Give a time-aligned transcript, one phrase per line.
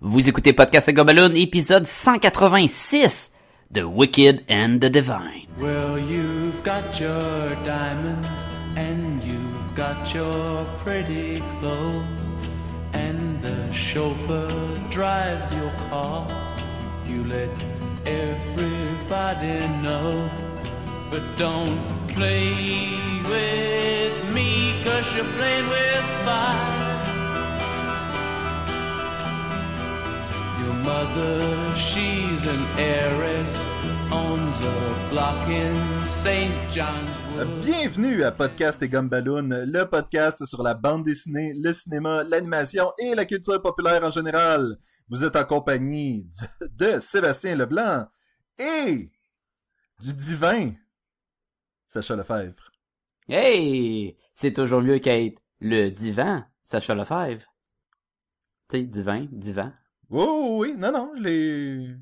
[0.00, 3.32] Vous écoutez Podcast Gobaloon, épisode 186
[3.72, 5.48] de Wicked and the Divine.
[5.60, 8.28] Well, you've got your diamonds
[8.76, 12.04] and you've got your pretty clothes,
[12.92, 14.48] and the chauffeur
[14.88, 16.28] drives your car.
[17.08, 17.50] You let
[18.06, 20.30] everybody know,
[21.10, 21.76] but don't
[22.06, 22.54] play
[23.24, 26.87] with me, cause you're playing with fire.
[30.68, 31.40] Your mother,
[31.76, 33.58] she's an heiress,
[34.12, 36.52] owns a block in St.
[36.70, 37.64] John's Wood.
[37.64, 43.14] Bienvenue à Podcast et Gumballoon, le podcast sur la bande dessinée, le cinéma, l'animation et
[43.14, 44.76] la culture populaire en général.
[45.08, 46.28] Vous êtes en compagnie
[46.60, 48.06] de, de Sébastien Leblanc
[48.58, 49.10] et
[50.00, 50.72] du divin
[51.86, 52.72] Sacha Lefebvre.
[53.26, 54.18] Hey!
[54.34, 57.46] C'est toujours mieux qu'être le divan, Sacha Lefebvre.
[58.68, 59.72] Tu sais, divin, divan.
[60.10, 61.94] Oh oui, non, non, je l'ai...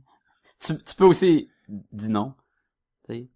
[0.60, 2.34] Tu, tu peux aussi dire non.
[3.08, 3.28] Tu sais,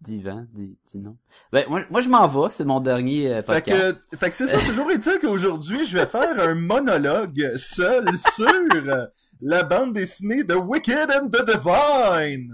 [0.00, 1.16] divan, dis, dis non.
[1.52, 4.06] Ben, moi, moi je m'en vais, c'est mon dernier euh, Fait que, podcast.
[4.18, 9.08] fait que c'est ça, toujours est-il qu'aujourd'hui, je vais faire un monologue seul sur
[9.40, 12.52] la bande dessinée de Wicked and the Divine.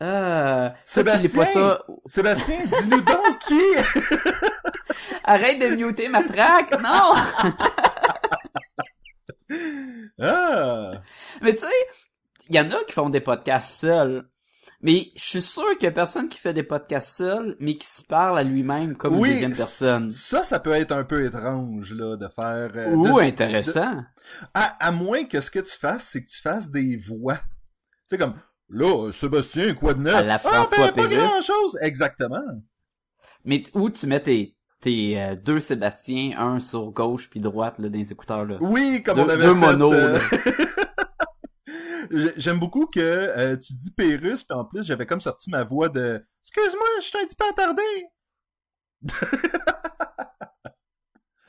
[0.00, 1.80] Ah, Sébastien, ça.
[2.06, 3.60] Sébastien, dis-nous donc qui
[5.24, 7.14] Arrête de muter ma track, non!
[10.18, 11.02] Ah!
[11.42, 11.66] Mais tu sais,
[12.48, 14.28] il y en a qui font des podcasts seuls.
[14.80, 17.86] Mais je suis sûr qu'il y a personne qui fait des podcasts seuls, mais qui
[17.88, 20.08] se parle à lui-même comme une deuxième personne.
[20.08, 22.70] Ça, ça peut être un peu étrange, là, de faire...
[22.76, 23.94] euh, Ou de- intéressant.
[23.96, 24.02] de-
[24.54, 27.38] à, à moins que ce que tu fasses, c'est que tu fasses des voix.
[27.38, 28.38] Tu sais, comme,
[28.68, 30.14] là, Sébastien, quoi de neuf?
[30.14, 31.76] À la ah, François ben, pas grand-chose!
[31.80, 32.44] Exactement.
[33.44, 37.88] Mais où tu mets tes, tes euh, deux Sébastien, un sur gauche puis droite là,
[37.88, 38.56] les écouteurs là.
[38.60, 39.60] Oui, comme Deux- on avait deux fait...
[39.60, 40.18] monos, euh,
[42.36, 45.88] J'aime beaucoup que euh, tu dis Pérus, puis en plus, j'avais comme sorti ma voix
[45.90, 47.82] de «Excuse-moi, je suis un petit peu attardé!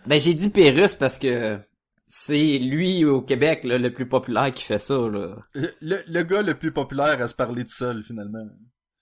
[0.07, 1.59] Ben j'ai dit Pérus parce que
[2.07, 5.35] c'est lui au Québec là, le plus populaire qui fait ça là.».
[5.53, 8.45] Le, le- le gars le plus populaire à se parler tout seul, finalement.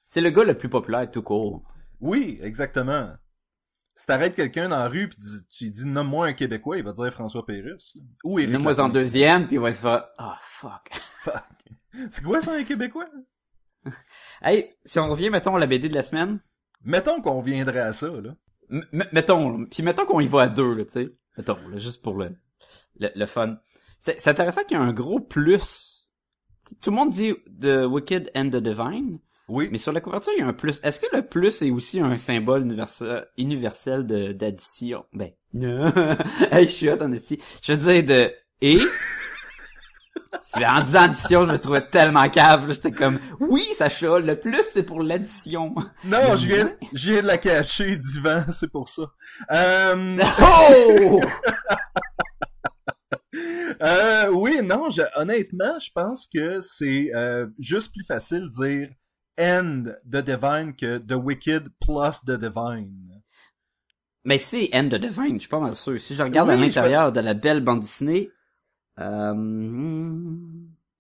[0.08, 1.64] C'est le gars le plus populaire tout court.
[2.02, 3.10] Oui, exactement.
[4.00, 6.84] Si t'arrêtes quelqu'un dans la rue pis tu- tu lui dis nomme-moi un Québécois, il
[6.84, 7.96] va dire François Pérusse.
[7.96, 8.02] là.
[8.24, 10.88] Ou Éric Mets-moi en deuxième puis il va se faire ah fuck.
[10.94, 11.44] Fuck.
[12.12, 13.08] C'est quoi ça un Québécois?
[14.42, 16.40] Hey, si on revient mettons à la BD de la semaine,
[16.84, 18.36] Mettons qu'on viendrait à ça, là.
[18.70, 19.66] M- mettons, là.
[19.72, 21.10] puis mettons qu'on y va à deux, là, tu sais.
[21.38, 22.36] Mettons, là, juste pour le,
[23.00, 23.58] le, le fun.
[24.00, 26.12] C'est c'est intéressant qu'il y a un gros plus.
[26.82, 29.20] Tout le monde dit The Wicked and the Divine,
[29.50, 29.70] Oui.
[29.72, 30.80] mais sur la couverture, il y a un plus.
[30.84, 35.06] Est-ce que le plus est aussi un symbole universel, universel de d'addition?
[35.14, 35.92] Ben, non.
[36.52, 37.40] hey, je suis hot en esti.
[37.62, 38.80] Je veux dire de et?
[40.56, 42.72] En disant addition, je me trouvais tellement cave.
[42.72, 45.74] J'étais comme, oui, Sacha, le plus, c'est pour l'addition.
[46.06, 49.04] Non, je viens, je viens de la cacher, divan, c'est pour ça.
[49.52, 51.22] Euh, Oh!
[53.82, 58.90] euh, oui, non, je- honnêtement, je pense que c'est euh, juste plus facile de dire
[59.40, 63.22] End the Divine que The Wicked plus The Divine.
[64.26, 66.00] Mais c'est End the Divine, je suis pas mal sûr.
[66.02, 68.32] Si je regarde Oui, à je l'intérieur de la belle bande dessinée,
[69.00, 69.34] euh,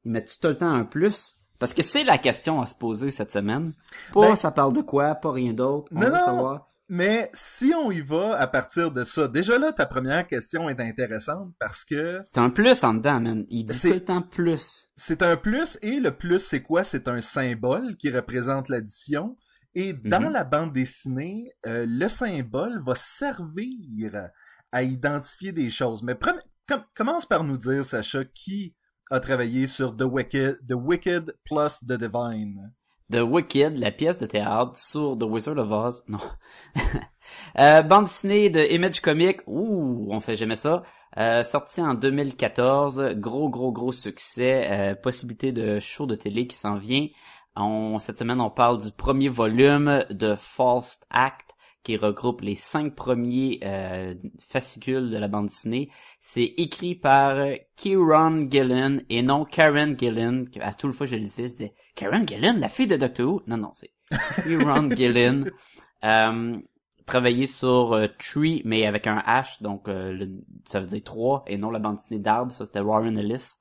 [0.05, 1.35] ils mettent tout le temps un plus?
[1.59, 3.73] Parce que c'est la question à se poser cette semaine.
[4.13, 5.91] Pas Ben- ça parle de quoi, pas rien d'autre.
[5.91, 6.25] On Non, va non.
[6.25, 6.67] savoir.
[6.89, 10.79] Mais si on y va à partir de ça, déjà là, ta première question est
[10.79, 13.45] intéressante parce que C'est un plus en dedans, man.
[13.49, 14.87] Il dit C'est- tout le temps plus.
[14.95, 16.83] c'est un plus et le plus c'est quoi?
[16.85, 19.35] C'est un symbole qui représente l'addition.
[19.75, 20.31] Et dans Mhm.
[20.31, 24.29] la bande dessinée, euh, le symbole va servir
[24.71, 26.01] à identifier des choses.
[26.03, 28.75] Mais premi- com- commence par nous dire, Sacha, qui
[29.11, 32.71] a travaillé sur The Wicked, The Wicked plus The Divine.
[33.11, 36.03] The Wicked, la pièce de théâtre sur The Wizard of Oz.
[36.09, 36.19] Non.
[37.59, 39.39] euh, bande dessinée de Image Comic.
[39.47, 40.83] Ouh, on fait jamais ça.
[41.17, 43.13] Euh, sorti en 2014.
[43.15, 44.67] Gros, gros, gros succès.
[44.69, 47.07] Euh, possibilité de show de télé qui s'en vient.
[47.55, 51.56] On, cette semaine, on parle du premier volume de False Act
[51.87, 55.89] qui regroupe les cinq premiers euh, fascicules de la bande dessinée.
[56.19, 57.37] C'est écrit par
[57.77, 60.45] Kieran Gillen et non Karen Gillen.
[60.59, 63.25] À tout le fois je le disais, je disais Karen Gillen, la fille de Doctor
[63.27, 63.41] Who?
[63.47, 63.91] Non, non, c'est
[64.43, 65.49] Kieran Gillen.
[66.03, 66.57] Euh,
[67.05, 71.43] travaillé sur euh, Tree, mais avec un H, donc euh, le- ça veut dire trois,
[71.47, 73.51] et non la bande dessinée d'arbre, ça c'était Warren Ellis.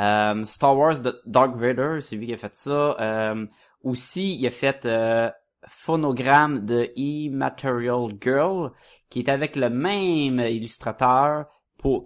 [0.00, 2.96] Euh, Star Wars Dark Vader, c'est lui qui a fait ça.
[2.98, 3.44] Euh,
[3.82, 5.30] aussi, il a fait euh,
[5.66, 8.72] phonogramme de Immaterial Girl,
[9.10, 11.46] qui est avec le même illustrateur,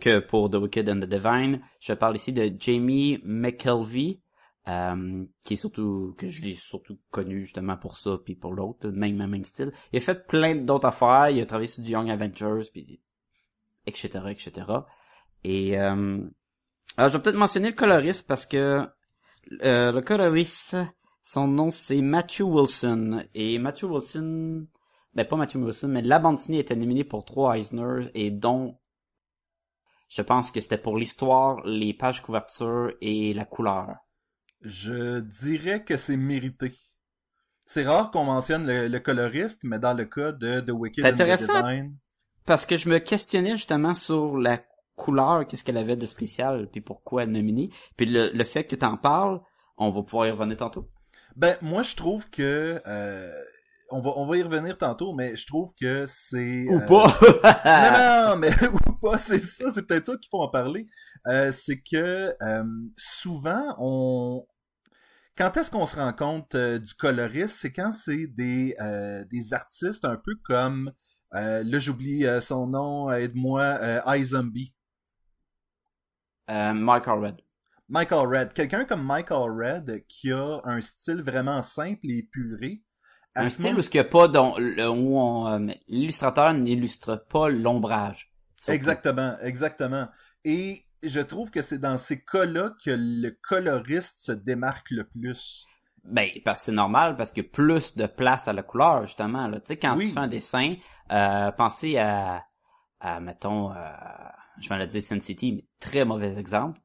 [0.01, 1.61] que pour The Wicked and the Divine.
[1.81, 4.21] Je parle ici de Jamie McKelvey,
[4.69, 8.89] euh, qui est surtout que je l'ai surtout connu justement pour ça puis pour l'autre
[8.91, 9.73] même même style.
[9.93, 11.31] Il a fait plein d'autres affaires.
[11.31, 13.01] Il a travaillé sur du Young Avengers puis
[13.87, 14.67] etc etc
[15.43, 16.21] et euh,
[16.97, 18.87] alors je vais peut-être mentionner le coloriste parce que
[19.65, 20.77] euh, le coloriste
[21.23, 24.67] son nom c'est Matthew Wilson et Matthew Wilson
[25.15, 28.79] ben pas Matthew Wilson mais la bande dessinée était nominée pour trois Eisner et dont
[30.09, 33.97] je pense que c'était pour l'histoire les pages couverture et la couleur
[34.63, 36.73] je dirais que c'est mérité.
[37.67, 41.39] C'est rare qu'on mentionne le, coloriste, mais dans le cas de The Wicked and the
[41.39, 41.97] Divine...
[42.45, 44.61] Parce que je me questionnais justement sur la
[44.97, 47.71] couleur, qu'est-ce qu'elle avait de spécial, puis pourquoi elle nominée.
[47.97, 49.41] Puis le, fait que tu en parles,
[49.77, 50.89] on va pouvoir y revenir tantôt.
[51.37, 52.81] Ben, moi, je trouve que...
[52.87, 53.43] Euh,
[53.95, 56.67] on va, on va y revenir tantôt, mais je trouve que c'est...
[56.69, 57.07] Ou euh, pas!
[58.27, 58.51] non, non, mais
[58.89, 60.87] ou pas, c'est ça, c'est peut-être ça qu'il faut en parler.
[61.27, 62.35] Euh, c'est que
[62.97, 64.47] souvent, on,
[65.37, 67.57] quand est-ce qu'on se rend compte euh, du coloriste?
[67.57, 70.93] C'est quand c'est des, euh, des artistes un peu comme,
[71.35, 74.75] euh, là j'oublie son nom, aide-moi, iZombie.
[76.49, 77.37] Michael Red.
[77.93, 78.53] Michael Red.
[78.55, 82.81] Quelqu'un comme Michael Red qui a un style vraiment simple et épuré.
[83.35, 84.29] Un style où, ce a pas
[84.89, 88.33] où l'illustrateur n'illustre pas l'ombrage.
[88.69, 90.09] Exactement, exactement.
[90.43, 95.67] Et je trouve que c'est dans ces cas-là que le coloriste se démarque le plus.
[96.05, 99.49] Ben, parce que c'est normal, parce que plus de place à la couleur, justement.
[99.49, 99.61] Là.
[99.61, 100.77] Tu sais, quand tu fais un dessin,
[101.11, 102.43] euh, pensez à,
[103.01, 103.75] à mettons, euh,
[104.61, 106.81] je vais le dire Sin City, mais très mauvais exemple.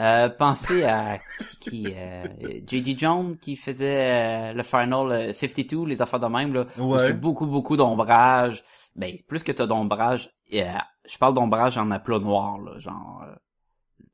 [0.00, 1.18] Euh, pensez à
[1.60, 2.24] qui, euh,
[2.66, 2.94] J.D.
[2.96, 6.66] Jones qui faisait euh, le Final 52, les affaires de même, là.
[6.78, 7.12] Ouais.
[7.12, 8.64] beaucoup, beaucoup d'ombrage.
[8.96, 13.24] Ben, plus que t'as d'ombrage, je parle d'ombrage en aplat noir, là, genre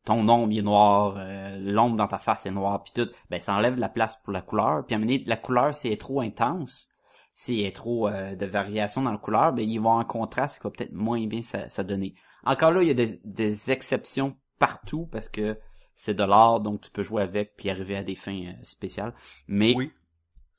[0.09, 3.53] ton ombre est noir, euh, l'ombre dans ta face est noire, puis tout, ben ça
[3.53, 4.87] enlève la place pour la couleur.
[4.87, 6.89] Puis à mener la couleur, si elle est trop intense,
[7.35, 10.59] si elle est trop euh, de variation dans la couleur, ben il va en contraste,
[10.59, 12.15] qui va peut-être moins bien ça, donner.
[12.45, 15.59] Encore là, il y a des, exceptions partout parce que
[16.01, 19.13] c'est de l'art, donc tu peux jouer avec puis arriver à des fins euh, spéciales.
[19.49, 19.75] Mais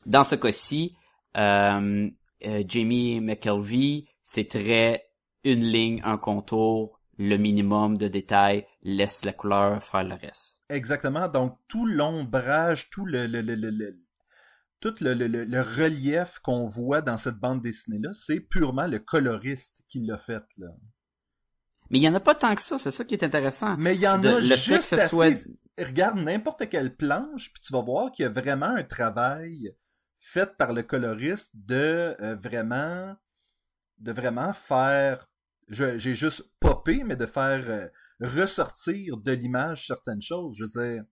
[0.05, 0.97] dans ce cas-ci,
[1.33, 5.05] Jamie McKelvey, c'est très
[5.45, 10.61] une ligne, un contour, le minimum de détails, laisse la couleur faire le reste.
[10.67, 11.29] Exactement.
[11.29, 13.93] Donc, tout l'ombrage, tout le, le, le, le
[14.81, 19.83] tout le, le, le, relief qu'on voit dans cette bande dessinée-là, c'est purement le coloriste
[19.87, 20.43] qui l'a fait.
[20.57, 20.67] Là.
[21.89, 23.75] Mais il y en a pas tant que ça, c'est ça qui est intéressant.
[23.77, 25.45] Mais il y en a juste assez...
[25.77, 29.73] Regarde n'importe quelle planche, puis tu vas voir qu'il y a vraiment un travail
[30.17, 33.15] fait par le coloriste de euh, vraiment
[33.99, 35.29] de vraiment faire
[35.69, 37.87] j'ai juste popé, mais de faire euh,
[38.21, 40.57] ressortir de l'image certaines choses.
[40.57, 41.03] Je veux dire,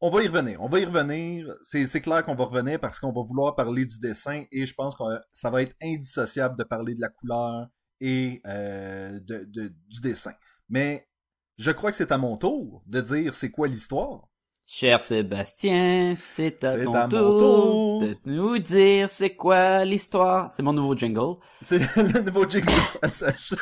[0.00, 0.60] on va y revenir.
[0.60, 1.54] On va y revenir.
[1.62, 4.96] C'est clair qu'on va revenir parce qu'on va vouloir parler du dessin et je pense
[4.96, 7.68] que ça va être indissociable de parler de la couleur
[8.04, 10.34] et euh, de, du dessin.
[10.68, 11.08] Mais
[11.56, 14.28] je crois que c'est à mon tour de dire c'est quoi l'histoire.
[14.66, 20.52] Cher Sébastien, c'est à, ton tour, de nous dire c'est quoi l'histoire.
[20.52, 21.36] C'est mon nouveau jingle.
[21.62, 23.56] C'est le nouveau jingle à Sacha.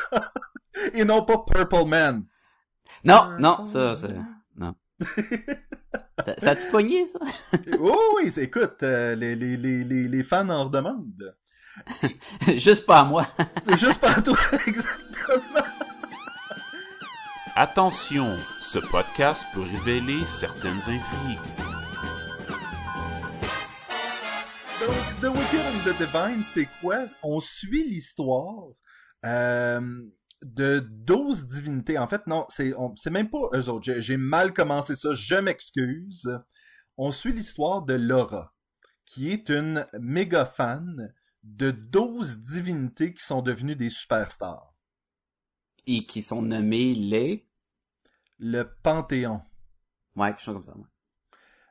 [0.93, 2.25] Et non pas Purple Man.
[3.05, 4.15] Non, non, ça, c'est...
[4.57, 4.75] Non.
[6.25, 7.19] ça, ça a-tu pogné, ça?
[7.79, 11.35] oh, oui, écoute, euh, les, les, les, les, fans en redemandent.
[12.57, 13.27] Juste pas à moi.
[13.77, 14.37] Juste pas à toi,
[14.67, 15.65] exactement.
[17.55, 21.39] Attention, ce podcast peut révéler certaines intrigues.
[24.79, 27.05] Donc, The Wicked and the Divine, c'est quoi?
[27.21, 28.69] On suit l'histoire
[29.25, 29.81] euh,
[30.43, 31.97] de 12 divinités.
[31.97, 33.93] En fait, non, c'est, c'est même pas eux autres.
[33.99, 36.39] J'ai, mal commencé ça, je m'excuse.
[36.97, 38.53] On suit l'histoire de Laura,
[39.05, 44.73] qui est une méga fan de 12 divinités qui sont devenues des superstars.
[45.85, 47.47] Et qui sont nommées les
[48.39, 49.41] le Panthéon.
[50.15, 50.73] Ouais, quelque chose comme ça.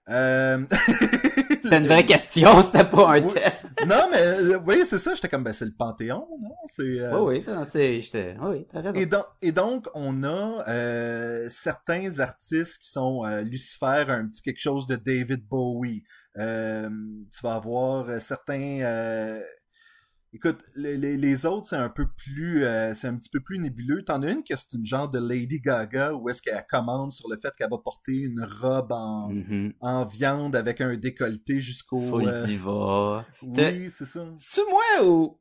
[0.08, 0.66] Euh...
[1.62, 3.66] c'était une vraie question, c'était pas un test.
[3.86, 5.14] non, mais euh, oui, c'est ça.
[5.14, 6.54] J'étais comme, ben c'est le Panthéon, non?
[6.66, 7.00] C'est.
[7.00, 7.20] Euh...
[7.20, 8.98] Oui, oui, c'est, j'étais, oui, t'as raison.
[8.98, 14.42] Et, donc, et donc, on a euh, certains artistes qui sont euh, Lucifer, un petit
[14.42, 16.02] quelque chose de David Bowie.
[16.36, 16.88] Euh,
[17.32, 19.40] tu vas avoir certains
[20.34, 24.02] Écoute, les, les, autres, c'est un peu plus, euh, c'est un petit peu plus nébuleux.
[24.02, 27.28] T'en as une qui est une genre de Lady Gaga où est-ce qu'elle commande sur
[27.28, 29.74] le fait qu'elle va porter une robe en, mm-hmm.
[29.80, 32.26] en viande avec un décolleté jusqu'au...
[32.26, 32.46] Euh...
[32.46, 33.26] diva.
[33.42, 34.24] Oui, c'est ça.
[34.38, 35.36] C'est-tu moi ou...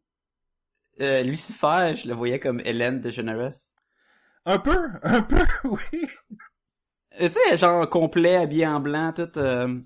[1.00, 3.72] Euh, Lucifer, je le voyais comme Hélène de Generous?
[4.46, 6.06] Un peu, un peu, oui.
[7.22, 9.40] Euh, Tu sais, genre complet, habillé en blanc, tout...
[9.40, 9.80] euh,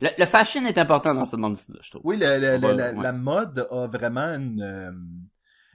[0.00, 2.02] Le, le fashion est important dans cette bande dessinée, je trouve.
[2.04, 3.02] Oui, le- le- la, ouais.
[3.02, 4.62] la mode a vraiment une...
[4.62, 4.92] euh,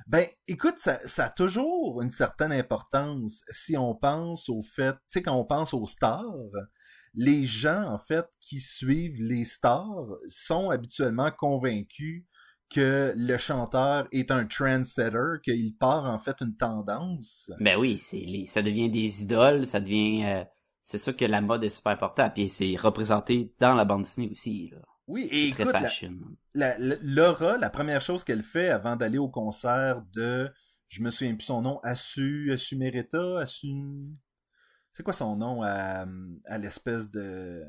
[0.08, 5.00] Ben, écoute, ça, ça a toujours une certaine importance si on pense au fait, tu
[5.12, 6.24] sais, quand on pense aux stars,
[7.14, 12.26] les gens, en fait, qui suivent les stars sont habituellement convaincus
[12.70, 17.52] que le chanteur est un trendsetter, qu'il part, en fait, une tendance.
[17.60, 20.24] Ben oui, c'est ça devient des idoles, ça devient...
[20.26, 20.44] euh,
[20.84, 24.30] c'est sûr que la mode est super importante, puis c'est représenté dans la bande dessinée
[24.32, 24.80] aussi, là.
[25.08, 26.16] Oui, et Très écoute, la- fashion.
[26.56, 30.52] la, la- Laura, la première chose qu'elle fait avant d'aller au concert de,
[30.88, 33.74] je me souviens plus son nom, Assu, Assu Merita, Assu...
[34.94, 36.06] C'est quoi son nom à,
[36.46, 37.64] à l'espèce de...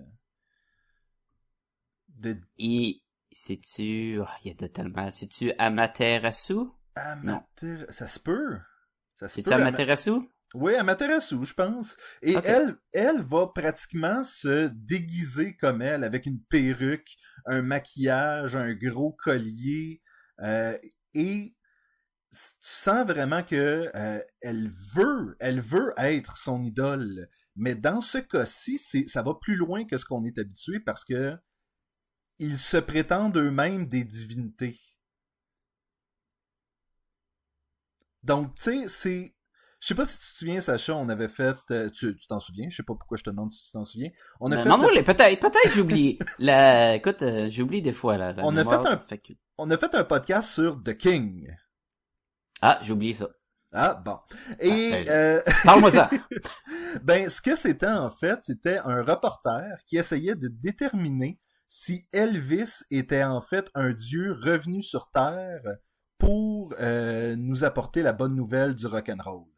[2.09, 3.03] de Et
[3.33, 4.19] c'est-tu...
[4.21, 5.11] oh, il y a de tellement...
[5.11, 6.55] C'est-tu Amaterasu?
[6.97, 7.87] Amater...
[7.91, 8.59] Ça se peut.
[9.21, 10.23] Ça se C'est-tu peut, Ama- Amaterasu?
[10.55, 11.97] Oui, Amaterasu, je pense.
[12.23, 18.73] Et elle, elle va pratiquement se déguiser comme elle, avec une perruque, un maquillage, un
[18.73, 20.01] gros collier,
[20.41, 20.79] euh,
[21.13, 21.57] et
[22.31, 27.29] tu sens vraiment que euh, elle veut, elle veut être son idole.
[27.57, 31.05] Mais dans ce cas-ci, c'est, ça va plus loin que ce qu'on est habitué parce
[31.05, 31.37] que
[32.39, 34.79] ils se prétendent eux-mêmes des divinités.
[38.23, 39.34] Donc, tu sais, c'est.
[39.85, 41.57] Je sais pas si tu te souviens, Sacha, on avait fait.
[41.71, 42.71] euh, tu tu t'en souviens?
[42.71, 44.09] Je sais pas pourquoi je te demande si tu t'en souviens.
[44.41, 44.69] On a Euh, fait.
[44.71, 46.19] non, non, le- peut-être, peut-être j'ai oublié.
[46.39, 48.33] La, écoute, euh, j'ai oublié des fois, là.
[48.33, 51.55] la On a fait un- fait que- On a fait un podcast sur The King.
[52.63, 53.29] Ah, j'ai oublié ça.
[53.75, 54.17] Ah, bon.
[54.59, 56.09] Et Ah, euh, Parle-moi ça.
[57.03, 61.39] ben, ce que c'était en fait, c'était un reporter qui essayait de déterminer
[61.69, 65.61] si Elvis était en fait un dieu revenu sur Terre
[66.17, 69.41] pour euh, nous apporter la bonne nouvelle du rock'n'roll.
[69.41, 69.54] Ouais.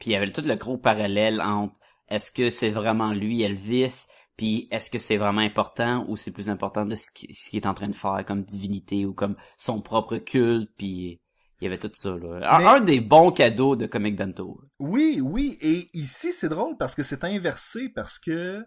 [0.00, 1.74] Puis il y avait tout le gros parallèle entre
[2.08, 6.50] est-ce que c'est vraiment lui Elvis, puis est-ce que c'est vraiment important ou c'est plus
[6.50, 9.36] important de ce qui- ce qu'il est en train de faire comme divinité ou comme
[9.56, 11.20] son propre culte, puis
[11.60, 12.58] il y avait tout ça là.
[12.58, 14.60] Mais- un des bons cadeaux de Comic Bento.
[14.78, 18.62] Oui, oui, et ici c'est drôle parce que c'est inversé parce que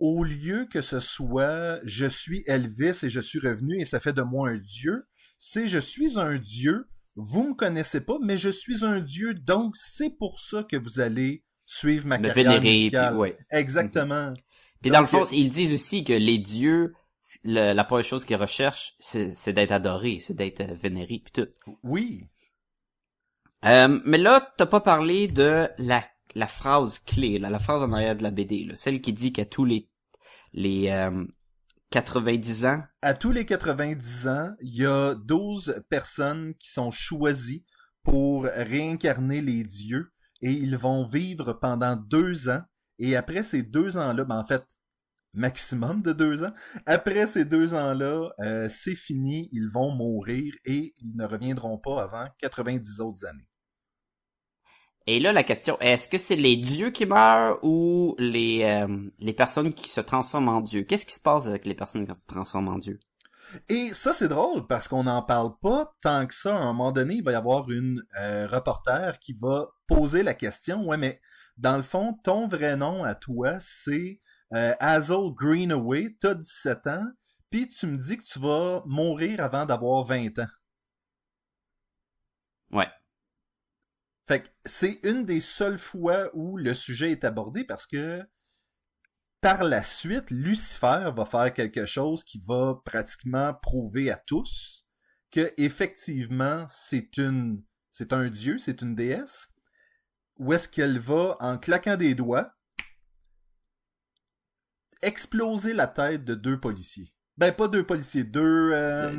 [0.00, 4.12] au lieu que ce soit je suis Elvis et je suis revenu et ça fait
[4.14, 5.04] de moi un dieu,
[5.38, 9.76] c'est je suis un dieu, vous me connaissez pas, mais je suis un dieu, donc
[9.76, 13.16] c'est pour ça que vous allez suivre ma Me carrière vénérer, puis musicale.
[13.16, 13.36] ouais.
[13.50, 14.32] Exactement.
[14.80, 16.94] Puis dans le fond, ils disent aussi que les dieux,
[17.44, 21.48] le- la première chose qu'ils recherchent, c'est d'être adorés, c'est d'être euh, vénérés, puis tout.
[21.82, 22.24] Oui.
[23.64, 26.04] Euh, mais là, t'as pas parlé de la,
[26.34, 29.32] la phrase clé, là, la phrase en arrière de la BD, là, celle qui dit
[29.32, 29.88] qu'à tous les
[30.54, 31.24] les euh,
[31.92, 37.66] 90 ans, À tous les 90 ans, il y a 12 personnes qui sont choisies
[38.02, 42.62] pour réincarner les dieux et ils vont vivre pendant deux ans.
[42.98, 44.64] Et après ces deux ans-là, ben en fait,
[45.34, 46.54] maximum de deux ans,
[46.86, 52.02] après ces deux ans-là, euh, c'est fini, ils vont mourir et ils ne reviendront pas
[52.02, 53.48] avant 90 autres années.
[55.06, 59.32] Et là la question, est-ce que c'est les dieux qui meurent ou les euh, les
[59.32, 60.82] personnes qui se transforment en dieux?
[60.82, 63.00] Qu'est-ce qui se passe avec les personnes qui se transforment en dieux?
[63.68, 66.54] Et ça, c'est drôle parce qu'on n'en parle pas tant que ça.
[66.54, 70.34] À un moment donné, il va y avoir une euh, reporter qui va poser la
[70.34, 70.86] question.
[70.86, 71.20] Ouais, mais
[71.58, 74.20] dans le fond, ton vrai nom à toi, c'est
[74.54, 76.16] euh, Hazel Greenaway.
[76.20, 77.06] T'as 17 ans,
[77.50, 80.48] puis tu me dis que tu vas mourir avant d'avoir 20 ans.
[82.70, 82.88] Ouais.
[84.64, 88.22] C'est une des seules fois où le sujet est abordé parce que
[89.40, 94.86] par la suite, Lucifer va faire quelque chose qui va pratiquement prouver à tous
[95.30, 99.48] que effectivement c'est une c'est un dieu, c'est une déesse.
[100.38, 102.54] Où est-ce qu'elle va en claquant des doigts
[105.02, 107.12] exploser la tête de deux policiers.
[107.38, 109.10] Ben pas deux policiers, deux euh,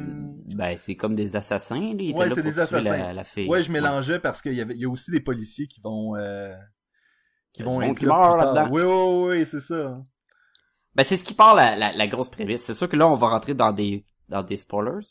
[0.56, 2.16] Ben c'est comme des assassins, là.
[2.16, 2.98] Ouais, c'est des assassins.
[2.98, 3.48] La, la fille.
[3.48, 6.16] Ouais, je mélangeais parce qu'il y avait il y a aussi des policiers qui vont
[6.16, 6.54] euh,
[7.54, 8.70] qui vont être qui là là-dedans.
[8.72, 10.00] Oui, oui, oui, c'est ça.
[10.96, 12.64] Ben c'est ce qui part la, la, la grosse prémisse.
[12.64, 15.06] C'est sûr que là on va rentrer dans des dans des spoilers.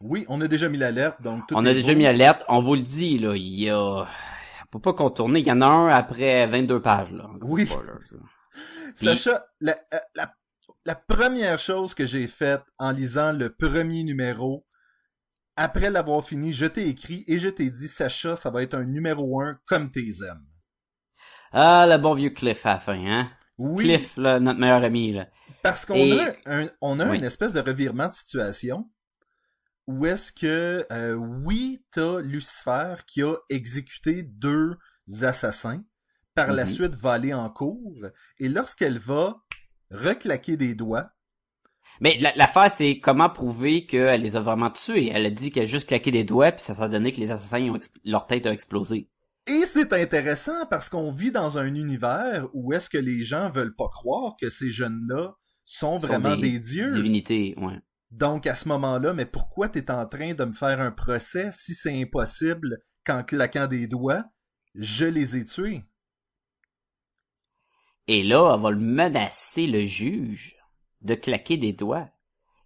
[0.00, 1.98] Oui, on a déjà mis l'alerte, donc tout on a déjà beau.
[1.98, 4.06] mis alerte, on vous le dit là, il y a on
[4.70, 7.30] peut pas contourner, il y en a un après 22 pages là.
[7.42, 7.66] Oui.
[7.66, 8.18] spoilers, là.
[8.94, 9.76] Sacha, la,
[10.14, 10.32] la,
[10.84, 14.66] la première chose que j'ai faite en lisant le premier numéro,
[15.56, 18.84] après l'avoir fini, je t'ai écrit et je t'ai dit, Sacha, ça va être un
[18.84, 20.46] numéro un comme tes aimes.
[21.52, 23.30] Ah, le bon vieux Cliff à la fin, hein?
[23.56, 25.26] Oui, Cliff, là, notre meilleur ami, là.
[25.62, 27.16] parce qu'on Et- a, un, on a Oui.
[27.18, 28.88] une espèce de revirement de situation
[29.88, 34.76] où est-ce que, euh, oui, t'as Lucifer qui a exécuté deux
[35.22, 35.82] assassins.
[36.34, 36.70] Par la Mhm.
[36.70, 37.96] suite, va aller en cours.
[38.38, 39.42] Et lorsqu'elle va
[39.90, 41.10] reclaquer des doigts,
[42.00, 45.10] Mais la- l'affaire, c'est comment prouver qu'elle les a vraiment tués?
[45.12, 47.30] Elle a dit qu'elle a juste claqué des doigts, puis ça s'est donné que les
[47.30, 49.08] assassins, ont leur tête a explosé.
[49.48, 53.74] Et c'est intéressant parce qu'on vit dans un univers où est-ce que les gens veulent
[53.74, 56.88] pas croire que ces jeunes-là sont vraiment des, dieux.
[56.92, 57.80] Divinités, ouais.
[58.10, 61.74] Donc à ce moment-là, mais pourquoi t'es en train de me faire un procès si
[61.74, 64.24] c'est impossible qu'en claquant des doigts,
[64.74, 65.82] je les ai tués?
[68.08, 70.56] Et là, elle va le menacer le juge
[71.02, 72.08] de claquer des doigts.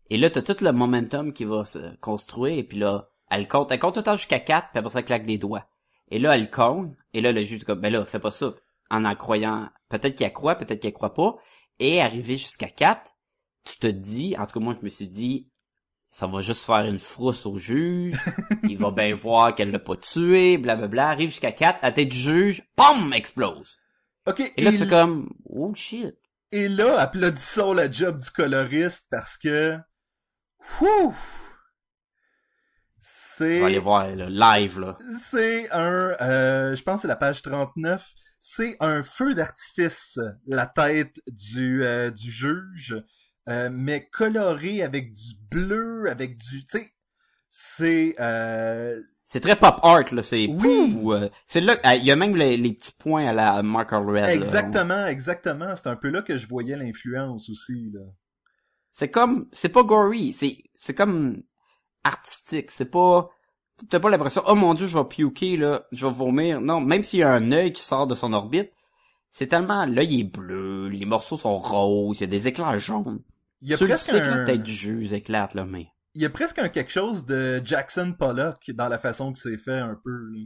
[0.09, 3.73] Et là, t'as tout le momentum qui va se construire, et puis là, elle compte,
[3.73, 5.67] elle compte tout le temps jusqu'à 4, puis après ça, elle claque des doigts.
[6.11, 8.55] Et là, elle compte, et là, le juge dit comme, ben là, fais pas ça.
[8.91, 11.37] En en croyant, peut-être qu'elle croit, peut-être qu'elle croit pas.
[11.79, 13.11] Et arrivé jusqu'à 4,
[13.65, 15.49] tu te dis, en tout cas, moi, je me suis dit,
[16.11, 18.17] ça va juste faire une frousse au juge,
[18.65, 22.11] il va bien voir qu'elle l'a pas tué, blablabla, arrive jusqu'à 4, à la tête
[22.11, 23.13] du juge, POM!
[23.13, 23.79] explose.
[24.27, 26.15] Ok, Et là, et, fais comme, oh shit.
[26.53, 29.77] et là, applaudissons la job du coloriste parce que...
[30.81, 31.15] Wouh!
[33.51, 33.79] On va aller C'est...
[33.81, 34.97] voir le live, là.
[35.19, 36.15] C'est un...
[36.21, 38.07] euh, je pense que c'est la page 39.
[38.39, 42.97] C'est un feu d'artifice, la tête du, euh, du juge,
[43.49, 46.65] euh, mais coloré avec du bleu, avec du...
[46.65, 46.93] Tu sais,
[47.51, 48.15] c'est...
[49.33, 50.23] C'est très pop art, là.
[50.23, 50.95] C'est, Oui.
[51.07, 54.15] Euh, c'est là, il y a même les, les petits points à la Mark Red.
[54.15, 54.35] là.
[54.35, 55.75] exactement, exactement.
[55.75, 58.03] C'est un peu là que je voyais l'influence aussi, là.
[58.93, 61.45] C'est comme, c'est pas gory, c'est, c'est comme
[62.05, 62.71] artistique.
[62.71, 63.31] C'est pas,
[63.89, 66.61] t'as pas l'impression, oh mon dieu, je vais puker, là, je vais vomir.
[66.61, 68.71] Non, même s'il y a un œil qui sort de son orbite,
[69.31, 73.23] c'est tellement, l'œil est bleu, les morceaux sont roses, il y a des éclats jaunes.
[73.63, 74.37] Il y a le presque un...
[74.37, 75.89] la tête du juge éclate, là, mais.
[76.15, 79.57] Il y a presque un quelque chose de Jackson Pollock dans la façon que c'est
[79.59, 80.11] fait un peu.
[80.11, 80.41] là.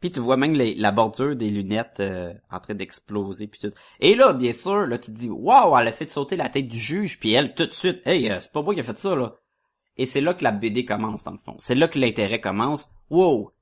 [0.00, 3.72] Puis tu vois même les- la bordure des lunettes euh, en train d'exploser puis tout.
[4.00, 6.68] Et là, bien sûr, là tu te dis waouh, elle a fait sauter la tête
[6.68, 8.96] du juge puis elle tout de suite, hey, euh, c'est pas moi qui a fait
[8.98, 9.34] ça là.
[9.96, 11.56] Et c'est là que la BD commence dans le fond.
[11.58, 12.88] C'est là que l'intérêt commence.
[13.10, 13.52] Wow,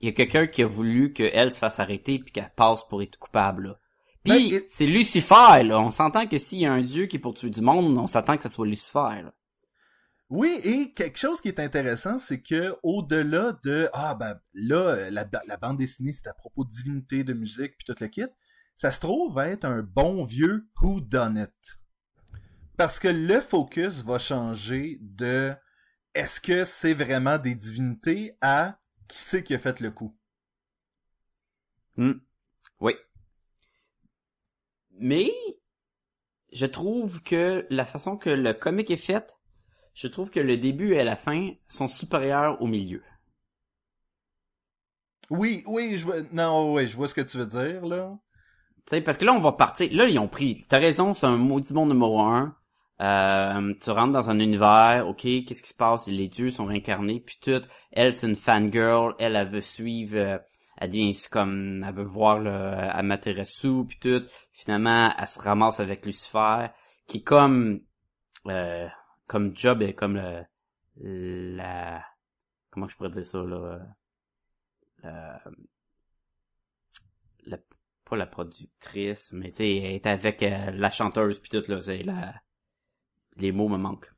[0.00, 2.86] il y a quelqu'un qui a voulu que elle se fasse arrêter puis qu'elle passe
[2.88, 3.64] pour être coupable.
[3.68, 3.78] Là.
[4.22, 5.80] Puis Ben, et- c'est Lucifer là.
[5.80, 8.06] On s'entend que s'il y a un dieu qui est pour tuer du monde, on
[8.06, 9.22] s'attend que ce soit Lucifer.
[9.24, 9.34] Là.
[10.28, 15.24] Oui, et quelque chose qui est intéressant, c'est que au-delà de ah ben là la,
[15.56, 18.26] bande dessinée c'est à propos de divinité, de musique puis tout le kit,
[18.74, 21.46] ça se trouve être un bon vieux who done.
[22.76, 25.54] Parce que le focus va changer de
[26.14, 30.18] est-ce que c'est vraiment des divinités à qui c'est qui a fait le coup?
[31.96, 32.14] Hmm.
[32.80, 32.94] Oui.
[34.98, 35.30] Mais
[36.52, 39.38] je trouve que la façon que le comic est fait,
[39.96, 43.02] je trouve que le début et la fin sont supérieurs au milieu.
[45.30, 48.16] Oui, oui, je vois non, oui, je vois ce que tu veux dire là.
[48.86, 49.88] Tu sais, parce que là, on va partir.
[49.92, 50.64] Là, ils ont pris.
[50.68, 52.54] T'as raison, c'est un maudit bon numéro un.
[53.00, 56.06] Euh, tu rentres dans un univers, ok, qu'est-ce qui se passe?
[56.08, 57.62] Les dieux sont réincarnés, puis tout.
[57.90, 59.14] Elle, c'est une fangirl.
[59.18, 60.16] Elle, elle veut suivre.
[60.16, 60.38] euh,
[60.78, 64.24] elle devient comme, elle veut voir le Amaterasu, puis tout.
[64.52, 66.66] Finalement, elle se ramasse avec Lucifer,
[67.08, 67.80] qui est comme,
[68.46, 68.86] euh,
[69.26, 70.44] comme job est comme le,
[71.56, 72.04] la,
[72.70, 73.78] comment je pourrais dire ça là,
[75.02, 75.42] la,
[77.46, 77.58] la
[78.04, 81.80] pas la productrice, mais tu sais, elle est avec euh, la chanteuse puis tout là,
[81.80, 82.34] c'est la
[83.36, 84.12] les mots me manquent.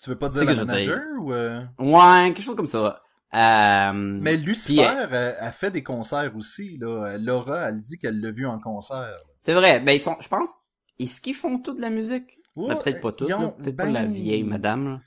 [0.00, 1.64] Tu veux pas dire la manager ou euh...
[1.78, 3.02] Ouais, quelque chose comme ça.
[3.34, 7.18] Euh, Mais Lucifer elle- euh, a fait des concerts aussi là.
[7.18, 9.16] Laura, elle dit qu'elle l'a vu en concert.
[9.40, 10.48] c'est vrai, ben ils sont je pense
[10.98, 12.40] est-ce qu'ils font toute la musique?
[12.56, 15.00] Ouais, Ben, peut-être pas toute, ont- peut-être pas la ben- vieille madame.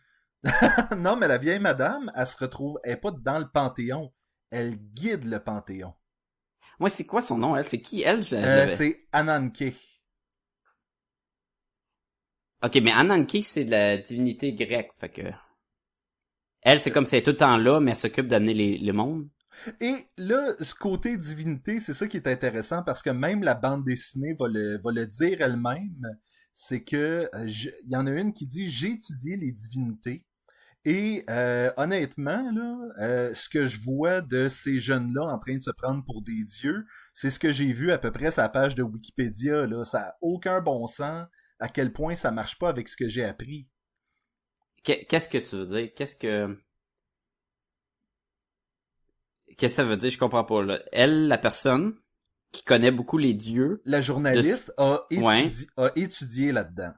[0.43, 0.43] Là.
[0.97, 4.11] non, mais la vieille madame, elle se retrouve, elle est pas dans le Panthéon.
[4.49, 5.93] Elle guide le Panthéon.
[6.79, 7.63] Moi, c'est quoi son nom elle?
[7.65, 8.23] C'est qui elle?
[8.23, 9.73] Je Euh, c'est Ananke.
[12.63, 15.21] OK, mais Ananke c'est de la divinité grecque, fait que
[16.61, 18.77] elle c'est comme si elle est tout le temps là mais elle s'occupe d'amener les
[18.77, 19.27] les mondes.
[19.79, 23.83] Et là, ce côté divinité, c'est ça qui est intéressant parce que même la bande
[23.83, 26.07] dessinée va le, dire elle-même.
[26.53, 30.25] C'est que euh, il y en a une qui dit j'ai étudié les divinités
[30.83, 35.61] et euh, honnêtement là, euh, ce que je vois de ces jeunes-là en train de
[35.61, 38.75] se prendre pour des dieux, c'est ce que j'ai vu à peu près la page
[38.75, 39.85] de Wikipédia là.
[39.85, 41.27] Ça a aucun bon sens
[41.59, 43.69] à quel point ça marche pas avec ce que j'ai appris.
[44.83, 45.93] Qu'est- Qu'est-ce que tu veux dire?
[45.95, 46.57] Qu'est-ce que
[49.57, 50.09] Qu'est-ce que ça veut dire?
[50.11, 50.79] Je comprends pas là.
[50.91, 51.93] Elle la personne
[52.51, 53.81] qui connaît beaucoup les dieux.
[53.85, 55.49] La journaliste a, étudié, Ouais.
[55.77, 56.91] a étudié là-dedans.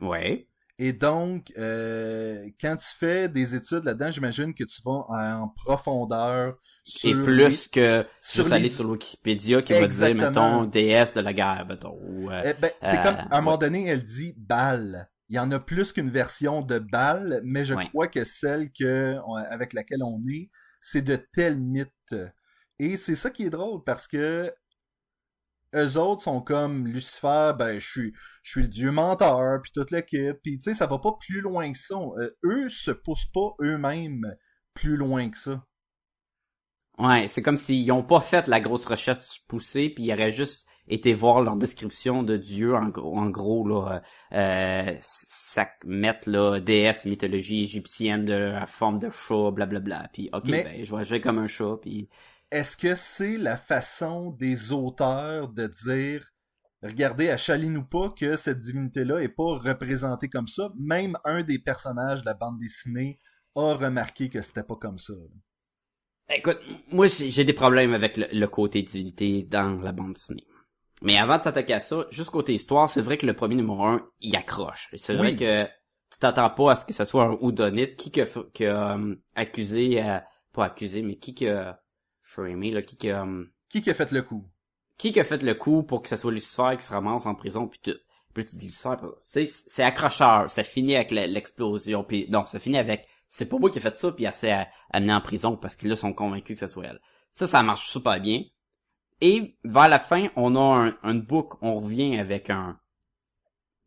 [0.00, 0.48] Ouais.
[0.78, 6.56] Et donc, euh, quand tu fais des études là-dedans, j'imagine que tu vas en profondeur
[6.82, 10.26] sur Et les- plus que sur juste les- aller sur Wikipédia qui va dire, Exactement.
[10.26, 11.96] mettons, déesse de la guerre, mettons.
[12.02, 15.08] ou, euh, Eh ben, c'est Euh, comme, à un moment donné, elle dit balle.
[15.28, 17.86] Il y en a plus qu'une version de balle, mais je Ouais.
[17.88, 19.16] crois que celle que,
[19.50, 20.50] avec laquelle on est,
[20.82, 22.14] c'est de tels mythes.
[22.78, 24.52] Et c'est ça qui est drôle parce que
[25.74, 29.90] eux autres sont comme Lucifer, ben je suis je suis le dieu menteur puis toute
[29.90, 31.94] le kit, puis tu sais ça va pas plus loin que ça.
[31.94, 34.36] Euh, eux se poussent pas eux-mêmes
[34.74, 35.64] plus loin que ça.
[36.98, 40.66] Ouais, c'est comme s'ils ont pas fait la grosse recherche poussée, puis ils auraient juste
[40.88, 44.02] été voir leur description de Dieu en gros, en gros là,
[44.32, 50.08] euh, ça mettre là déesse mythologie égyptienne de la forme de chat, blablabla.
[50.12, 52.08] Puis ok, Mais- ben je vais agir comme un chat, puis
[52.50, 56.28] Est-ce que c'est la façon des auteurs de dire
[56.82, 60.70] regardez à Chaline ou pas que cette divinité-là est pas représentée comme ça?
[60.78, 63.18] Même un des personnages de la bande dessinée
[63.56, 65.14] a remarqué que c'était pas comme ça.
[66.34, 70.46] Écoute, moi j'ai des problèmes avec le, le côté divinité dans la bande dessinée.
[71.02, 73.84] Mais avant de s'attaquer à ça, juste côté histoire, c'est vrai que le premier numéro
[73.84, 74.88] 1, il accroche.
[74.96, 78.22] C'est vrai que tu t'attends pas à ce que ce soit un houdonite qui que
[78.50, 80.18] qui a euh, accusé euh,
[80.52, 81.80] pas accusé mais qui que a
[82.20, 84.46] framé là qui que euh, Qui qui a fait le coup?
[84.98, 87.66] qui a fait le coup pour que ce soit Lucifer qui se ramasse en prison
[87.66, 87.98] puis tout.
[88.34, 92.78] Puis tu dis Lucifer, c'est c'est accrocheur, ça finit avec l'explosion puis non, ça finit
[92.78, 95.74] avec c'est pas moi qui ai fait ça puis elle s'est amenée en prison parce
[95.74, 97.00] qu'ils là sont convaincus que ce soit elle.
[97.32, 98.42] Ça ça marche super bien.
[99.22, 102.78] Et vers la fin, on a un, un book, on revient avec un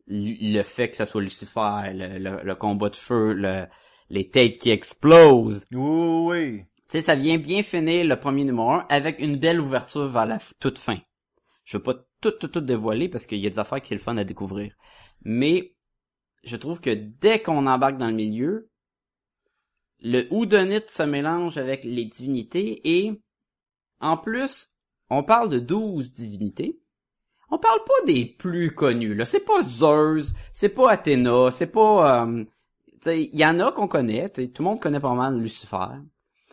[0.08, 3.66] le fait que ça soit Lucifer, le, le, le combat de feu, le,
[4.10, 5.64] les têtes qui explosent.
[5.70, 6.64] Oui, oui.
[6.88, 10.26] Tu sais, ça vient bien finir le premier numéro 1 avec une belle ouverture vers
[10.26, 10.98] la toute fin.
[11.64, 13.96] Je veux pas tout, tout, tout dévoiler parce qu'il y a des affaires qui est
[13.96, 14.74] le fun à découvrir.
[15.22, 15.74] Mais,
[16.42, 18.70] je trouve que dès qu'on embarque dans le milieu,
[20.08, 23.20] le houdonite se mélange avec les divinités et,
[24.00, 24.68] en plus,
[25.10, 26.78] on parle de 12 divinités.
[27.50, 29.24] On parle pas des plus connus, là.
[29.24, 32.44] C'est pas Zeus, c'est pas Athéna, c'est pas, euh,
[33.06, 35.98] il y en a qu'on connaît, tout le monde connaît pas mal Lucifer.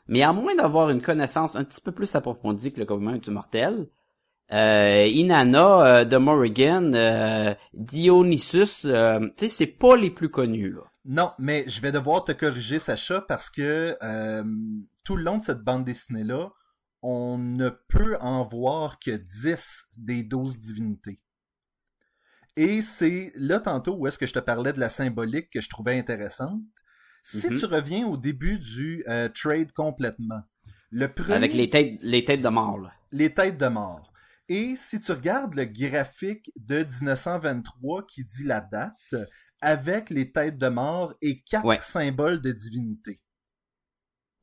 [0.08, 3.30] Mais à moins d'avoir une connaissance un petit peu plus approfondie que le commun du
[3.30, 3.88] mortel,
[4.52, 10.72] euh, Inanna euh, de Morrigan, euh, Dionysus, euh, tu sais, c'est pas les plus connus,
[10.72, 10.82] là.
[11.06, 14.44] Non, mais je vais devoir te corriger, Sacha, parce que euh,
[15.04, 16.50] tout le long de cette bande dessinée-là,
[17.02, 21.20] on ne peut en voir que 10 des 12 divinités.
[22.56, 25.70] Et c'est là tantôt où est-ce que je te parlais de la symbolique que je
[25.70, 26.62] trouvais intéressante.
[27.24, 27.58] Si Mhm.
[27.60, 30.42] tu reviens au début du euh, trade complètement,
[30.92, 32.92] le premier, Avec les têtes, les têtes de mort, là.
[33.12, 34.12] les têtes de mort.
[34.50, 39.16] Et si tu regardes le graphique de 1923 qui dit la date,
[39.64, 41.78] avec les têtes de mort et quatre Ouais.
[41.80, 43.22] symboles de divinité.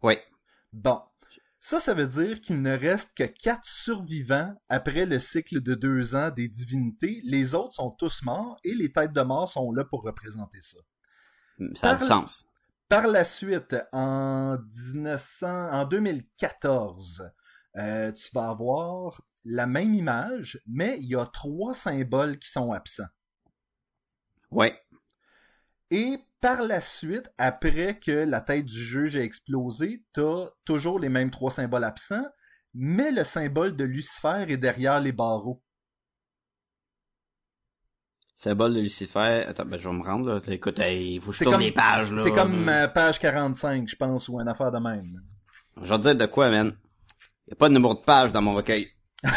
[0.02, 0.22] Ouais.
[0.72, 1.00] Bon.
[1.62, 6.14] Ça, ça veut dire qu'il ne reste que quatre survivants après le cycle de deux
[6.16, 7.20] ans des divinités.
[7.24, 10.78] Les autres sont tous morts et les têtes de mort sont là pour représenter ça.
[11.74, 12.46] Ça a du sens.
[12.88, 17.30] Par la suite, en 1900, en 2014,
[17.76, 22.72] euh, tu vas avoir la même image, mais il y a trois symboles qui sont
[22.72, 23.04] absents.
[24.50, 24.80] Ouais.
[25.90, 31.08] Et par la suite, après que la tête du juge a explosé, t'as toujours les
[31.08, 32.24] mêmes trois symboles absents,
[32.74, 35.62] mais le symbole de Lucifer est derrière les barreaux.
[38.36, 39.44] Symbole de Lucifer.
[39.46, 40.40] Attends, ben, je vais me rendre, là.
[40.46, 42.22] Écoute, il faut que je C'est tourne comme- les pages, là.
[42.22, 45.20] C'est comme euh, page 45, je pense, ou une affaire de même.
[45.82, 46.74] Je vais te dire de quoi, man.
[47.48, 48.88] Y a pas de numéro de page dans mon recueil.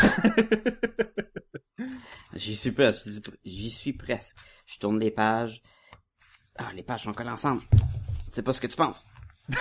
[2.34, 3.08] J'y suis presque.
[3.44, 4.38] J'y suis presque.
[4.66, 5.62] Je tourne les pages.
[6.58, 7.62] Ah, les pages sont collées ensemble.
[8.32, 9.06] C'est pas ce que tu penses.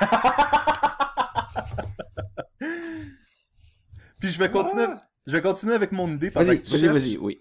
[4.21, 4.87] Puis je vais continuer,
[5.27, 7.41] je vais continuer avec mon idée pendant Vas-y, vas-y, vas-y, oui.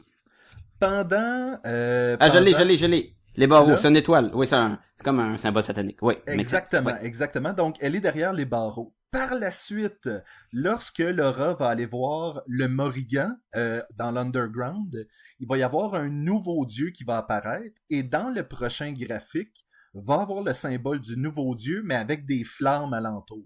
[0.80, 3.16] Pendant, euh, Ah, je l'ai, je l'ai, je l'ai.
[3.36, 4.32] Les barreaux, c'est une étoile.
[4.34, 6.00] Oui, c'est un, c'est comme un symbole satanique.
[6.02, 6.16] Oui.
[6.28, 7.54] Exactement, exactement.
[7.54, 8.94] Donc, elle est derrière les barreaux.
[9.12, 10.10] Par la suite,
[10.54, 15.06] lorsque Laura va aller voir le Morrigan euh, dans l'Underground,
[15.40, 19.66] il va y avoir un nouveau dieu qui va apparaître et dans le prochain graphique,
[19.94, 23.44] va avoir le symbole du nouveau dieu, mais avec des flammes alentour.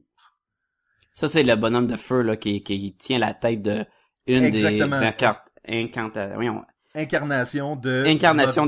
[1.15, 3.85] Ça, c'est le bonhomme de feu, là, qui, qui tient la tête de
[4.27, 4.99] une Exactement.
[4.99, 8.03] des incar- incanta- voyons, Incarnation de...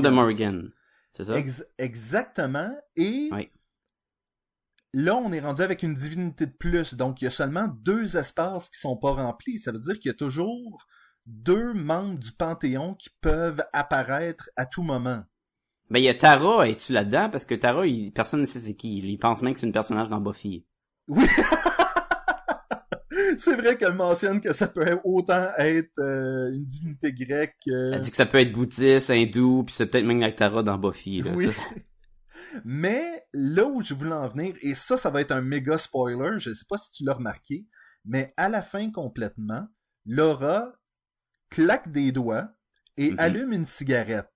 [0.08, 0.10] Morrigan.
[0.10, 0.68] Morrigan.
[1.10, 1.38] C'est ça?
[1.38, 2.70] Ex- exactement.
[2.96, 3.50] Et Oui.
[4.94, 6.94] Là, on est rendu avec une divinité de plus.
[6.94, 9.58] Donc, il y a seulement deux espaces qui sont pas remplis.
[9.58, 10.86] Ça veut dire qu'il y a toujours
[11.26, 15.22] deux membres du Panthéon qui peuvent apparaître à tout moment.
[15.90, 17.30] Ben, il y a Tara, es-tu là-dedans?
[17.30, 18.98] Parce que Tara, il, personne ne sait c'est qui.
[18.98, 20.66] Il pense même que c'est une personnage dans Buffy.
[21.08, 21.24] Oui.
[23.38, 27.56] c'est vrai qu'elle mentionne que ça peut autant être euh, une divinité grecque.
[27.68, 30.62] euh, Elle dit que ça peut être bouddhiste, hindou, puis c'est peut-être même la Tara
[30.62, 31.32] dans Buffy, là.
[31.34, 31.52] Oui.
[31.52, 31.62] Ça,
[32.64, 36.38] Mais là où je voulais en venir, et ça, ça va être un méga spoiler,
[36.38, 37.66] je sais pas si tu l'as remarqué,
[38.04, 39.66] mais à la fin complètement,
[40.06, 40.72] Laura
[41.50, 42.48] claque des doigts
[42.96, 43.18] et Mhm.
[43.18, 44.32] allume une cigarette.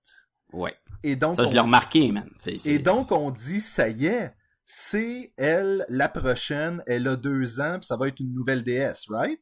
[0.51, 0.75] ouais.
[1.05, 2.29] Et donc, Ça, je l'ai remarqué, man.
[2.63, 4.33] Et donc on dit, ça y est,
[4.65, 9.05] c'est elle, la prochaine, elle a deux ans, puis ça va être une nouvelle déesse,
[9.09, 9.41] right?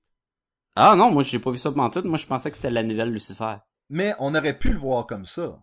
[0.76, 2.02] Ah non, moi, j'ai pas vu ça pendant tout.
[2.08, 3.58] Moi, je pensais que c'était la nouvelle Lucifer.
[3.90, 5.62] Mais on aurait pu le voir comme ça.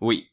[0.00, 0.30] Oui.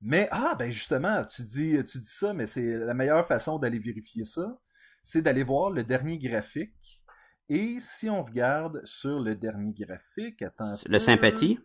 [0.00, 3.78] Mais ah ben justement, tu dis tu dis ça, mais c'est la meilleure façon d'aller
[3.78, 4.58] vérifier ça,
[5.02, 7.02] c'est d'aller voir le dernier graphique.
[7.48, 10.64] Et si on regarde sur le dernier graphique, attends.
[10.64, 10.98] un Le peu.
[10.98, 11.58] sympathie?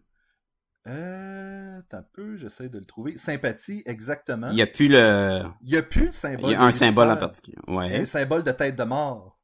[0.88, 3.17] Euh, attends un peu, j'essaie de le trouver.
[3.17, 4.50] Sympathie, exactement.
[4.50, 6.50] Il y a plus le, Il y a plus le symbole.
[6.50, 7.58] il y a de un symbole en particulier.
[7.67, 8.00] Il y a Ouais.
[8.02, 9.39] un symbole de tête de mort.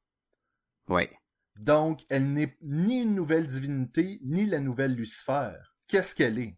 [0.88, 1.12] Ouais.
[1.60, 5.52] Donc, elle n'est ni une nouvelle divinité, ni la nouvelle Lucifer.
[5.88, 6.58] Qu'est-ce qu'elle est?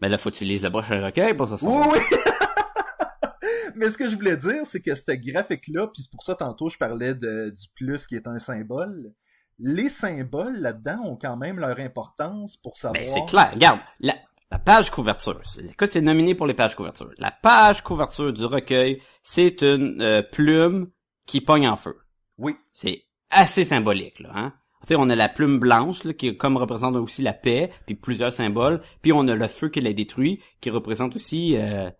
[0.00, 1.56] Ben là, faut que tu lises le prochain recueil pour ça.
[1.66, 1.98] Oui!
[3.76, 6.68] Mais ce que je voulais dire, c'est que ce graphique-là, puis c'est pour ça tantôt
[6.68, 9.12] je parlais de, du plus qui est un symbole,
[9.58, 13.02] les symboles là-dedans ont quand même leur importance pour savoir...
[13.02, 13.50] Ben, c'est clair.
[13.52, 14.14] Regarde, la,
[14.50, 15.40] la page couverture.
[15.44, 17.10] C'est que c'est nominé pour les pages couverture.
[17.18, 20.90] La page couverture du recueil, c'est une euh, plume
[21.26, 21.96] qui pogne en feu.
[22.38, 24.54] Oui, C'est assez symbolique, là, hein.
[24.86, 27.96] Tu sais, on a la plume blanche, là, qui comme représente aussi la paix, puis
[27.96, 28.80] plusieurs symboles.
[29.02, 31.90] Puis on a le feu qui l'a détruit, qui représente aussi euh,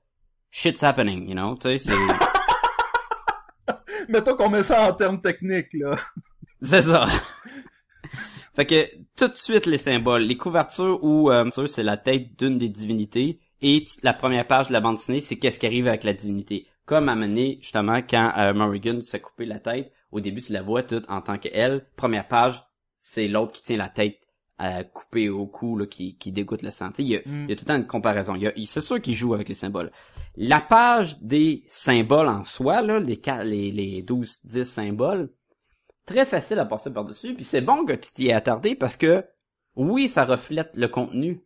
[0.52, 1.56] shit's happening, you know.
[1.56, 1.94] Tu sais, c'est
[4.08, 5.98] mettons qu'on met ça en termes techniques, là.
[6.62, 7.06] c'est ça.
[8.54, 12.56] fait que tout de suite les symboles, les couvertures où euh, c'est la tête d'une
[12.56, 16.04] des divinités et la première page de la bande dessinée, c'est qu'est-ce qui arrive avec
[16.04, 16.66] la divinité.
[16.84, 20.62] Comme à mener justement quand euh, Morrigan s'est coupé la tête, au début tu la
[20.62, 21.84] vois toute en tant qu'elle.
[21.96, 22.62] Première page,
[23.08, 24.18] c'est l'autre qui tient la tête
[24.60, 26.90] euh, coupée au cou là, qui, qui dégoûte le sang.
[26.98, 27.44] Il y, a, Mm.
[27.44, 28.34] il y a tout le temps une comparaison.
[28.34, 29.92] Il y a- il- C'est sûr qu'il joue avec les symboles.
[30.34, 35.30] La page des symboles en soi, là, les, ca- les, les 12, 10 symboles,
[36.06, 37.34] très facile à passer par-dessus.
[37.34, 39.24] Puis c'est bon que tu t'y aies attardé parce que,
[39.76, 41.42] oui, ça reflète le contenu.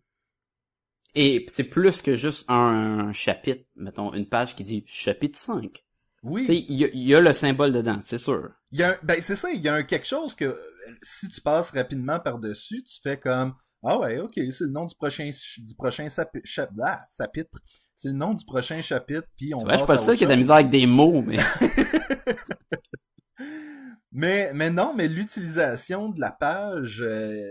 [1.17, 5.85] Et c'est plus que juste un chapitre, mettons, une page qui dit chapitre 5.
[6.23, 6.47] Oui.
[6.49, 8.51] Il y, a- il y a le symbole dedans, c'est sûr.
[8.71, 10.57] Il y a un- ben c'est ça, il y a un quelque chose que
[11.03, 14.95] si tu passes rapidement par-dessus, tu fais comme Ah ouais, ok, c'est le nom du
[14.95, 17.59] prochain ch- du prochain sapi- chap- ah, chapitre.
[17.97, 20.25] C'est le nom du prochain chapitre, puis on Ouais, je suis pas le seul qui
[20.25, 21.39] a de la misère avec des mots, mais...
[24.13, 27.49] Mais, mais non, mais l'utilisation de la page euh,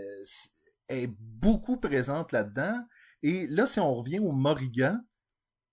[0.90, 2.84] est beaucoup présente là-dedans.
[3.22, 5.00] Et là, si on revient au Morrigan,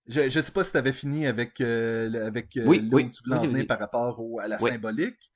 [0.07, 3.11] je, je sais pas si tu avais fini avec, euh, le- avec euh, Oui, oui.
[3.11, 4.71] tu voulais en venir par rapport au- à la Oui.
[4.71, 5.33] symbolique.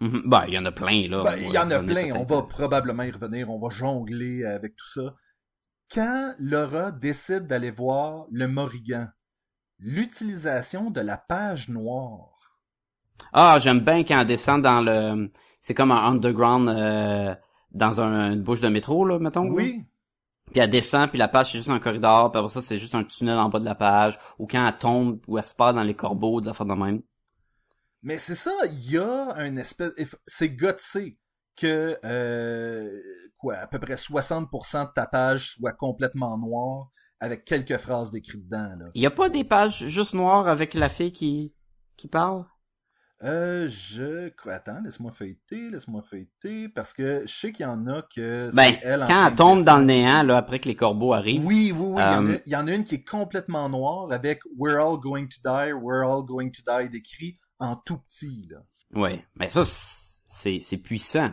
[0.00, 0.22] Mhm.
[0.26, 1.24] Ben, il y en a plein, là.
[1.24, 3.68] Ben, On il va y en a plein, on va probablement y revenir, on va
[3.68, 5.14] jongler avec tout ça.
[5.92, 9.08] Quand Laura décide d'aller voir le Morrigan,
[9.78, 12.34] l'utilisation de la page noire.
[13.32, 15.30] Ah, j'aime bien quand elle descend dans le...
[15.60, 17.34] C'est comme un underground euh,
[17.72, 19.44] dans un, une bouche de métro, là, mettons.
[19.44, 19.50] là.
[19.50, 19.84] Oui,
[20.52, 22.94] Puis elle descend, puis la page, c'est juste un corridor, puis après ça, c'est juste
[22.94, 24.18] un tunnel en bas de la page.
[24.38, 27.02] Ou quand elle tombe, ou elle se part dans les corbeaux, des affaires de même.
[28.02, 29.92] Mais c'est ça, il y a un espèce...
[30.26, 31.18] C'est gotsé
[31.56, 33.00] que, euh,
[33.36, 38.44] quoi, à peu près 60% de ta page soit complètement noire, avec quelques phrases décrites
[38.48, 38.90] dedans.
[38.94, 41.52] Il y a pas des pages juste noires avec la fille qui
[41.98, 42.46] qui parle?
[43.24, 44.30] Euh, je...
[44.48, 48.54] Attends, laisse-moi feuilleter, laisse-moi feuilleter, parce que je sais qu'il y en a que...
[48.54, 51.44] Ben, elle quand elle tombe dans le néant, là, après que les corbeaux arrivent.
[51.44, 53.04] Oui, oui, oui, il, y en a, Euh, il y en a une qui est
[53.04, 57.76] complètement noire, avec «We're all going to die, we're all going to die» décrit en
[57.76, 58.64] tout petit, là.
[58.94, 59.24] Ouais.
[59.36, 61.32] Mais ça, c'est c'est puissant.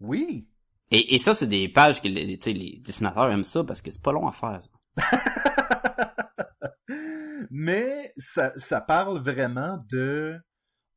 [0.00, 0.48] Oui,
[0.90, 4.12] Et, et ça, c'est des pages que les, dessinateurs aiment ça parce que c'est pas
[4.12, 4.70] long à faire, ça.
[7.50, 10.38] Mais ça, ça parle vraiment de...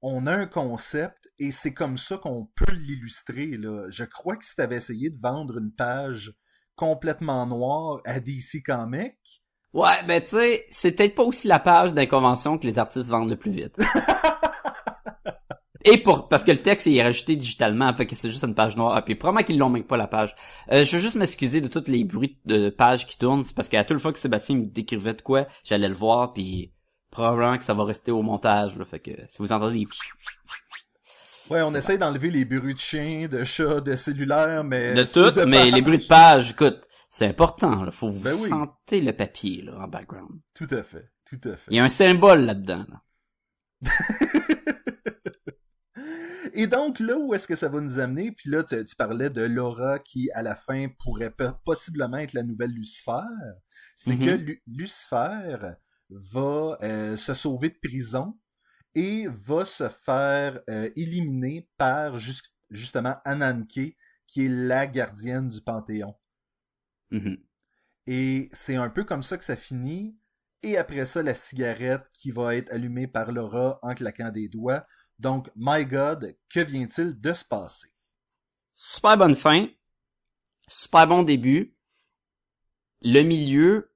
[0.04, 3.58] On a un concept et c'est comme ça qu'on peut l'illustrer.
[3.58, 3.88] Là.
[3.90, 6.34] Je crois que si tu avais essayé de vendre une page
[6.76, 9.41] complètement noire à DC Comics,
[9.74, 13.30] Ouais, ben tu sais, c'est peut-être pas aussi la page d'inconvention que les artistes vendent
[13.30, 13.78] le plus vite.
[15.84, 18.76] Et pour parce que le texte est rajouté digitalement, fait que c'est juste une page
[18.76, 18.94] noire.
[18.96, 20.36] Ah, puis probablement qu'ils l'ont même pas la page.
[20.72, 23.70] Euh, je veux juste m'excuser de tous les bruits de pages qui tournent, c'est parce
[23.70, 26.72] qu'à toute fois que Sébastien me décrivait de quoi, j'allais le voir, puis
[27.10, 28.78] probablement que ça va rester au montage.
[28.78, 29.88] Là, fait que si vous entendez,
[31.50, 34.94] ouais, on essaie d'enlever les bruits de chiens, de chats, de cellulaires, mais...
[34.94, 36.82] de tout, mais les bruits de page, écoute,
[37.14, 37.92] C'est important, là.
[37.92, 38.48] Faut vous Ben oui.
[38.50, 40.40] sentir le papier, là, en background.
[40.54, 41.70] Tout à fait, tout à fait.
[41.70, 43.02] Il y a un symbole là-dedans, là.
[46.54, 48.32] Et donc, là où est-ce que ça va nous amener?
[48.32, 51.34] Puis là, tu, tu parlais de Laura qui, à la fin, pourrait
[51.66, 53.12] possiblement être la nouvelle Lucifer.
[53.96, 55.58] C'est que Lu- Lucifer
[56.10, 58.38] va euh, se sauver de prison
[58.96, 63.96] et va se faire euh, éliminer par jus- justement Ananke,
[64.28, 66.16] qui est la gardienne du Panthéon.
[67.12, 67.38] Mhm.
[68.08, 70.18] Et c'est un peu comme ça que ça finit.
[70.64, 74.86] Et après ça, la cigarette qui va être allumée par Laura en claquant des doigts.
[75.20, 77.90] Donc, my God, que vient-il de se passer?
[78.76, 79.68] Super bonne fin.
[80.68, 81.76] Super bon début.
[83.04, 83.92] Le milieu,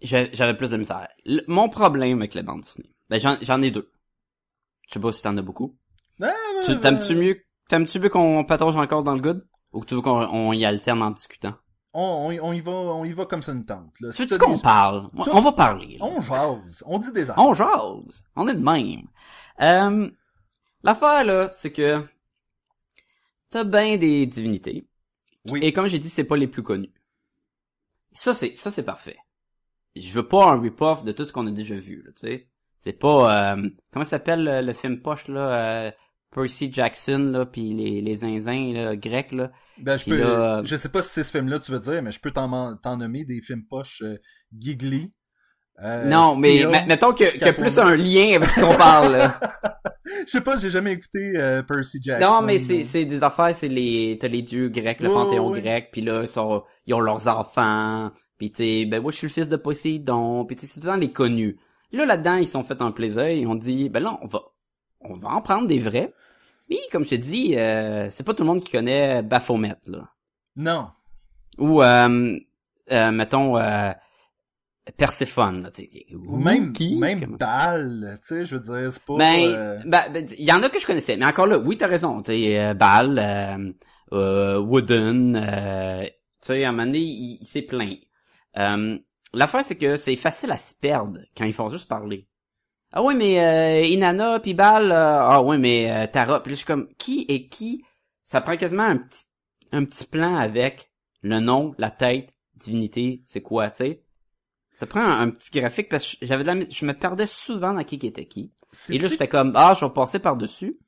[0.00, 1.08] j'a- j'avais plus de misère.
[1.24, 3.90] Le- mon problème avec la bande dessinée, ben j'en, j'en ai deux.
[4.88, 5.78] Je sais pas si t'en as beaucoup.
[6.20, 6.32] Ah,
[6.64, 9.46] Tu, t'aimes-tu mieux, t'aimes-tu mieux qu'on patauge encore dans le good?
[9.72, 11.54] Ou que tu veux qu'on on y alterne en discutant?
[11.94, 14.00] On, on- on y va, on y va comme ça nous tente.
[14.00, 14.10] Là.
[14.12, 15.06] Tu Si t'as qu'on des- parle?
[15.14, 15.98] On, Tout- on va parler.
[15.98, 16.04] là.
[16.06, 16.82] On jase.
[16.86, 17.44] On dit des affaires.
[17.44, 18.24] On jase.
[18.34, 19.06] On est de même.
[19.60, 20.10] Euh,
[20.82, 22.02] l'affaire, là, c'est que
[23.50, 24.86] t'as bien des divinités.
[25.50, 25.60] Oui.
[25.62, 26.92] Et comme j'ai dit, c'est pas les plus connus.
[28.14, 29.16] Ça, c'est, ça, c'est parfait.
[29.96, 32.48] Je veux pas un rip-off de tout ce qu'on a déjà vu, là, tu sais.
[32.78, 35.90] C'est pas, euh, comment ça s'appelle le, le film poche, là, euh,
[36.34, 39.50] Percy Jackson, là, pis les, les zinzins, là, grecs, là.
[39.78, 41.72] Ben, je Puis peux, là, euh, je sais pas si c'est ce film-là que tu
[41.72, 44.16] veux dire, mais je peux t'en, t'en nommer des films poches euh,
[44.58, 45.10] Giggly.
[45.82, 47.64] euh, non, mais, mettons que, qu'il y a Capone.
[47.64, 49.40] plus un lien avec ce qu'on parle, là.
[50.26, 52.26] Je sais pas, j'ai jamais écouté euh, Percy Jackson.
[52.26, 55.88] Non, mais c'est c'est des affaires, c'est les t'as les dieux grecs, le panthéon grec,
[55.90, 59.32] puis là ils sont ils ont leurs enfants, puis tu ben moi je suis le
[59.32, 61.56] fils de Poséidon, puis c'est tout le temps les connus.
[61.92, 64.40] Là là-dedans ils sont fait un plaisir, ils ont dit ben là on va
[65.04, 66.12] on va en prendre des vrais.
[66.70, 70.08] Mais comme je te dis, euh, c'est pas tout le monde qui connaît Baphomet là.
[70.56, 70.88] Non.
[71.58, 72.38] Ou euh,
[72.90, 73.92] euh, mettons euh,
[74.96, 75.88] Perséphone, là, sais.
[76.12, 76.96] Ou même, qui?
[76.96, 79.16] même Comment- Baal, tu sais, je veux dire, c'est pas...
[79.16, 81.76] Ben, euh, ben, ben, il y en a que je connaissais, mais encore là, oui,
[81.76, 82.20] t'as raison.
[82.22, 83.72] Tu sais, euh, Bal, euh,
[84.12, 86.10] euh, Wooden, euh, tu
[86.40, 87.96] sais, à un moment donné, il, il s'est plaint.
[88.56, 88.98] Euh,
[89.34, 92.26] L'affaire, c'est que c'est facile à se perdre quand ils font juste parler.
[92.92, 96.54] Ah oui, mais euh, Inanna puis Bal, euh, ah oui, mais euh, Tara, puis là,
[96.54, 97.84] je suis comme, qui est qui?
[98.24, 99.24] Ça prend quasiment un petit,
[99.72, 103.98] un petit plan avec le nom, la tête, divinité, c'est quoi, tu sais?
[104.74, 107.72] Ça prend un, un petit graphique parce que j'avais de la je me perdais souvent
[107.72, 108.52] dans qui qui était qui.
[108.90, 110.78] Et là, j'étais comme, ah, je vais passer par-dessus.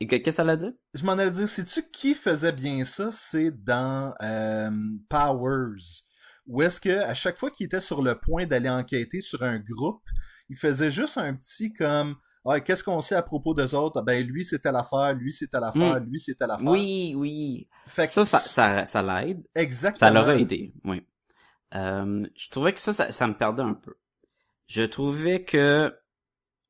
[0.00, 0.70] Et que- qu'est-ce que ça l'a dit?
[0.94, 3.10] Je m'en allais dire, sais-tu qui faisait bien ça?
[3.12, 4.70] C'est dans euh,
[5.08, 6.04] Powers.
[6.46, 9.58] Où est-ce que, à chaque fois qu'il était sur le point d'aller enquêter sur un
[9.58, 10.02] groupe,
[10.48, 14.00] il faisait juste un petit comme, ah, qu'est-ce qu'on sait à propos d'eux autres?
[14.02, 16.66] Ben, lui, c'était l'affaire, lui, c'était l'affaire, lui, c'était l'affaire.
[16.66, 17.68] Oui, oui.
[17.86, 19.46] Fait que Ça, ça, ça, ça l'aide.
[19.54, 20.08] Exactement.
[20.08, 21.06] Ça l'aurait aidé, oui.
[21.74, 23.94] Euh, je trouvais que ça, ça, ça me perdait un peu.
[24.66, 25.94] Je trouvais que,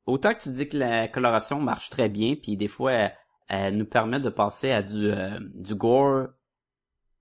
[0.07, 3.15] autant que tu dis que la coloration marche très bien, puis des fois, elle,
[3.49, 6.29] elle nous permet de passer à du, euh, du gore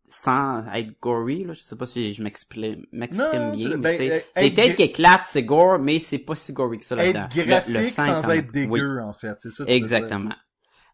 [0.09, 1.53] sans être gory, là.
[1.53, 4.75] Je sais pas si je m'exprime, m'exprime bien, mais ben, tu sais, euh, les têtes
[4.75, 7.25] qui éclatent, c'est gore, mais c'est pas si gory que ça là-dedans.
[7.25, 9.01] Être Le- graphique le sang sans être dégueu, Oui.
[9.03, 9.35] en fait.
[9.39, 9.69] C'est ça que.
[9.71, 10.35] Exactement.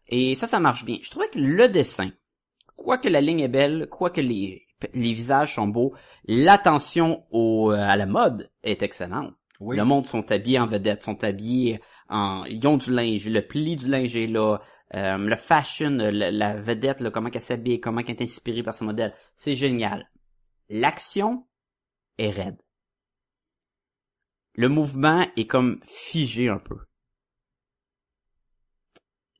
[0.08, 0.98] Et ça, ça marche bien.
[1.02, 2.10] Je trouvais que le dessin,
[2.76, 5.94] quoique la ligne est belle, quoique les, les visages sont beaux,
[6.26, 9.32] l'attention au, euh, à la mode est excellente.
[9.60, 9.76] Oui.
[9.76, 13.76] Le monde sont habillés en vedette, sont habillés en, ils ont du linge, le pli
[13.76, 14.58] du linge est là,
[14.94, 18.74] euh, le fashion, la, la vedette, là, comment qu'elle s'habille, comment qu'elle est inspirée par
[18.74, 20.10] ce modèle, c'est génial.
[20.68, 21.46] L'action
[22.18, 22.56] est raide.
[24.56, 26.76] Le mouvement est comme figé un peu.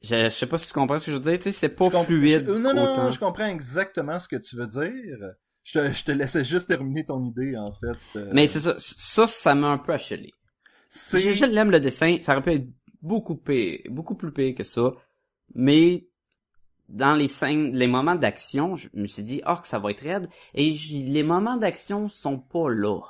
[0.03, 1.68] Je, je sais pas si tu comprends ce que je veux dire, tu sais, c'est
[1.70, 2.44] pas Je fluide.
[2.46, 3.11] je- non, non, autant.
[3.11, 5.18] je comprends exactement ce que tu veux dire.
[5.62, 7.96] Je te, je te laissais juste terminer ton idée, en fait.
[8.16, 10.31] Euh, Mais c'est ça, ça, ça m'a un peu achelé.
[10.90, 12.68] Je, l'aime le dessin, ça aurait pu être
[13.03, 14.92] beaucoup pire, beaucoup plus pire que ça,
[15.55, 16.07] mais
[16.88, 20.03] dans les scènes, les moments d'action, je me suis dit, oh, que ça va être
[20.03, 23.01] raide, et les moments d'action sont pas là.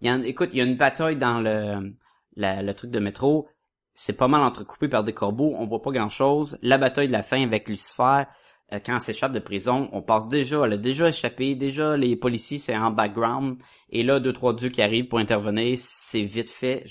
[0.00, 1.94] Il y écoute, il y a une bataille dans le,
[2.36, 3.48] la- le truc de métro,
[3.94, 6.56] c'est pas mal entrecoupé par des corbeaux, on voit pas grand chose.
[6.62, 8.24] La bataille de la fin avec Lucifer,
[8.70, 12.58] quand elle s'échappe de prison, on passe déjà, elle a déjà échappé, déjà les policiers
[12.58, 13.58] c'est en background,
[13.90, 16.84] et là deux trois dieux qui arrivent pour intervenir, c'est vite fait.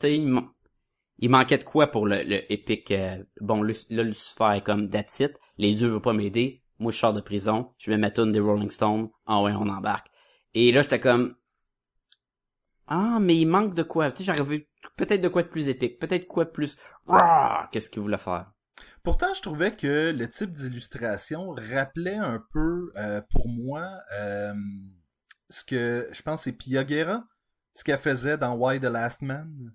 [0.00, 0.40] Sais, il,
[1.18, 2.90] il manquait de quoi pour le, le épique.
[2.92, 5.22] euh, bon, là Lucifer est comme that's.
[5.58, 6.62] Les dieux veulent pas m'aider.
[6.78, 9.10] Moi je sors de prison, je vais mettre une des Rolling Stones.
[9.26, 10.08] Ah ouais, on embarque.
[10.54, 11.34] Et là j'étais comme
[12.86, 14.10] ah mais il manque de quoi.
[14.12, 16.76] Tu sais, j'aurais vu peut-être de quoi de plus épique, peut-être quoi de plus.
[17.06, 17.68] Rah!
[17.72, 18.50] Qu'est-ce qu'il voulait faire?
[19.08, 24.52] Pourtant, je trouvais que le type d'illustration rappelait un peu, euh, pour moi, euh,
[25.48, 27.24] ce que je pense c'est Pia Guerra,
[27.72, 29.72] ce qu'elle faisait dans Why the Last Man.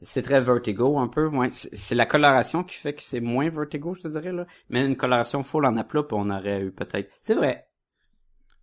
[0.00, 1.48] C'est très vertigo un peu, ouais.
[1.50, 4.46] C'est la coloration qui fait que c'est moins vertigo, je te dirais là.
[4.70, 7.10] Mais une coloration full en aplat, on aurait eu peut-être.
[7.22, 7.68] C'est vrai.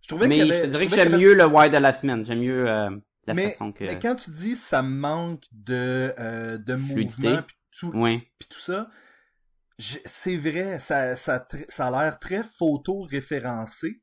[0.00, 1.92] Je trouvais Mais je te dirais je que j'aime avait- mieux le Why de la
[1.92, 2.26] semaine.
[2.26, 2.90] J'aime mieux euh,
[3.28, 3.84] la mais, façon que.
[3.84, 7.22] mais quand tu dis ça manque de, euh, de Fluidité.
[7.28, 7.96] mouvement puis tout,
[8.50, 8.90] tout ça,
[9.78, 14.02] c'est vrai, ça, ça, ça a l'air très photo-référencé.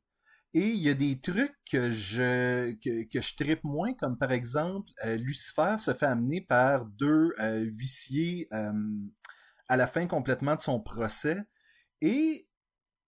[0.53, 4.31] Et il y a des trucs que je que, que je trippe moins, comme par
[4.31, 8.71] exemple, euh, Lucifer se fait amener par deux euh, huissiers euh,
[9.67, 11.37] à la fin complètement de son procès.
[12.01, 12.47] Et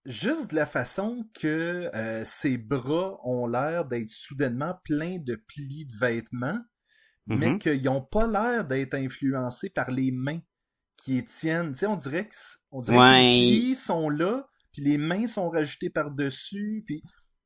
[0.05, 5.87] juste de la façon que euh, ses bras ont l'air d'être soudainement pleins de plis
[5.87, 6.59] de vêtements,
[7.27, 7.59] mais Mhm.
[7.59, 10.41] qu'ils n'ont pas l'air d'être influencés par les mains
[11.03, 11.73] qui tiennent.
[11.73, 12.35] Tu sais, on dirait que,
[12.71, 17.01] on dirait que les plis sont là, puis les mains sont rajoutées par-dessus, puis...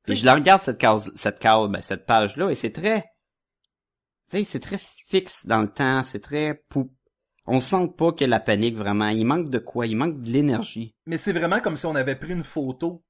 [0.08, 3.02] Je la regarde cette case, cette case, ben, cette page là, et c'est très,
[4.30, 4.78] tu sais, c'est très
[5.08, 6.02] fixe dans le temps.
[6.02, 6.92] C'est très pou.
[7.46, 9.08] On sent pas a la panique vraiment.
[9.08, 10.94] Il manque de quoi Il manque de l'énergie.
[11.06, 13.04] Mais c'est vraiment comme si on avait pris une photo,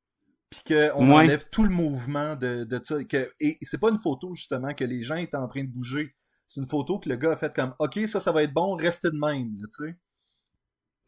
[0.51, 1.24] puis qu'on Ouais.
[1.24, 3.03] enlève tout le mouvement de, de ça.
[3.05, 6.14] Que, et c'est pas une photo, justement, que les gens étaient en train de bouger.
[6.49, 8.74] C'est une photo que le gars a fait comme, OK, ça, ça va être bon,
[8.74, 9.97] restez de même, tu sais.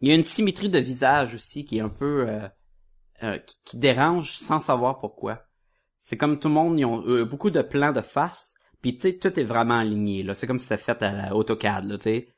[0.00, 2.48] Il y a une symétrie de visage aussi qui est un peu euh,
[3.22, 5.44] euh, qui, qui dérange sans savoir pourquoi.
[5.98, 9.08] C'est comme tout le monde, ils ont euh, beaucoup de plans de face, puis tu
[9.08, 10.34] sais tout est vraiment aligné là.
[10.34, 12.34] C'est comme si c'était fait à la AutoCAD là, tu sais.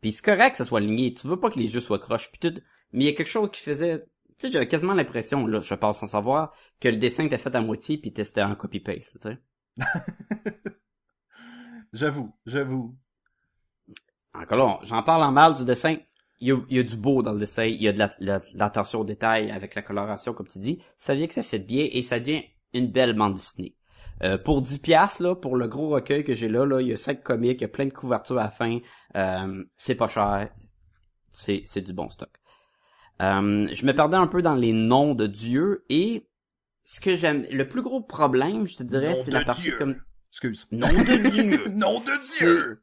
[0.00, 1.14] Puis c'est correct que ça soit aligné.
[1.14, 2.60] Tu veux pas que les yeux soient croches puis tout,
[2.92, 4.04] mais il y a quelque chose qui faisait.
[4.38, 7.54] Tu sais, j'avais quasiment l'impression là, je passe sans savoir, que le dessin était fait
[7.54, 9.38] à moitié puis c'était un copy paste, tu sais.
[11.92, 12.96] J'avoue, j'avoue.
[14.34, 15.96] Encore là, j'en parle en mal du dessin.
[16.40, 17.98] Il y, a, il y a du beau dans le dessin, il y a de
[17.98, 20.80] la- la- de l'attention au détail avec la coloration, comme tu dis.
[20.96, 22.42] Ça vient que ça fait bien et ça devient
[22.74, 23.74] une belle bande dessinée.
[24.22, 26.92] Euh, pour 10 piastres, là, pour le gros recueil que j'ai là, là, il y
[26.92, 28.78] a 5 comics, il y a plein de couvertures à la fin.
[29.16, 30.50] Euh, c'est pas cher.
[31.28, 32.30] C'est, c'est du bon stock.
[33.20, 36.28] Euh, je me perdais un peu dans les noms de dieux et
[36.84, 39.76] ce que j'aime, le plus gros problème, je te dirais, c'est la partie Dieu.
[39.76, 39.96] comme
[40.30, 40.66] Excuse.
[40.70, 41.68] nom de Dieu.
[41.68, 42.82] Nom de Dieu!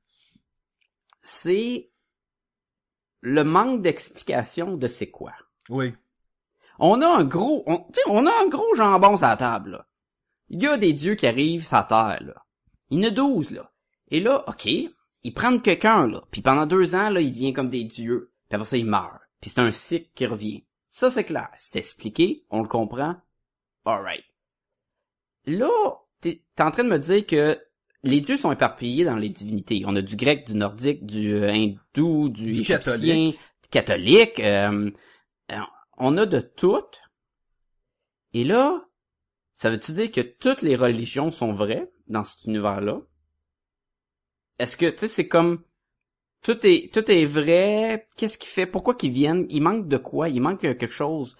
[1.22, 1.90] c'est
[3.26, 5.34] le manque d'explication de c'est quoi.
[5.70, 5.94] Oui.
[6.78, 9.72] On a un gros, on, tu sais, on a un gros jambon sur la table,
[9.72, 9.88] là.
[10.50, 12.46] Il y a des dieux qui arrivent sur la terre, là.
[12.92, 13.72] Il y en a douze, là.
[14.10, 16.22] Et là, ok, ils prennent quelqu'un, là.
[16.30, 18.32] Puis pendant deux ans, là, il devient comme des dieux.
[18.48, 19.20] Puis après ça, il meurt.
[19.42, 20.64] Puis c'est un cycle qui revient.
[20.90, 21.50] Ça, c'est clair.
[21.58, 22.46] C'est expliqué.
[22.52, 23.16] On le comprend.
[23.86, 24.24] Alright.
[25.46, 25.72] Là,
[26.22, 27.60] t'es, t'es en train de me dire que
[28.06, 29.84] les dieux sont éparpillés dans les divinités.
[29.86, 33.40] On a du grec, du nordique, du euh, hindou, du, Du égyptien, catholique.
[33.64, 34.40] du catholique.
[34.40, 34.92] euh,
[35.98, 36.84] on a de tout.
[38.34, 38.86] Et là,
[39.54, 43.02] ça veut-tu dire que toutes les religions sont vraies dans cet univers-là?
[44.60, 45.64] Est-ce que, tu sais, c'est comme,
[46.44, 50.30] tout est, tout est vrai, qu'est-ce qu'il fait, pourquoi qu'ils viennent, il manque de quoi,
[50.30, 51.38] il manque quelque chose.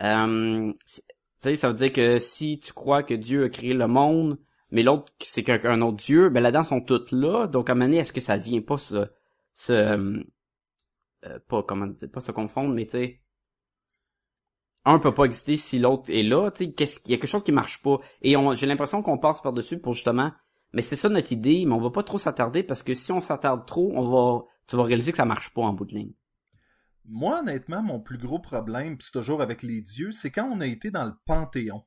[0.00, 1.02] Euh, tu
[1.38, 4.38] sais, ça veut dire que si tu crois que Dieu a créé le monde,
[4.70, 7.74] mais l'autre, c'est qu'un un autre Dieu, ben là-dedans sont toutes là, donc à un
[7.74, 9.06] moment donné, est-ce que ça vient pas se,
[9.54, 10.22] se, euh,
[11.26, 13.20] euh, pas, comment dire, pas se confondre, mais tu sais,
[14.84, 17.44] un peut pas exister si l'autre est là, tu sais, qu'est-ce y a quelque chose
[17.44, 17.98] qui marche pas.
[18.22, 20.32] Et j'ai l'impression qu'on passe par-dessus pour justement,
[20.72, 23.20] mais c'est ça notre idée, mais on va pas trop s'attarder parce que si on
[23.20, 26.12] s'attarde trop, on va, tu vas réaliser que ça marche pas en bout de ligne.
[27.04, 30.66] Moi, honnêtement, mon plus gros problème, c'est toujours avec les dieux, c'est quand on a
[30.66, 31.84] été dans le Panthéon.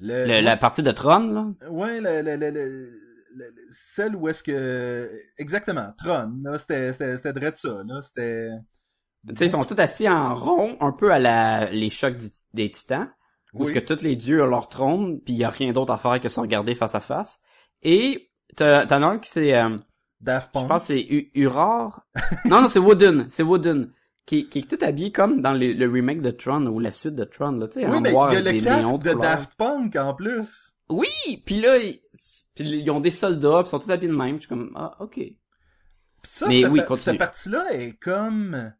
[0.00, 2.90] Le, Le- la partie de Tron, là, Ouais, le, le, le, le- le-
[3.36, 5.10] le- celle où est-ce que...
[5.38, 8.50] Exactement, Tron, là, c'était, de ça, là, c'était...
[9.28, 12.16] tu sais, ils sont tous assis en rond, un peu à la, les chocs
[12.52, 13.08] des titans,
[13.52, 13.68] où Oui.
[13.72, 15.98] ce que tous les dieux ont leur trône, puis il y a rien d'autre à
[15.98, 17.40] faire que se regarder face à face.
[17.82, 19.76] Et t'en as un qui c'est, euh,
[20.20, 22.00] Daft je pense que c'est Uror.
[22.46, 23.90] non, non, c'est Wooden, c'est Wooden.
[24.26, 27.14] Qui, qui est tout habillé comme dans le, le remake de Tron ou la suite
[27.14, 29.12] de Tron, là, tu sais, Oui, mais il y a le des casque de.
[29.20, 30.72] Daft Punk en plus.
[30.88, 31.08] Oui,
[31.44, 32.00] puis là, ils,
[32.54, 34.36] puis ils ont des soldats, puis ils sont tous habillés de même.
[34.36, 35.14] Je suis comme, ah, ok.
[35.16, 35.36] Puis
[36.22, 38.72] ça, Mais cette, oui, pa- cette partie-là est comme...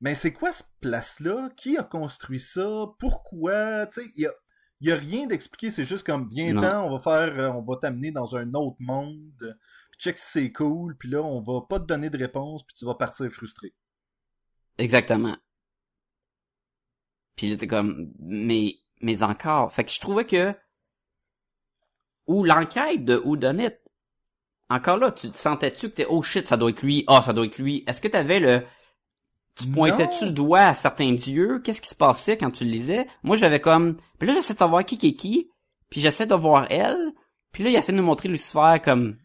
[0.00, 1.50] Mais c'est quoi cette place-là?
[1.56, 2.86] Qui a construit ça?
[2.98, 3.86] Pourquoi?
[3.88, 4.32] Tu sais, il y a,
[4.80, 5.70] il y a rien d'expliqué.
[5.70, 7.38] C'est juste comme, viens-t'en, on va faire...
[7.38, 9.56] euh, On va t'amener dans un autre monde.
[9.90, 10.96] Puis check si c'est cool.
[10.96, 12.62] Puis là, on va pas te donner de réponse.
[12.64, 13.74] Puis tu vas partir frustré.
[14.78, 15.36] Exactement.
[17.36, 19.72] Puis là, t'es comme, mais, mais encore.
[19.72, 20.54] Fait que je trouvais que,
[22.26, 23.70] ou l'enquête de Whodunit,
[24.70, 27.32] encore là, tu te sentais-tu que t'es, oh shit, ça doit être lui, ah, ça
[27.32, 27.84] doit être lui.
[27.86, 28.64] Est-ce que t'avais le,
[29.56, 31.60] Tu pointais-tu le doigt à certains dieux?
[31.60, 33.06] Qu'est-ce qui se passait quand tu le lisais?
[33.22, 33.96] Moi, j'avais comme...
[34.18, 35.50] Puis là, j'essaie de savoir qui qui est qui,
[35.90, 37.12] puis j'essaie de voir elle,
[37.52, 39.16] puis là, il essaie de nous montrer Lucifer comme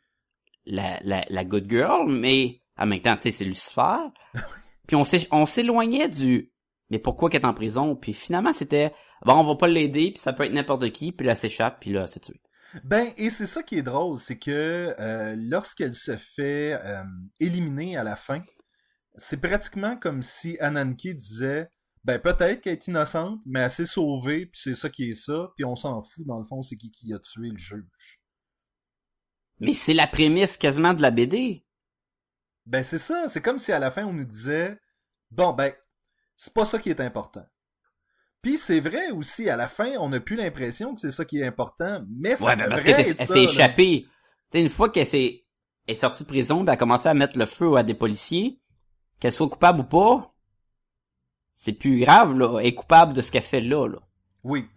[0.66, 3.98] la, la, la good girl, mais en même temps, tu sais, c'est Lucifer.
[4.88, 6.52] puis on s'é- on s'éloignait du...
[6.90, 7.96] Mais pourquoi qu'elle est en prison?
[7.96, 8.94] Puis finalement, c'était...
[9.26, 11.80] Bon, on va pas l'aider, puis ça peut être n'importe qui, puis là, elle s'échappe,
[11.80, 12.40] puis là, elle se tue.
[12.84, 17.04] Ben, et c'est ça qui est drôle, c'est que euh, lorsqu'elle se fait euh,
[17.40, 18.42] éliminer à la fin,
[19.16, 21.70] c'est pratiquement comme si Ananke disait
[22.04, 25.52] ben peut-être qu'elle est innocente, mais elle s'est sauvée, puis c'est ça qui est ça,
[25.56, 28.20] puis on s'en fout, dans le fond, c'est qui qui a tué le juge.
[29.60, 31.66] Mais c'est la prémisse quasiment de la BD.
[32.66, 34.78] Ben c'est ça, c'est comme si à la fin on nous disait
[35.32, 35.74] bon ben
[36.38, 37.46] c'est pas ça qui est important.
[38.42, 41.40] Puis c'est vrai aussi, à la fin, on n'a plus l'impression que c'est ça qui
[41.40, 44.06] est important, mais ça Ouais, ben parce elle ça, s'est échappée.
[44.54, 45.44] Une fois qu'elle s'est
[45.88, 48.60] est sortie de prison, ben, elle a commencé à mettre le feu à des policiers.
[49.20, 50.34] Qu'elle soit coupable ou pas,
[51.54, 52.60] c'est plus grave, là.
[52.60, 54.00] Elle est coupable de ce qu'elle fait là, là.
[54.44, 54.68] Oui.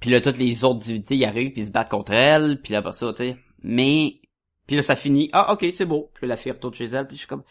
[0.00, 2.72] Puis là, toutes les autres divinités y arrivent, puis ils se battent contre elle, puis
[2.72, 3.36] là, après ça, tu sais.
[3.62, 4.20] Mais,
[4.66, 5.30] puis là, ça finit.
[5.32, 6.10] Ah, ok, c'est beau.
[6.14, 7.44] Puis là, la fille retourne chez elle, puis je suis comme...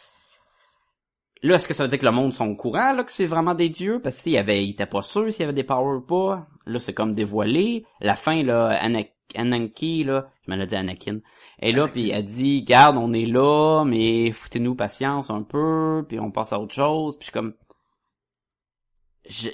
[1.42, 3.26] Là, est-ce que ça veut dire que le monde sont au courant, là, que c'est
[3.26, 4.00] vraiment des dieux?
[4.02, 6.48] Parce qu'il y avait, il était pas sûr s'il y avait des powers ou pas.
[6.66, 7.86] Là, c'est comme dévoilé.
[8.00, 9.04] La fin, là, Ana-
[9.36, 11.20] Ananki, là, je m'en ai dit Anakin.
[11.60, 16.18] Et là, puis elle dit, garde, on est là, mais foutez-nous patience un peu, puis
[16.20, 17.18] on passe à autre chose.
[17.18, 17.56] Puis je suis comme...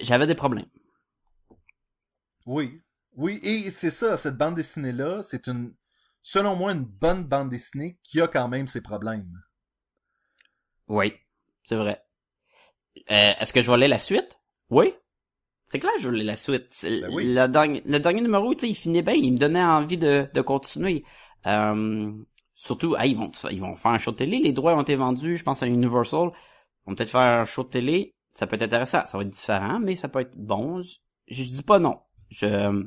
[0.04, 0.70] J'avais des problèmes.
[2.46, 2.82] Oui.
[3.18, 5.74] Oui, et c'est ça, cette bande dessinée-là, c'est une,
[6.22, 9.42] selon moi, une bonne bande dessinée qui a quand même ses problèmes.
[10.88, 11.14] Oui,
[11.64, 12.04] c'est vrai.
[13.12, 14.40] Euh, Est-ce que je vais aller la suite?
[14.70, 14.94] Oui.
[15.64, 16.76] C'est clair, je vais aller la suite.
[16.84, 17.32] Ben oui.
[17.34, 20.28] le, dernier, le dernier numéro, tu sais, il finit bien, il me donnait envie de,
[20.34, 21.04] de continuer.
[21.46, 22.12] Euh,
[22.56, 24.96] surtout, ah, ils vont ils vont faire un show de télé, les droits ont été
[24.96, 26.32] vendus, je pense à Universal.
[26.32, 29.30] Ils vont peut-être faire un show de télé, ça peut être intéressant, ça va être
[29.30, 30.82] différent, mais ça peut être bon.
[30.82, 30.98] Je,
[31.28, 32.00] je dis pas non.
[32.30, 32.84] Je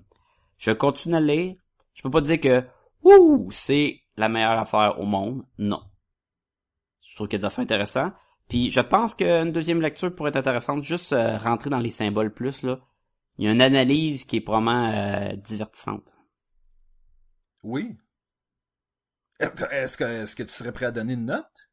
[0.59, 1.55] je continue à lire.
[1.95, 2.65] Je peux pas dire que
[3.05, 5.45] ouh, c'est la meilleure affaire au monde?
[5.59, 5.83] Non.
[7.01, 8.15] Je trouve qu'il y a des affaires intéressantes.
[8.49, 12.33] Puis je pense qu'une deuxième lecture pourrait être intéressante, juste euh, rentrer dans les symboles
[12.33, 12.81] plus là.
[13.39, 16.13] Il y a une analyse qui est probablement euh, divertissante.
[17.63, 17.97] Oui.
[19.39, 21.71] Est-ce que, est-ce que tu serais prêt à donner une note?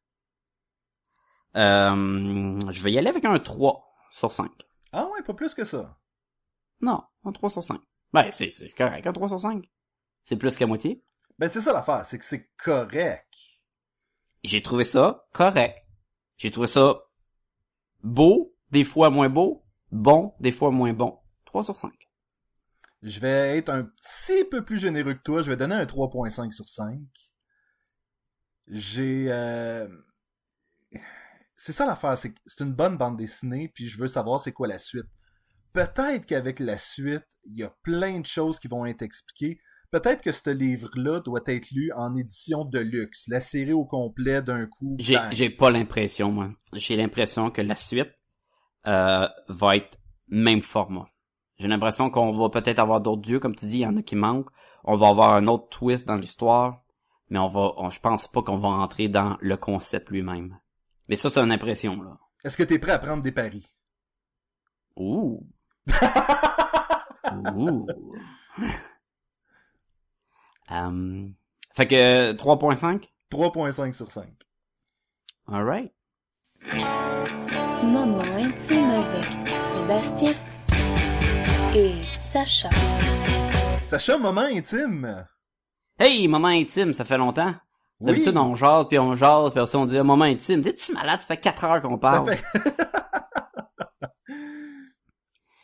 [1.56, 4.50] Euh, je vais y aller avec un 3 sur 5.
[4.92, 5.98] Ah ouais, pas plus que ça.
[6.80, 7.80] Non, un 3 sur 5.
[8.12, 9.64] Ben, c'est, c'est correct, un 3 sur 5.
[10.22, 11.02] C'est plus qu'à moitié.
[11.40, 13.34] Ben c'est ça l'affaire, c'est que c'est correct.
[14.44, 15.86] J'ai trouvé ça correct.
[16.36, 17.00] J'ai trouvé ça
[18.02, 21.18] beau, des fois moins beau, bon, des fois moins bon.
[21.46, 21.92] 3 sur 5.
[23.02, 26.52] Je vais être un petit peu plus généreux que toi, je vais donner un 3.5
[26.52, 27.00] sur 5.
[28.68, 29.32] J'ai...
[29.32, 29.88] euh,
[31.56, 34.52] C'est ça l'affaire, c'est que c'est une bonne bande dessinée, puis je veux savoir c'est
[34.52, 35.08] quoi la suite.
[35.72, 39.58] Peut-être qu'avec la suite, il y a plein de choses qui vont être expliquées.
[39.90, 44.40] Peut-être que ce livre-là doit être lu en édition de luxe, la série au complet
[44.40, 44.96] d'un coup.
[45.00, 46.50] J'ai, pas l'impression, moi.
[46.74, 48.10] J'ai l'impression que la suite
[48.86, 51.08] euh, va être même format.
[51.58, 54.02] J'ai l'impression qu'on va peut-être avoir d'autres dieux, comme tu dis, il y en a
[54.02, 54.50] qui manquent.
[54.84, 56.82] On va avoir un autre twist dans l'histoire,
[57.28, 60.56] mais on va, on- je pense pas qu'on va rentrer dans le concept lui-même.
[61.08, 62.16] Mais ça, c'est une impression, là.
[62.44, 63.66] Est-ce que t'es prêt à prendre des paris?
[64.96, 65.44] Ouh.
[67.56, 67.86] Ouh.
[70.72, 71.26] Euh,
[71.74, 73.08] fait que 3.5?
[73.32, 74.24] 3.5 sur 5.
[75.50, 75.92] Alright.
[77.82, 80.34] Moment intime avec Sébastien
[81.74, 82.68] et Sacha.
[83.86, 85.26] Sacha, moment intime.
[85.98, 87.54] Hey, moment intime, ça fait longtemps.
[88.00, 88.06] Oui.
[88.06, 90.62] D'habitude, on jase, puis on jase, puis on dit un moment intime.
[90.62, 91.20] T'es-tu malade?
[91.20, 92.36] Ça fait 4 heures qu'on Ça parle.
[92.36, 92.42] fait...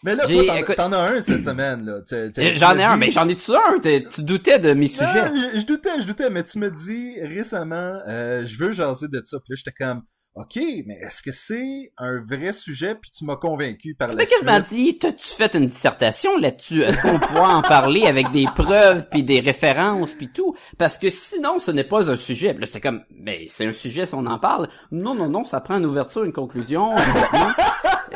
[0.07, 2.01] mais là, toi, t'en- as un cette semaine, là.
[2.09, 3.79] Tu- tu- Eh, tu J'en ai un, mais j'en ai-tu un?
[3.81, 5.31] T'es- Tu doutais de mes sujets.
[5.57, 9.39] Je, doutais, je doutais, mais tu me dis récemment, euh, je veux jaser de ça.
[9.41, 10.03] Puis là, j'étais comme,
[10.35, 12.95] ok, mais est-ce que c'est un vrai sujet?
[12.95, 14.69] Puis tu m'as convaincu par Tu la suite.
[14.69, 16.83] dit, t'as-tu fait une dissertation là-dessus?
[16.83, 20.55] Est-ce qu'on pourra en parler avec des preuves, puis des références, puis tout?
[20.79, 22.53] Parce que sinon, ce n'est pas un sujet.
[22.53, 24.69] Puis là, c'est comme, ben, c'est un sujet si on en parle.
[24.93, 27.55] Non, non, non, ça prend une ouverture, une conclusion, un.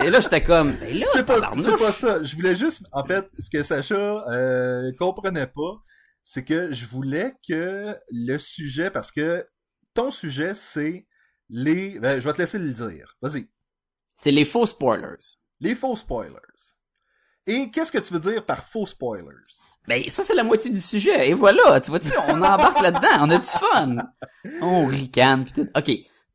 [0.02, 2.22] Et là, j'étais comme, ben là, C'est pas, c'est pas ça.
[2.22, 5.82] Je voulais juste, en fait, ce que Sacha euh, comprenait pas,
[6.24, 9.46] c'est que je voulais que le sujet, parce que
[9.94, 11.06] ton sujet, c'est
[11.50, 11.98] les...
[11.98, 13.16] ben, je vais te laisser le dire.
[13.20, 13.48] Vas-y.
[14.16, 15.36] C'est les faux spoilers.
[15.60, 16.34] Les faux spoilers.
[17.46, 19.24] Et qu'est-ce que tu veux dire par faux spoilers?
[19.86, 21.30] Ben, ça, c'est la moitié du sujet.
[21.30, 23.96] Et voilà, tu vois-tu, on embarque là-dedans, on a du fun.
[24.62, 25.68] On ricane, pis tout.
[25.74, 25.90] OK.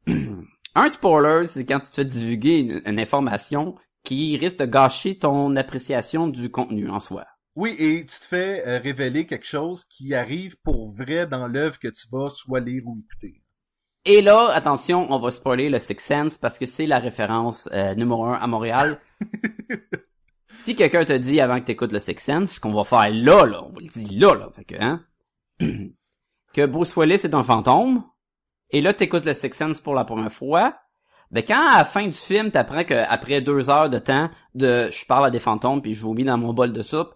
[0.76, 5.18] Un spoiler, c'est quand tu te fais divulguer une, une information qui risque de gâcher
[5.18, 7.26] ton appréciation du contenu en soi.
[7.56, 11.80] Oui, et tu te fais euh, révéler quelque chose qui arrive pour vrai dans l'œuvre
[11.80, 13.42] que tu vas soit lire ou écouter.
[14.04, 17.96] Et là, attention, on va spoiler le Six Sense parce que c'est la référence euh,
[17.96, 19.00] numéro un à Montréal.
[20.50, 23.46] si quelqu'un te dit avant que t'écoutes le Six Sense, ce qu'on va faire là,
[23.46, 25.06] là, on va le dire là, là, fait que, hein,
[26.54, 28.04] que Bruce Willis est un fantôme,
[28.72, 30.76] et là t'écoutes le Six Sense pour la première fois,
[31.32, 34.90] ben quand à la fin du film t'apprends que après deux heures de temps de
[34.92, 37.14] je parle à des fantômes puis je vomis dans mon bol de soupe,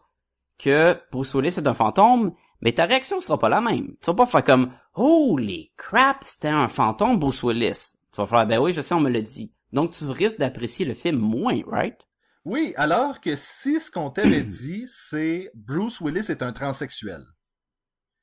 [0.58, 3.96] que Bruce Willis est un fantôme, mais ta réaction sera pas la même.
[4.02, 7.96] Tu vas pas faire comme Holy crap, c'était un fantôme Bruce Willis.
[8.12, 9.52] Tu vas faire ben oui, je sais, on me l'a dit.
[9.72, 11.98] Donc tu risques d'apprécier le film moins, right?
[12.46, 17.22] Oui, alors que si ce qu'on t'avait dit, c'est Bruce Willis est un transsexuel.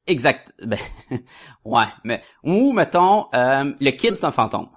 [0.07, 0.53] Exact.
[0.65, 0.79] Ben,
[1.65, 4.69] ouais, mais ou mettons euh, le kid c'est un fantôme.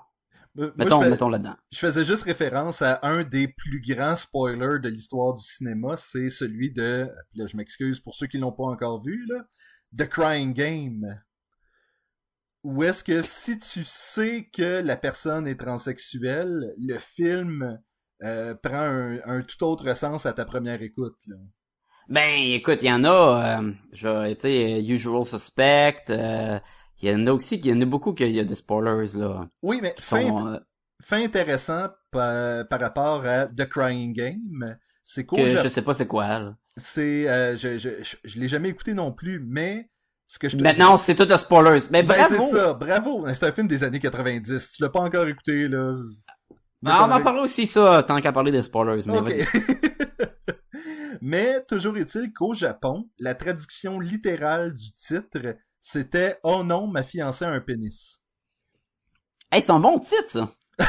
[0.56, 1.56] Moi, Mettons, fais- mettons là-dedans.
[1.72, 6.30] je faisais juste référence à un des plus grands spoilers de l'histoire du cinéma, c'est
[6.30, 9.44] celui de, là je m'excuse pour ceux qui l'ont pas encore vu, là,
[9.98, 11.22] The Crying Game.
[12.64, 17.80] Où est-ce que si tu sais que la personne est transsexuelle, le film
[18.24, 21.16] euh, prend un, un tout autre sens à ta première écoute.
[21.28, 21.38] Là.
[22.10, 24.00] Ben écoute, il y en a, euh, tu
[24.40, 26.06] sais, Usual Suspect.
[26.10, 26.60] euh,
[27.02, 29.16] Il y en a aussi, il y en a beaucoup qu'il y a des spoilers
[29.16, 29.48] là.
[29.62, 30.58] Oui, mais fin, sont, euh,
[31.04, 36.08] fin intéressant par, par rapport à The Crying Game, c'est Japon, je sais pas c'est
[36.08, 36.28] quoi.
[36.40, 36.56] Là.
[36.78, 39.88] c'est, euh, je, je, je, je l'ai jamais écouté non plus, mais
[40.26, 41.86] ce que je te Maintenant, c'est tout de spoilers.
[41.92, 42.36] Mais Ben, bravo.
[42.40, 43.26] c'est ça, bravo.
[43.34, 44.58] C'est un film des années 90.
[44.60, 45.94] Si tu l'as pas encore écouté, là.
[46.86, 49.04] Ah, on en parle aussi ça, tant qu'à parler des spoilers.
[49.06, 49.30] Mais Ok.
[49.30, 49.46] vas-y.
[51.22, 57.46] Mais toujours est-il qu'au Japon, la traduction littérale du titre, c'était Oh non, ma fiancée
[57.46, 58.22] a un pénis.
[59.52, 60.52] Hey, c'est un bon titre, ça.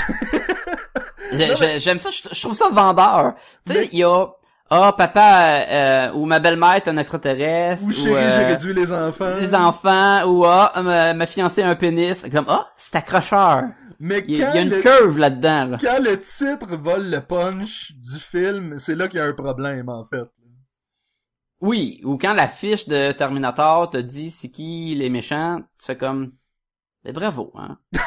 [1.33, 3.35] J'aime ça, je, trouve ça vendeur.
[3.67, 4.27] Tu sais, il y a,
[4.71, 8.93] ah, papa, euh, ou ma belle-mère est un extraterrestre, Ou chérie, euh, j'ai réduit les
[8.93, 9.37] enfants.
[9.37, 12.25] les enfants, ou ah, ma, ma fiancée a un pénis.
[12.31, 13.65] Comme, ah, c'est accrocheur.
[14.03, 15.79] Mais Il y, a- une le, curve là-dedans, là.
[15.79, 19.91] quand le titre vole le punch du film, c'est là qu'il y a un problème,
[19.91, 20.27] en fait.
[21.61, 25.99] Oui, ou quand la fiche de Terminator te dit c'est qui les méchants, tu fais
[25.99, 26.33] comme,
[27.05, 27.79] ben bravo, hein.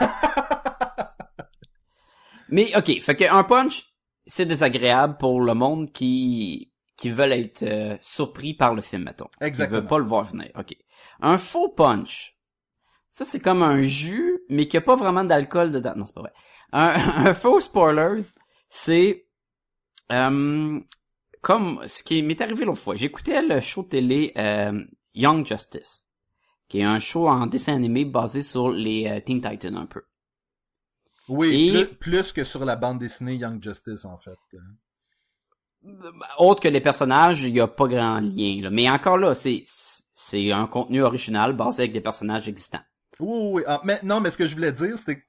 [2.50, 3.94] Mais ok, fait que un punch,
[4.26, 9.28] c'est désagréable pour le monde qui qui veulent être euh, surpris par le film, mettons.
[9.40, 9.80] Qui Exactement.
[9.80, 10.50] veulent pas le voir venir.
[10.56, 10.76] Ok.
[11.22, 12.38] Un faux punch,
[13.14, 15.94] ça c'est comme un jus, mais qui a pas vraiment d'alcool dedans.
[15.96, 16.34] Non, c'est pas vrai.
[16.74, 16.88] Un,
[17.28, 18.24] un faux spoilers,
[18.68, 19.28] c'est
[20.12, 20.80] euh,
[21.42, 22.96] comme ce qui m'est arrivé l'autre fois.
[22.96, 24.84] J'écoutais le show télé euh,
[25.14, 26.08] Young Justice,
[26.68, 30.02] qui est un show en dessin animé basé sur les euh, Teen Titans un peu.
[31.30, 34.38] Oui, Et- plus, plus que sur la bande dessinée Young Justice, en fait.
[36.38, 38.62] Autre que les personnages, il y a pas grand lien.
[38.62, 38.70] Là.
[38.70, 42.82] Mais encore là, c'est c'est un contenu original basé avec des personnages existants.
[43.24, 43.64] Oui, oui, oui.
[43.68, 45.28] Ah, mais, non, mais ce que je voulais dire, c'était que, tu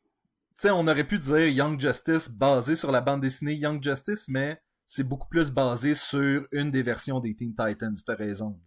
[0.59, 4.61] sais, on aurait pu dire Young Justice basé sur la bande dessinée Young Justice, mais
[4.87, 8.61] c'est beaucoup plus basé sur une des versions des Teen Titans, t'as raison.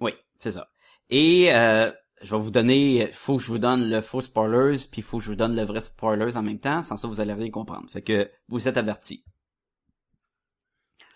[0.00, 0.70] Oui, c'est ça.
[1.08, 1.90] Et euh,
[2.22, 5.24] je vais vous donner, faut que je vous donne le faux spoilers, puis faut que
[5.24, 7.90] je vous donne le vrai spoilers en même temps, sans ça vous allez rien comprendre.
[7.90, 9.24] Fait que vous êtes avertis.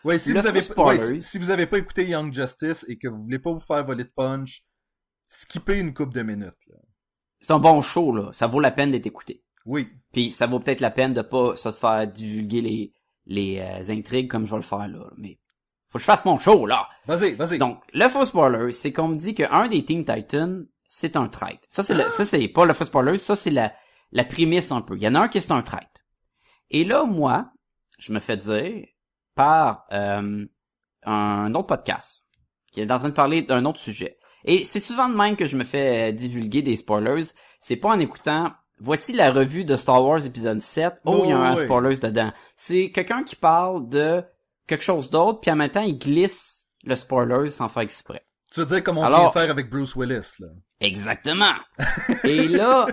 [0.03, 2.99] Ouais, si Le vous avez ouais, si, si vous avez pas écouté Young Justice et
[2.99, 4.67] que vous voulez pas vous faire voler de punch,
[5.29, 6.77] skippez une coupe de minutes, là.
[7.45, 8.31] C'est un bon show, là.
[8.33, 9.43] Ça vaut la peine d'être écouté.
[9.67, 9.87] Oui.
[10.15, 12.93] Puis ça vaut peut-être la peine de pas se faire divulguer les,
[13.27, 15.11] les euh, intrigues comme je vais le faire là.
[15.19, 15.39] Mais
[15.91, 16.89] faut que je fasse mon show, là.
[17.07, 17.59] Vas-y, vas-y.
[17.59, 21.67] Donc, le faux spoiler, c'est qu'on me dit qu'un des Teen Titans, c'est un traître.
[21.69, 23.75] Ça, c'est le, ça, c'est pas le faux spoiler, ça, c'est la,
[24.11, 24.97] la prémisse un peu.
[24.97, 26.01] Il y en a un qui est un traître.
[26.71, 27.53] Et là, moi,
[27.99, 28.87] je me fais dire
[29.35, 30.47] par euh,
[31.05, 32.23] un autre podcast
[32.73, 34.17] qui est en train de parler d'un autre sujet.
[34.45, 37.25] Et c'est souvent de même que je me fais euh, divulguer des spoilers.
[37.61, 40.95] C'est pas en écoutant Voici la revue de Star Wars épisode 7.
[41.05, 41.63] Oh, il y a un oui.
[41.65, 42.33] spoilers dedans.
[42.57, 44.23] C'est quelqu'un qui parle de
[44.67, 48.27] quelque chose d'autre, puis en même temps, il glisse le spoiler sans faire exprès.
[48.53, 50.49] Tu veux dire comme on Alors- vient faire avec Bruce Willis, là.
[50.81, 51.55] Exactement.
[52.25, 52.87] Et là,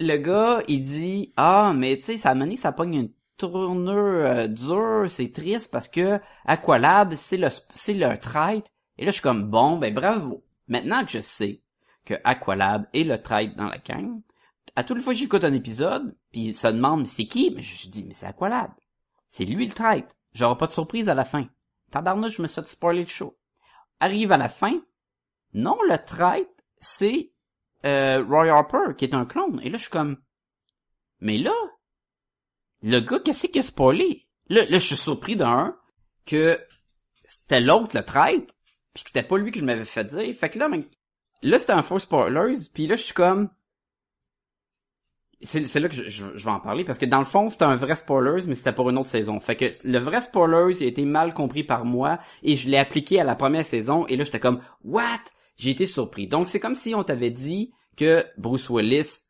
[0.00, 3.94] le gars, il dit, ah, mais tu sais, ça a mené, ça pogne une tournure
[3.94, 8.70] euh, dure, c'est triste parce que Aqualab, c'est le, c'est le traître.
[8.98, 10.42] Et là, je suis comme, bon, ben bravo.
[10.68, 11.62] Maintenant que je sais
[12.04, 14.20] que Aqualab est le traître dans la gang,
[14.74, 17.50] à toute fois que j'écoute un épisode, puis se demande, c'est qui?
[17.54, 18.72] Mais je, je dis, mais c'est Aqualab.
[19.28, 20.14] C'est lui le traître.
[20.32, 21.48] J'aurai pas de surprise à la fin.
[21.90, 23.38] Tabarnouche, je me suis fait spoiler le show.
[24.00, 24.82] Arrive à la fin,
[25.54, 26.50] non, le traître,
[26.80, 27.32] c'est
[27.84, 29.60] euh, Roy Harper, qui est un clone.
[29.62, 30.18] Et là, je suis comme,
[31.20, 31.54] mais là,
[32.82, 34.28] le gars, qu'est-ce qu'il a spoilé?
[34.48, 35.76] Là, là, je suis surpris d'un,
[36.26, 36.60] que
[37.24, 38.54] c'était l'autre, le traître,
[38.96, 40.34] puis que c'était pas lui que je m'avais fait dire.
[40.34, 40.80] Fait que là, mais,
[41.42, 43.50] là, c'était un faux spoilers, puis là, je suis comme...
[45.42, 47.94] C'est, là que je, vais en parler, parce que dans le fond, c'était un vrai
[47.94, 49.38] spoilers, mais c'était pour une autre saison.
[49.38, 52.78] Fait que le vrai spoilers, il a été mal compris par moi, et je l'ai
[52.78, 55.20] appliqué à la première saison, et là, j'étais comme, what?
[55.58, 56.26] J'ai été surpris.
[56.26, 59.24] Donc, c'est comme si on t'avait dit que Bruce Willis,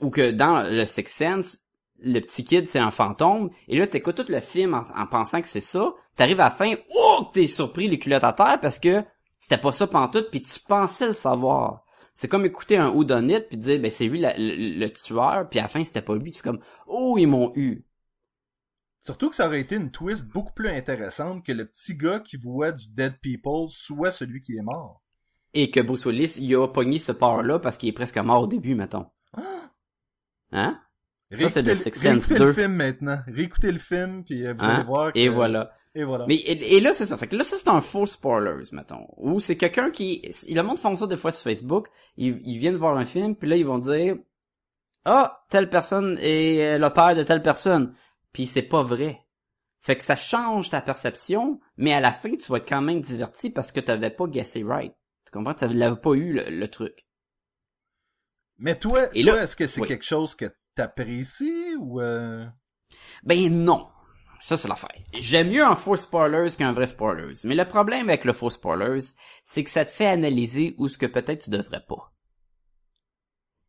[0.00, 1.67] ou que dans le Sixth Sense,
[2.00, 5.40] le petit kid, c'est un fantôme, et là, t'écoutes tout le film en, en pensant
[5.40, 8.78] que c'est ça, t'arrives à la fin, oh, t'es surpris les culottes à terre, parce
[8.78, 9.02] que
[9.40, 11.84] c'était pas ça pantoute, puis tu pensais le savoir.
[12.14, 15.60] C'est comme écouter un whodunit puis dire, ben, c'est lui la- le, le tueur, puis
[15.60, 16.32] à la fin, c'était pas lui.
[16.32, 17.84] C'est comme, oh, ils m'ont eu.
[19.00, 22.36] Surtout que ça aurait été une twist beaucoup plus intéressante que le petit gars qui
[22.36, 25.00] voit du Dead People soit celui qui est mort.
[25.54, 28.46] Et que Bruce Willis, il a pogné ce part-là parce qu'il est presque mort au
[28.48, 29.06] début, mettons.
[30.50, 30.80] Hein?
[31.30, 32.38] Ça, c'est le Sense 2.
[32.46, 33.20] le film maintenant.
[33.26, 34.76] Réécoutez le film, puis euh, vous Hein?
[34.76, 35.18] allez voir que...
[35.18, 35.70] Et voilà.
[35.94, 36.24] Et voilà.
[36.26, 37.16] Mais et, et là c'est ça.
[37.16, 39.06] Fait que là ça c'est un faux spoilers mettons.
[39.16, 42.76] Ou c'est quelqu'un qui le monde font ça des fois sur Facebook, ils, ils viennent
[42.76, 44.16] voir un film puis là ils vont dire
[45.04, 47.94] ah telle personne est euh, le père de telle personne
[48.32, 49.22] puis c'est pas vrai.
[49.80, 53.00] Fait que ça change ta perception, mais à la fin tu vas être quand même
[53.00, 54.94] diverti parce que t'avais pas guessé right.
[55.26, 55.54] Tu comprends?
[55.54, 57.06] Tu l'avais pas eu le, le truc.
[58.58, 59.88] Mais toi, Et toi est-ce que c'est oui.
[59.88, 60.46] quelque chose que
[60.78, 62.00] t'apprécies ou...
[62.00, 62.46] Euh...
[63.24, 63.88] Ben non.
[64.40, 64.94] Ça, c'est l'affaire.
[65.18, 67.34] J'aime mieux un faux spoilers qu'un vrai spoilers.
[67.42, 69.04] Mais le problème avec le faux spoilers,
[69.44, 72.12] c'est que ça te fait analyser où ce que peut-être tu devrais pas.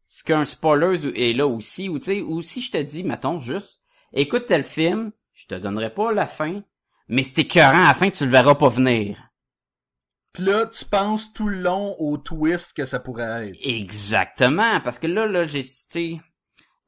[0.07, 3.39] Ce qu'un spoilers est là aussi, ou tu sais, ou si je te dis, mettons,
[3.39, 3.82] juste,
[4.14, 6.62] écoute tel film, je te donnerai pas la fin,
[7.07, 9.18] mais c'est écœurant à la fin, tu le verras pas venir.
[10.34, 13.57] Puis là, tu penses tout le long au twist que ça pourrait être.
[13.64, 16.22] Exactement, parce que là, là, j'ai, tu sais,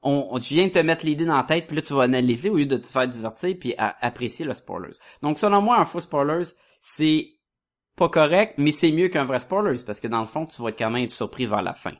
[0.01, 2.03] on, on- tu viens de te mettre l'idée dans la tête, puis là, tu vas
[2.03, 4.97] analyser au lieu de te faire divertir, puis à- apprécier le spoilers.
[5.21, 6.47] Donc, selon moi, un faux spoilers,
[6.81, 7.27] c'est
[7.95, 10.69] pas correct, mais c'est mieux qu'un vrai spoilers, parce que dans le fond, tu vas
[10.69, 11.93] être quand même surpris vers la fin.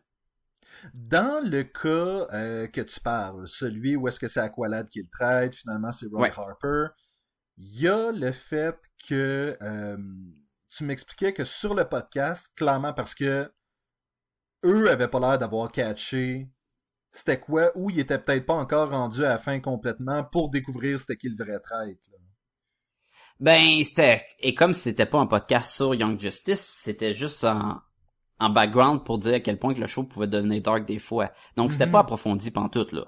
[0.96, 5.10] Dans le cas euh, que tu parles, celui où est-ce que c'est Aqualad qui le
[5.12, 6.32] traite, finalement c'est Roy Ouais.
[6.36, 6.88] Harper,
[7.58, 9.98] il y a le fait que euh,
[10.76, 13.52] tu m'expliquais que sur le podcast, clairement parce que
[14.66, 16.50] eux avaient pas l'air d'avoir catché
[17.12, 21.00] c'était quoi, ou ils étaient peut-être pas encore rendus à la fin complètement pour découvrir
[21.00, 22.10] c'était qui le vrai traître.
[22.12, 22.18] là.
[23.42, 27.82] Ben, c'était, et comme c'était pas un podcast sur Young Justice, c'était juste en,
[28.40, 31.32] en background pour dire à quel point que le show pouvait devenir dark des fois.
[31.58, 31.92] Donc, c'était Mhm.
[31.92, 33.06] pas approfondi pantoute, là.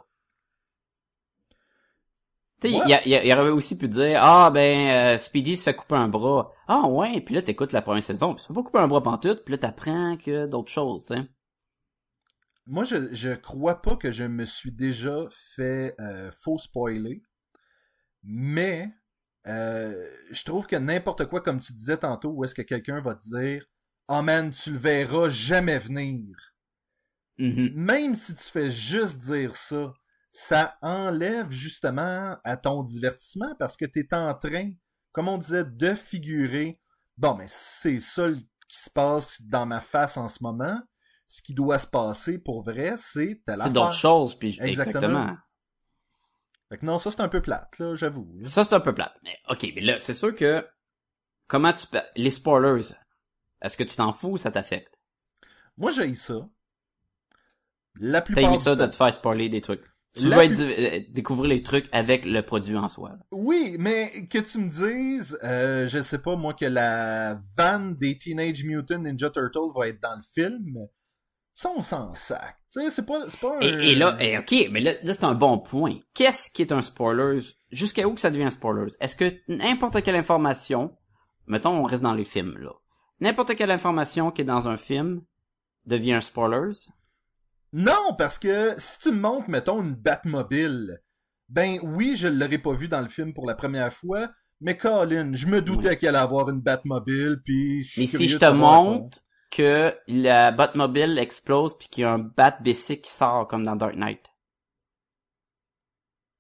[2.62, 5.76] Tu sais, il il il aurait aussi pu dire, ah, ben, euh, Speedy se fait
[5.76, 6.52] couper un bras.
[6.68, 9.02] Ah, ouais, puis là, t'écoutes la première saison, puis se fait pas couper un bras
[9.04, 11.22] pantoute, puis là, t'apprends que d'autres choses, tu sais.
[12.66, 17.22] Moi, je, je crois pas que je me suis déjà fait euh, faux spoiler,
[18.24, 18.90] mais
[19.48, 23.16] euh, je trouve que n'importe quoi, comme tu disais tantôt, où est-ce que quelqu'un va
[23.16, 23.66] te dire
[24.08, 26.54] «Oh man, tu le verras jamais venir
[27.40, 27.72] Mhm.
[27.74, 29.94] Même si tu fais juste dire ça,
[30.32, 34.72] ça enlève justement à ton divertissement parce que tu es en train,
[35.12, 36.80] comme on disait, de figurer
[37.18, 38.30] «Bon, mais c'est ça
[38.68, 40.80] qui se passe dans ma face en ce moment.»
[41.28, 44.68] Ce qui doit se passer pour vrai, c'est C'est d'autres choses, puis Exactement.
[45.24, 45.38] exactement.
[46.70, 48.28] Fait que non, ça c'est un peu plate, là, j'avoue.
[48.46, 49.16] Ça, c'est un peu plate.
[49.24, 50.66] Mais, ok, mais là, c'est sûr que,
[51.48, 52.86] comment tu peux, les spoilers,
[53.62, 54.98] est-ce que tu t'en fous ou ça t'affecte?
[55.78, 56.48] Moi, j'ai ça.
[57.96, 58.90] La T'as plupart aimé du ça de temps.
[58.90, 59.84] te faire spoiler des trucs.
[60.16, 63.18] Tu La plus- di- euh, découvrir les trucs avec le produit en soi.
[63.32, 68.18] Oui, mais que tu me dises, euh, je sais pas, moi, que la vanne des
[68.18, 70.88] Teenage Mutant Ninja Turtles va être dans le film,
[71.54, 72.58] ça, on s'en sac.
[72.72, 73.62] Tu sais, c'est pas, pas un...
[73.62, 76.00] Et, et là, et ok, mais là, là c'est un bon point.
[76.14, 77.42] Qu'est-ce qui est un spoilers?
[77.72, 78.92] Jusqu'à où que ça devient un spoilers?
[79.00, 80.98] Est-ce que n'importe quelle information,
[81.46, 82.72] mettons, on reste dans les films, là.
[83.20, 85.22] N'importe quelle information qui est dans un film
[85.86, 86.74] devient un spoilers?
[87.72, 91.02] Non, parce que si tu me montres, mettons, une Batmobile,
[91.50, 94.30] ben oui, je l'aurais pas vu dans le film pour la première fois,
[94.60, 98.28] mais Colin, je me doutais qu'il allait avoir une Batmobile, puis je suis Mais si
[98.28, 99.20] je te montre
[99.56, 103.76] que la Batmobile explose puis qu'il y a un Bat bicycle qui sort comme dans
[103.76, 104.26] Dark Knight.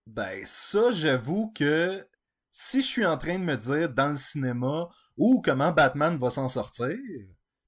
[0.07, 2.07] Ben, ça, j'avoue que
[2.51, 6.30] si je suis en train de me dire dans le cinéma ou comment Batman va
[6.30, 6.97] s'en sortir,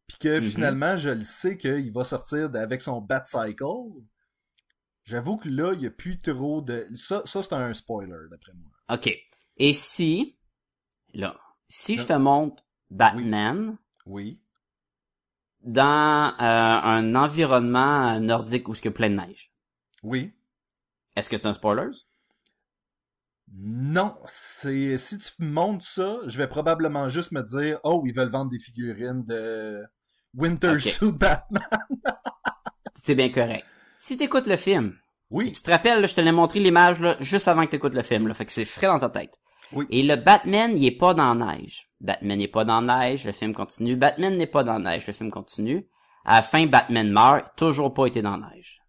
[0.08, 0.42] puis que Mhm.
[0.42, 3.64] finalement je le sais qu'il va sortir avec son Batcycle,
[5.04, 6.88] j'avoue que là, il n'y a plus trop de.
[6.96, 8.72] Ça, ça c'est un spoiler, d'après moi.
[8.90, 9.16] OK.
[9.58, 10.38] Et si,
[11.14, 11.40] là,
[11.70, 14.42] si je te montre Batman Oui.
[15.66, 19.52] Dans euh, un environnement nordique où il y a plein de neige,
[20.04, 20.32] Oui.
[21.16, 21.90] est-ce que c'est un spoiler?
[23.58, 28.14] Non, c'est si tu me montres ça, je vais probablement juste me dire oh ils
[28.14, 29.84] veulent vendre des figurines de
[30.34, 30.80] Winter Ok.
[30.82, 31.64] Suit Batman.
[32.98, 33.66] C'est bien correct.
[33.98, 34.98] Si t'écoutes le film,
[35.30, 37.94] Oui, tu te rappelles, là, je te l'ai montré l'image là, juste avant que t'écoutes
[37.94, 39.32] le film, là, fait que c'est frais dans ta tête.
[39.72, 39.86] Oui.
[39.90, 41.90] Et le Batman, il est pas dans la neige.
[42.02, 43.96] Batman n'est pas dans la neige, le film continue.
[43.96, 45.88] Batman n'est pas dans la neige, le film continue.
[46.24, 48.82] À la fin, Batman meurt, toujours pas été dans la neige.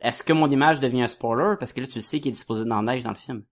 [0.00, 1.56] Est-ce que mon image devient un spoiler?
[1.58, 3.44] Parce que là, tu sais qu'il est disposé dans la neige dans le film.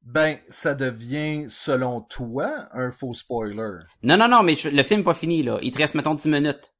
[0.00, 3.78] ben ça devient selon toi un faux spoiler.
[4.02, 5.58] Non, non, non, mais je- le film pas fini, là.
[5.60, 6.72] Il te reste, mettons, 10 minutes.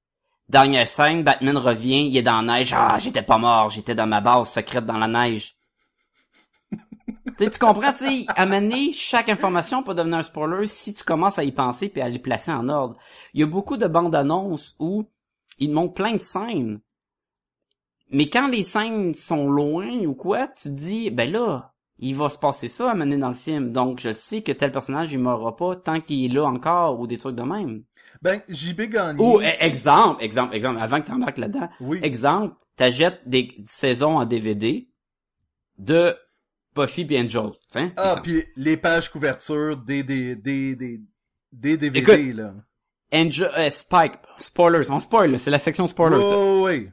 [0.49, 2.73] Dernière scène, Batman revient, il est dans la neige.
[2.73, 5.58] Ah, j'étais pas mort, j'étais dans ma base secrète dans la neige.
[7.39, 11.39] Tu comprends, tu sais, à mener chaque information peut devenir un spoiler si tu commences
[11.39, 12.97] à y penser puis à les placer en ordre.
[13.35, 15.09] Il y a beaucoup de bandes annonces où
[15.59, 16.81] ils montrent plein de scènes.
[18.11, 22.29] Mais quand les scènes sont loin ou quoi, tu te dis, ben là, il va
[22.29, 23.73] se passer ça à mener dans le film.
[23.73, 27.07] Donc, je sais que tel personnage, il mourra pas tant qu'il est là encore ou
[27.07, 27.83] des trucs de même.
[28.23, 29.23] Ben JB Gagné.
[29.23, 31.69] Ou, eh, exemple, exemple, exemple, avant que tu embarques là-dedans.
[31.81, 31.99] oui.
[32.03, 34.89] Exemple, t'achètes des saisons en DVD
[35.77, 36.17] de
[36.75, 37.51] Buffy et Angel.
[37.75, 37.93] Hein?
[37.97, 41.01] Ah, puis les pages couverture des des des des,
[41.53, 42.55] des DVD Écoute, là.
[43.13, 46.21] Angel, euh, Spike, spoilers, on spoil, là, c'est la section spoilers.
[46.23, 46.91] Oh, oui.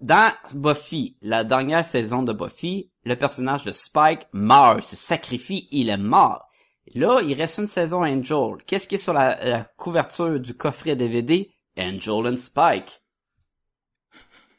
[0.00, 5.90] Dans Buffy, la dernière saison de Buffy, le personnage de Spike meurt, se sacrifie, il
[5.90, 6.48] est mort.
[6.94, 8.56] Là, il reste une saison Angel.
[8.66, 11.50] Qu'est-ce qui est sur la, la couverture du coffret DVD?
[11.76, 13.02] Angel and Spike.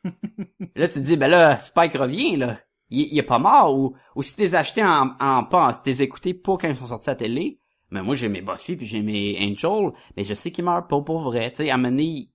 [0.76, 2.60] là, tu te dis, ben là, Spike revient, là.
[2.92, 6.04] Il, il est pas mort, ou, ou si t'es acheté en, en pas, si t'es
[6.04, 8.86] écouté pas quand ils sont sortis à la télé, mais moi, j'ai mes Buffy puis
[8.86, 11.52] j'ai mes Angel, mais je sais qu'ils meurent pas pour vrai.
[11.52, 12.30] Tu sais, à donné,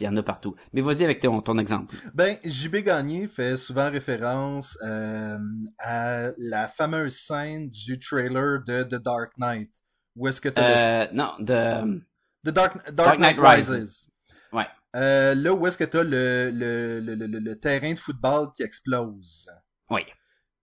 [0.00, 0.54] il y en a partout.
[0.72, 1.94] Mais vas-y avec ton, ton exemple.
[2.14, 5.38] Ben, JB Gagné fait souvent référence euh,
[5.78, 9.70] à la fameuse scène du trailer de The Dark Knight.
[10.16, 12.02] Où est-ce que t'as Euh, non, de...
[12.44, 13.70] The Dark, Dark, Dark Knight, Knight Rises.
[13.70, 14.08] Rises.
[14.52, 14.66] Ouais.
[14.94, 19.46] Euh, là où est-ce que t'as le, le, le, le, terrain de football qui explose?
[19.90, 20.02] Oui.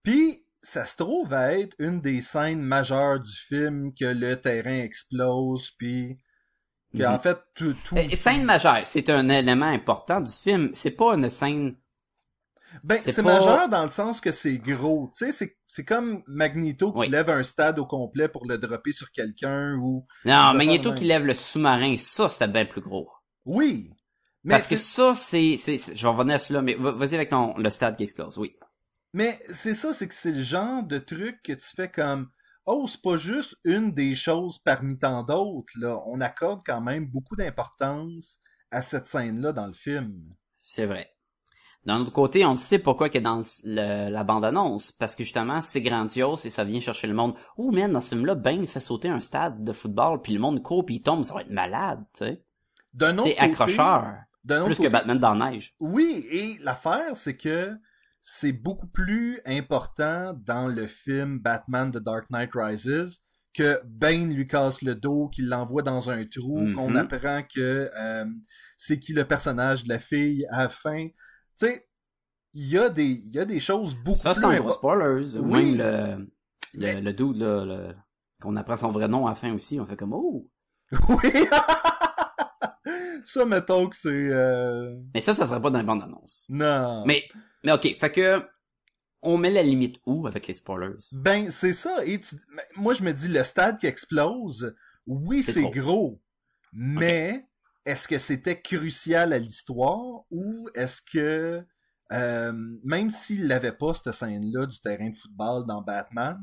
[0.01, 4.79] Puis, ça se trouve à être une des scènes majeures du film que le terrain
[4.79, 6.17] explose, puis
[6.97, 7.19] que, en Mhm.
[7.19, 7.75] fait, tout...
[7.85, 7.95] tout...
[7.97, 10.71] Euh, Scène majeure, c'est un élément important du film.
[10.73, 11.75] C'est pas une scène...
[12.83, 15.07] Ben, C'est pas- majeur dans le sens que c'est gros.
[15.15, 17.07] Tu sais, c'est, c'est comme Magneto qui Oui.
[17.09, 20.07] lève un stade au complet pour le dropper sur quelqu'un ou...
[20.25, 23.11] Non, Magneto qui lève le sous-marin, ça, c'est bien plus gros.
[23.45, 23.91] Oui.
[24.43, 25.57] Mais Parce que ça, c'est...
[25.57, 28.37] c'est- Je vais revenir à celui-là, mais va- vas-y avec ton, le stade qui explose,
[28.37, 28.55] oui.
[29.13, 32.29] mais c'est ça, c'est que c'est le genre de truc que tu fais comme...
[32.65, 35.99] Oh, c'est pas juste une des choses parmi tant d'autres, là.
[36.05, 38.39] On accorde quand même beaucoup d'importance
[38.71, 40.29] à cette scène-là dans le film.
[40.61, 41.09] C'est vrai.
[41.85, 45.81] D'un autre côté, on sait pourquoi que dans le- la bande-annonce, parce que justement, c'est
[45.81, 47.35] grandiose et ça vient chercher le monde.
[47.57, 50.63] Oh man, dans ce film-là, Ben fait sauter un stade de football, puis le monde
[50.63, 52.43] court, puis il tombe, ça va être malade, tu sais.
[52.93, 54.13] D'un autre C'est côté- accrocheur,
[54.45, 55.73] plus que Batman dans la neige.
[55.79, 57.71] Oui, et l'affaire, c'est que
[58.21, 63.19] c'est beaucoup plus important dans le film Batman The Dark Knight Rises
[63.53, 66.73] que Bane lui casse le dos, qu'il l'envoie dans un trou, Mhm.
[66.73, 68.25] qu'on apprend que euh,
[68.77, 71.07] c'est qui le personnage de la fille à la fin.
[71.07, 71.13] Tu
[71.67, 71.87] sais,
[72.53, 75.37] il y, a des- y a des choses beaucoup Ça, c'est plus un gros spoilers.
[75.37, 75.75] Ou Oui.
[75.77, 75.77] Même
[76.73, 77.95] le, le, Mais- le dude,
[78.41, 80.49] qu'on apprend son vrai nom à la fin aussi, on fait comme, oh!
[81.09, 81.31] Oui!
[83.25, 84.09] Ça, mettons que c'est...
[84.09, 86.45] euh, Mais ça, ça serait pas dans les bandes annonces.
[86.49, 87.03] Non.
[87.05, 87.23] Mais,
[87.63, 88.41] mais ok, fait que,
[89.21, 90.97] on met la limite où avec les spoilers?
[91.11, 92.05] Ben, c'est ça.
[92.05, 92.35] Et tu-
[92.75, 94.75] Moi, je me dis, le stade qui explose,
[95.07, 96.21] oui, C'est gros.
[96.73, 97.45] Mais,
[97.85, 101.63] est-ce que c'était crucial à l'histoire ou est-ce que,
[102.11, 102.53] euh,
[102.83, 106.37] même s'il n'avait pas cette scène-là du terrain de football dans Batman,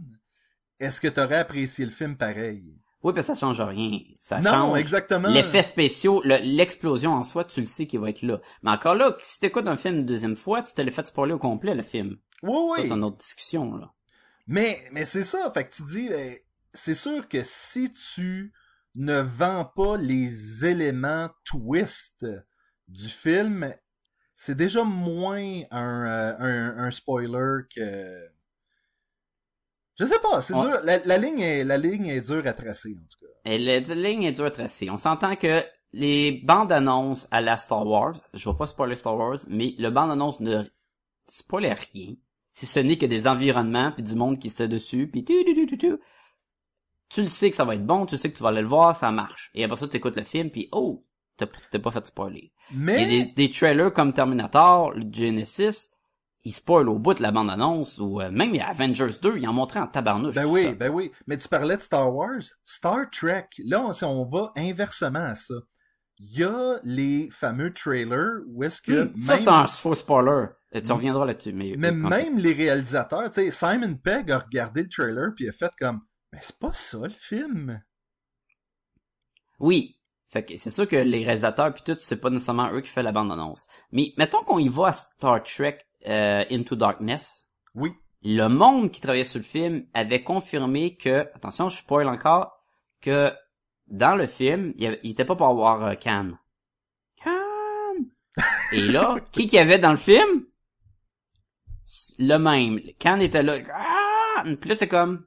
[0.79, 2.65] est-ce que tu aurais apprécié le film pareil?
[3.03, 3.99] Oui, parce que ça change rien.
[4.19, 5.29] Ça non, change exactement.
[5.29, 8.41] l'effet spéciaux, le- l'explosion en soi, tu le sais qu'il va être là.
[8.63, 11.33] Mais encore là, si t'écoutes un film une deuxième fois, tu te l'as fait spoiler
[11.33, 12.19] au complet, le film.
[12.43, 12.89] Oui, Ça, oui.
[12.89, 13.93] c'est une autre discussion, là.
[14.47, 15.51] Mais, mais c'est ça.
[15.55, 16.37] Fait que tu dis, ben,
[16.75, 18.53] c'est sûr que si tu
[18.97, 22.27] ne vends pas les éléments twist
[22.89, 23.73] du film,
[24.35, 28.27] c'est déjà moins un, euh, un, un spoiler que.
[30.01, 30.81] Je sais pas, c'est dur.
[30.83, 33.33] La, la ligne est, la ligne est dure à tracer, en tout cas.
[33.45, 34.89] Et la la ligne est dure à tracer.
[34.89, 39.15] On s'entend que les bandes annonces à la Star Wars, je vais pas spoiler Star
[39.15, 40.63] Wars, mais le bande annonce ne
[41.29, 42.15] spoil rien.
[42.53, 45.55] Si ce n'est que des environnements puis du monde qui se dessus puis tu, tu,
[45.55, 45.97] tu, tu, tu.
[47.11, 48.69] Tu le sais que ça va être bon, tu sais que tu vas aller le
[48.69, 49.51] voir, ça marche.
[49.55, 51.05] Et après ça, tu écoutes le film puis oh,
[51.37, 52.53] t'es pas fait spoiler.
[52.71, 55.91] Il y a Mais, des, des trailers comme Terminator, le Genesis,
[56.45, 59.81] ils spoilent au bout de la bande-annonce, ou euh, même Avengers 2, ils en montraient
[59.81, 60.35] en tabarnouche.
[60.35, 60.73] Ben oui, ça.
[60.73, 61.13] ben oui.
[61.27, 62.41] Mais tu parlais de Star Wars.
[62.65, 65.55] Star Trek, là, on, si on va inversement à ça.
[66.19, 70.47] Il y a les fameux trailers où est-ce que Hmm, Ça, c'est un faux spoiler.
[70.75, 71.75] Euh, Tu reviendras là-dessus, mais...
[71.79, 75.53] mais même les réalisateurs, tu sais, Simon Pegg a regardé le trailer puis il a
[75.53, 76.01] fait comme,
[76.33, 77.83] mais c'est pas ça le film.
[79.59, 79.97] Oui.
[80.29, 83.03] Fait que c'est sûr que les réalisateurs puis tout, c'est pas nécessairement eux qui font
[83.03, 83.67] la bande-annonce.
[83.91, 85.79] Mais mettons qu'on y va à Star Trek
[86.09, 87.49] euh, Into Darkness.
[87.75, 87.93] Oui.
[88.23, 92.53] Le monde qui travaillait sur le film avait confirmé que, attention, je spoil encore,
[93.01, 93.33] que
[93.87, 95.95] dans le film, il, y avait- il était pas pour avoir euh.
[95.95, 96.33] Khan!
[98.73, 100.47] Et là, qui qu'il y avait dans le film?
[102.19, 102.81] Le même.
[102.99, 103.59] Khan était là.
[103.75, 104.45] Ah!
[104.61, 105.27] Puis là, t'es comme...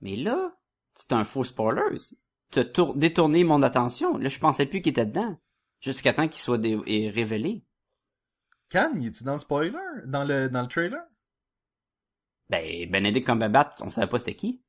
[0.00, 0.52] Mais là,
[0.94, 1.96] c'est un faux spoiler.
[2.50, 4.16] T'as tour- détourné mon attention.
[4.16, 5.36] Là, je pensais plus qu'il était dedans.
[5.80, 7.62] Jusqu'à temps qu'il soit révélé.
[8.70, 9.72] Can, il est dans le spoiler?
[10.06, 11.00] Dans le, dans le trailer?
[12.50, 14.60] Ben, Benedict Cumberbatch, on savait pas c'était qui.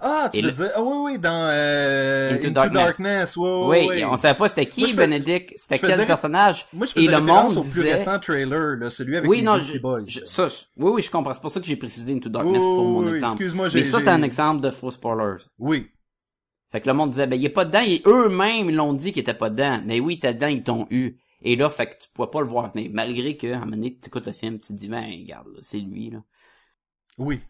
[0.00, 3.36] Ah, tu veux le- dire, ah oui, oui, dans euh, Into Into, Darkness.
[3.36, 6.66] Oui, on savait pas c'était qui, Moi, Benedict, c'était faisais- quel personnage.
[6.72, 9.42] Moi, je Et le monde au plus disait- récent trailer, là, celui avec Oui, les
[9.42, 10.04] non, je, Boys.
[10.06, 11.34] je- ça, je- oui, oui, je comprends.
[11.34, 13.32] C'est pour ça que j'ai précisé Into Darkness pour mon oui, exemple.
[13.32, 15.42] excuse-moi, j'ai- Mais ça, c'est un exemple de faux spoilers.
[15.58, 15.90] Oui.
[16.70, 19.12] Fait que le monde disait, ben, il est pas dedans, et eux-mêmes, ils l'ont dit
[19.12, 19.82] qu'il était pas dedans.
[19.84, 21.18] Mais oui, il était dedans, ils t'ont eu.
[21.44, 22.90] Et là, fait que tu pouvais pas le voir venir.
[22.92, 25.58] Malgré que, à un moment donné, tu écoutes le film, tu te dis, ben, regarde,
[25.60, 26.22] c'est lui, là.
[27.18, 27.40] Oui.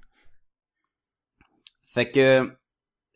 [1.84, 2.52] Fait que,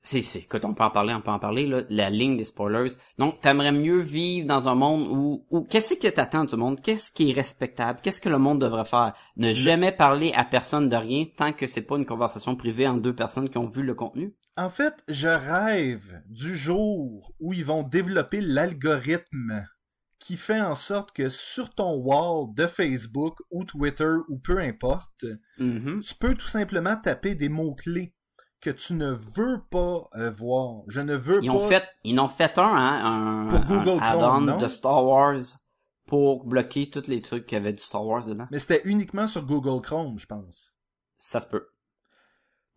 [0.04, 2.44] c'est, c'est, écoute, on peut en parler, on peut en parler, là, la ligne des
[2.44, 2.92] spoilers.
[3.18, 6.80] Donc, t'aimerais mieux vivre dans un monde où, où, qu'est-ce que t'attends du monde?
[6.80, 7.98] Qu'est-ce qui est respectable?
[8.00, 9.14] Qu'est-ce que le monde devrait faire?
[9.36, 13.02] Ne jamais parler à personne de rien tant que c'est pas une conversation privée entre
[13.02, 14.32] deux personnes qui ont vu le contenu?
[14.56, 19.66] En fait, je rêve du jour où ils vont développer l'algorithme
[20.18, 25.24] qui fait en sorte que sur ton wall de Facebook ou Twitter ou peu importe,
[25.58, 26.00] Mhm.
[26.00, 28.14] tu peux tout simplement taper des mots-clés
[28.60, 30.82] que tu ne veux pas euh, voir.
[30.88, 31.54] Je ne veux Ils pas...
[31.54, 35.04] ont fait, ils en ont fait un, hein, un, Pour Google un Chrome, de Star
[35.04, 35.38] Wars
[36.06, 38.48] pour bloquer tous les trucs qui avaient du Star Wars dedans.
[38.50, 40.74] Mais c'était uniquement sur Google Chrome, je pense.
[41.18, 41.68] Ça se peut.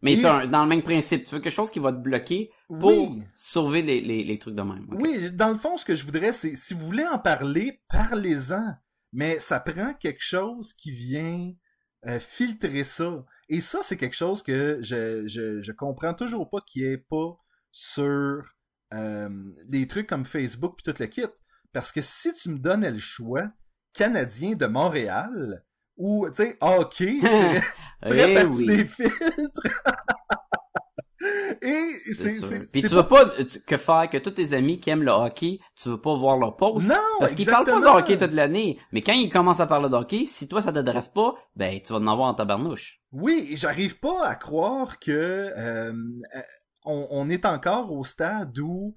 [0.01, 1.25] Mais c'est un- dans le même principe.
[1.25, 3.23] Tu veux quelque chose qui va te bloquer pour Oui.
[3.35, 4.87] sauver les, les, les trucs de même.
[4.91, 8.73] Oui, dans le fond, ce que je voudrais, c'est si vous voulez en parler, parlez-en.
[9.13, 11.51] Mais ça prend quelque chose qui vient
[12.07, 13.25] euh, filtrer ça.
[13.49, 17.37] Et ça, c'est quelque chose que je, je, je comprends toujours pas qui est pas
[17.71, 18.43] sur
[18.93, 19.29] euh,
[19.67, 21.25] des trucs comme Facebook puis tout le kit.
[21.73, 23.51] Parce que si tu me donnais le choix,
[23.93, 25.63] Canadien de Montréal,
[26.01, 27.61] ou, tu sais, hockey, c'est
[28.29, 28.65] Eh partie oui.
[28.67, 29.61] des filtres.
[31.61, 33.25] Et C'est Puis tu veux pas
[33.67, 36.55] que faire que tous tes amis qui aiment le hockey, tu veux pas voir leur
[36.57, 36.87] post?
[36.87, 38.79] Non, Parce qu'ils parlent pas de hockey toute l'année.
[38.91, 41.93] Mais quand ils commencent à parler de hockey, si toi ça t'adresse pas, ben tu
[41.93, 43.01] vas en avoir en tabarnouche.
[43.11, 45.51] Oui, et j'arrive pas à croire que euh,
[45.93, 46.41] euh,
[46.85, 48.95] on, on est encore au stade où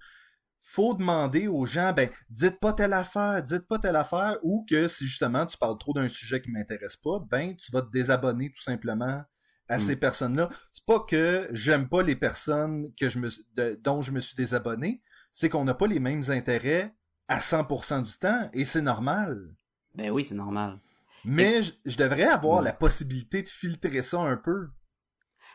[0.66, 4.88] faut demander aux gens, ben, dites pas telle affaire, dites pas telle affaire, ou que
[4.88, 8.50] si justement tu parles trop d'un sujet qui m'intéresse pas, ben, tu vas te désabonner
[8.50, 9.22] tout simplement
[9.68, 9.80] à Mm.
[9.80, 10.48] ces personnes-là.
[10.72, 14.20] C'est pas que j'aime pas les personnes que je me, suis- de- dont je me
[14.20, 16.94] suis désabonné, c'est qu'on n'a pas les mêmes intérêts
[17.28, 19.54] à 100% du temps, et c'est normal.
[19.94, 20.80] Ben oui, c'est normal.
[21.26, 24.68] Mais je, je devrais avoir la possibilité de filtrer ça un peu.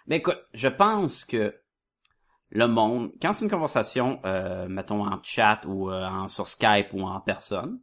[0.07, 1.55] Mais écoute, je pense que
[2.51, 6.87] le monde, quand c'est une conversation, euh, mettons en chat ou euh, en, sur Skype
[6.93, 7.79] ou en personne,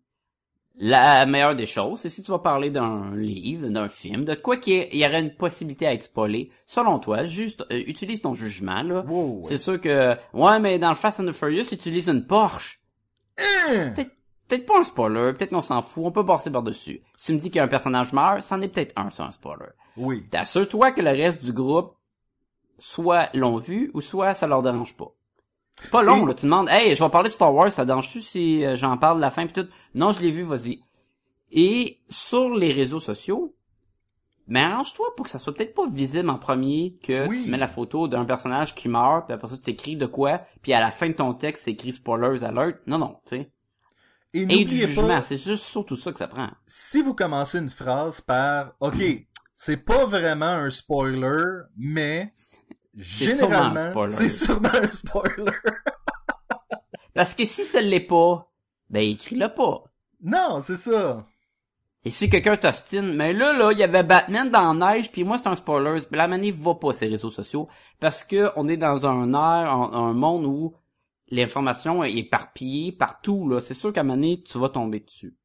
[0.78, 4.58] la meilleure des choses, c'est si tu vas parler d'un livre, d'un film, de quoi
[4.58, 6.50] qu'il y, y aurait une possibilité à être spoilé.
[6.66, 9.02] Selon toi, juste euh, utilise ton jugement là.
[9.06, 9.42] Wow, ouais.
[9.44, 12.80] C'est sûr que ouais, mais dans le Fast and the Furious, utilise une Porsche.
[13.38, 13.94] Hein?
[13.94, 17.00] Peut-être pas un spoiler, peut-être qu'on s'en fout, on peut passer par-dessus.
[17.16, 19.22] Si tu me dis qu'il y a un personnage meurt, c'en est peut-être un, c'est
[19.22, 19.70] un spoiler.
[19.96, 20.22] Oui.
[20.30, 21.96] T'assure-toi que le reste du groupe
[22.78, 25.08] soit l'ont vu ou soit ça leur dérange pas.
[25.78, 26.34] C'est pas long, Et- là.
[26.34, 29.16] Tu demandes, hey, je vais parler de Star Wars, ça dérange-tu si euh, j'en parle
[29.16, 29.68] de la fin pis tout?
[29.94, 30.80] Non, je l'ai vu, vas-y.
[31.52, 33.54] Et sur les réseaux sociaux,
[34.48, 37.42] mais arrange-toi pour que ça soit peut-être pas visible en premier que Oui.
[37.44, 40.42] tu mets la photo d'un personnage qui meurt, puis après ça tu t'écris de quoi,
[40.62, 42.78] puis à la fin de ton texte c'est écrit spoilers alert.
[42.86, 43.50] Non, non, tu sais.
[44.34, 46.48] Et Et du jugement, c'est juste surtout ça que ça prend.
[46.66, 48.96] si vous commencez une phrase par OK,
[49.54, 52.32] c'est pas vraiment un spoiler, mais
[52.96, 55.52] généralement, c'est sûrement un spoiler.
[57.14, 58.50] Parce que si ça l'est pas,
[58.90, 59.84] ben écris-le pas.
[60.22, 61.26] non, c'est ça.
[62.04, 65.24] Et si quelqu'un t'ostine, mais là, là, il y avait Batman dans la neige, puis
[65.24, 65.98] moi, c'est un spoiler.
[66.12, 67.68] Mais la manif va pas ces réseaux sociaux,
[67.98, 70.76] parce que on est dans un air, un, un monde où
[71.28, 73.58] l'information est éparpillée partout, là.
[73.58, 75.36] C'est sûr qu'à donné, tu vas tomber dessus.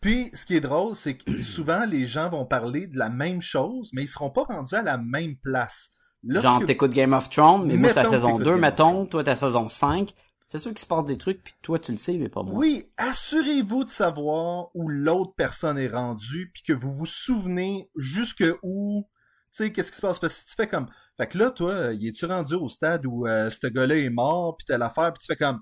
[0.00, 3.40] Puis, ce qui est drôle, c'est que souvent, les gens vont parler de la même
[3.40, 5.90] chose, mais ils seront pas rendus à la même place.
[6.24, 8.60] Lorsque- Genre, t'écoutes Game of Thrones, mais moi, Mettons que saison t'écoutes 2, Game of
[8.60, 10.10] mettons, toi, à saison 5.
[10.46, 12.52] C'est sûr qu'il se passe des trucs, puis toi, tu le sais, mais pas moi.
[12.54, 18.44] Oui, assurez-vous de savoir où l'autre personne est rendue, puis que vous vous souvenez jusque
[18.62, 20.18] où, tu sais, qu'est-ce qui se passe.
[20.18, 22.68] Parce que si tu fais comme, fait que là, toi, euh, y es-tu rendu au
[22.68, 25.60] stade où euh, ce gars-là est mort, puis t'as l'affaire, puis tu fais comme,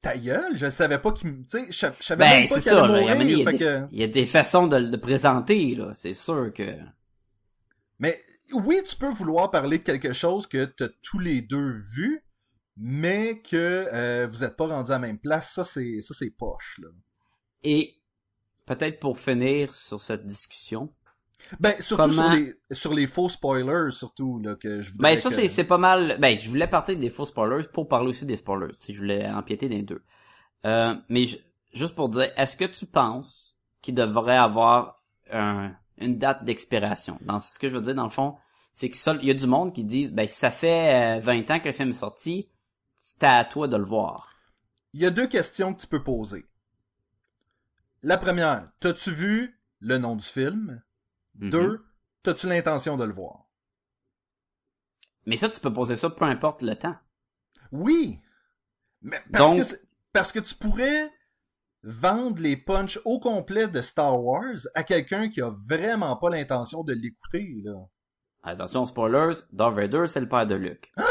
[0.00, 2.48] ta gueule, je savais pas qu'il, me- tu sais, je sa- je savais Ben, même
[2.48, 4.66] pas qu'il allait mourir, il y a fait des, que- il y a des façons
[4.66, 5.92] de le présenter, là.
[5.94, 6.74] C'est sûr que...
[7.98, 8.18] Mais
[8.52, 12.24] oui, tu peux vouloir parler de quelque chose que t'as tous les deux vu,
[12.76, 15.52] mais que euh, vous êtes pas rendus à la même place.
[15.54, 16.88] Ça, c'est ça, c'est poche, là.
[17.64, 17.94] Et,
[18.66, 20.92] peut-être pour finir sur cette discussion,
[21.58, 25.28] Ben, surtout Comment- sur les sur les faux spoilers, surtout là que je Ben ça
[25.28, 26.16] que- c'est pas mal.
[26.20, 28.68] Ben je voulais partir des faux spoilers pour parler aussi des spoilers.
[28.80, 30.04] Tu sais, je voulais empiéter des deux.
[30.64, 31.38] Euh, mais je-
[31.74, 35.74] juste pour dire, est-ce que tu penses qu'il devrait avoir un-
[36.04, 38.36] une date d'expiration Dans ce que je veux dire dans le fond,
[38.72, 41.60] c'est que il y a du monde qui disent, ben ça fait euh, 20 ans
[41.60, 42.48] que le film est sorti,
[42.98, 44.30] c'était à toi de le voir.
[44.94, 46.46] Il y a deux questions que tu peux poser.
[48.02, 50.82] La première, t'as-tu vu le nom du film?
[51.36, 51.50] Mhm.
[51.50, 51.84] Deux,
[52.22, 53.44] t'as-tu l'intention de le voir?
[55.26, 56.96] Mais ça, tu peux poser ça peu importe le temps.
[57.70, 58.20] Oui.
[59.02, 59.82] Mais parce Donc- que c'est-
[60.12, 61.10] parce que tu pourrais
[61.82, 66.84] vendre les punchs au complet de Star Wars à quelqu'un qui a vraiment pas l'intention
[66.84, 67.74] de l'écouter là.
[68.44, 70.92] Attention, spoilers, Darth Vader, c'est le père de Luke.
[70.96, 71.02] tu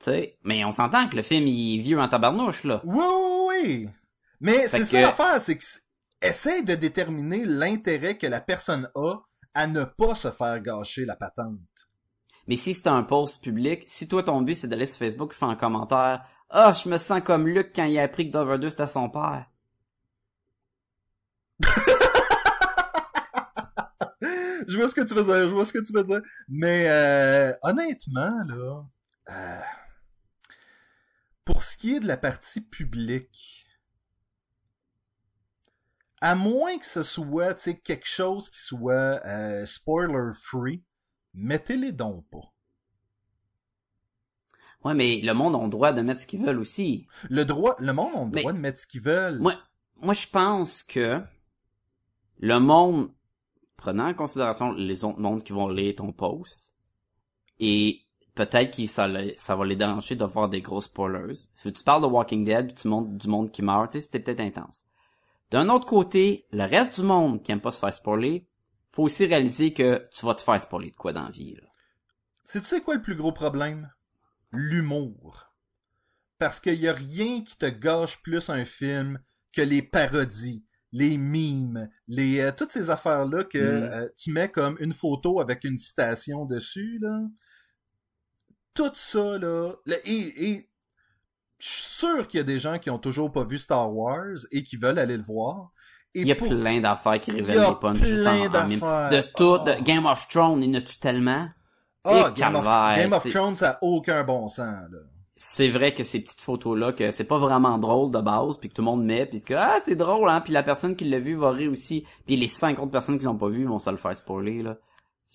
[0.00, 2.82] sais, mais on s'entend que le film, il est vieux en tabarnouche, là.
[2.84, 3.88] Oui, oui, oui.
[4.40, 5.64] Mais c'est ça que- l'affaire, c'est que
[6.20, 9.16] essaye de déterminer l'intérêt que la personne a
[9.54, 11.58] à ne pas se faire gâcher la patente.
[12.46, 15.36] Mais si c'est un post public, si toi ton but c'est d'aller sur Facebook et
[15.36, 18.48] faire un commentaire, ah, je me sens comme Luke quand il a appris que Darth
[18.48, 19.46] Vader c'était son père.
[24.66, 26.20] Je vois ce que tu veux dire, je vois ce que tu veux dire.
[26.48, 28.84] Mais euh, honnêtement, là,
[29.30, 29.60] euh,
[31.44, 33.66] pour ce qui est de la partie publique,
[36.20, 40.82] à moins que ce soit quelque chose qui soit euh, spoiler free,
[41.34, 42.52] mettez-les donc pas.
[44.84, 47.06] Ouais, mais le monde a le droit de mettre ce qu'ils veulent aussi.
[47.30, 49.38] Le droit, le monde a le Mais- droit de mettre ce qu'ils veulent.
[49.40, 49.54] Moi,
[49.96, 51.20] moi je pense que
[52.38, 53.10] le monde,
[53.76, 56.72] prenant en considération les autres mondes qui vont lire ton post,
[57.58, 58.02] et
[58.34, 61.34] peut-être que ça, va les déranger de voir des gros spoilers.
[61.54, 64.84] Si tu parles de Walking Dead, tu montres du monde qui meurt, c'était peut-être intense.
[65.50, 68.46] D'un autre côté, le reste du monde qui aime pas se faire spoiler,
[68.90, 71.56] faut aussi réaliser que tu vas te faire spoiler de quoi dans la vie.
[72.44, 73.90] C'est tu sais quoi le plus gros problème?
[74.52, 75.52] L'humour.
[76.38, 79.20] Parce qu'il y a rien qui te gâche plus un film
[79.52, 83.82] que les parodies, les mimes, les euh, toutes ces affaires-là que Mm.
[83.92, 87.20] euh, tu mets comme une photo avec une citation dessus, là.
[88.74, 89.72] Tout ça, là.
[90.04, 90.70] et, et
[91.58, 94.36] je suis sûr qu'il y a des gens qui ont toujours pas vu Star Wars
[94.52, 95.72] et qui veulent aller le voir.
[96.14, 99.08] Et Il y a pour- plein d'affaires qui révèlent a des punches plein d'affaires.
[99.10, 99.64] De tout, Oh.
[99.64, 101.48] de Game of Thrones, il y en a-tu tellement?
[102.04, 104.98] Ah, Game of, Game Thrones, ça a aucun bon sens, là.
[105.38, 108.74] C'est vrai que ces petites photos-là, que c'est pas vraiment drôle de base, puis que
[108.74, 111.20] tout le monde met, puis que ah c'est drôle, hein, puis la personne qui l'a
[111.20, 113.96] vu va rire aussi, puis les 50 personnes qui l'ont pas vu vont se le
[113.96, 114.78] faire spoiler là.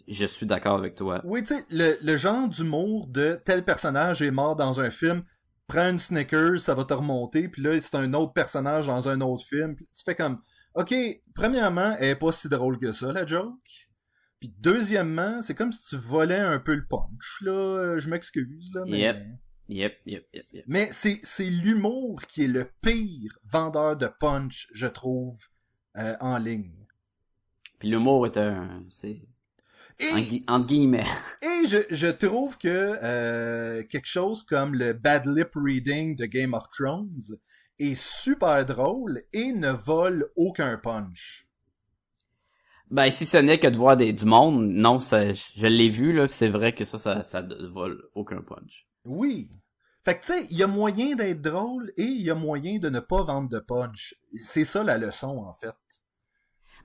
[0.07, 1.21] Je suis d'accord avec toi.
[1.23, 5.23] Oui, tu sais, le, le genre d'humour de tel personnage est mort dans un film,
[5.67, 9.21] prends une Snickers, ça va te remonter, puis là, c'est un autre personnage dans un
[9.21, 9.75] autre film.
[9.75, 10.39] Puis tu fais comme,
[10.75, 10.93] OK,
[11.35, 13.53] premièrement, elle est pas si drôle que ça, la joke.
[14.39, 17.51] Puis deuxièmement, c'est comme si tu volais un peu le punch, là.
[17.51, 18.99] Euh, Je m'excuse, là, mais...
[18.99, 19.17] Yep.
[19.69, 20.65] Yep, yep, yep, yep.
[20.67, 25.39] Mais c'est, c'est l'humour qui est le pire vendeur de punch, je trouve,
[25.97, 26.85] euh, en ligne.
[27.79, 29.21] Puis l'humour est un, c'est
[29.99, 30.45] Et...
[30.47, 31.05] en gui- guillemets.
[31.41, 32.67] Et je, je trouve que
[33.01, 37.37] euh, quelque chose comme le bad lip reading de Game of Thrones
[37.79, 41.47] est super drôle et ne vole aucun punch.
[42.91, 46.13] Ben si ce n'est que de voir des, du monde, non, ça, je l'ai vu
[46.13, 48.87] là, c'est vrai que ça, ça, ça ne vole aucun punch.
[49.05, 49.49] Oui.
[50.03, 52.77] Fait que tu sais, il y a moyen d'être drôle et il y a moyen
[52.77, 54.15] de ne pas vendre de punch.
[54.35, 55.75] C'est ça la leçon en fait.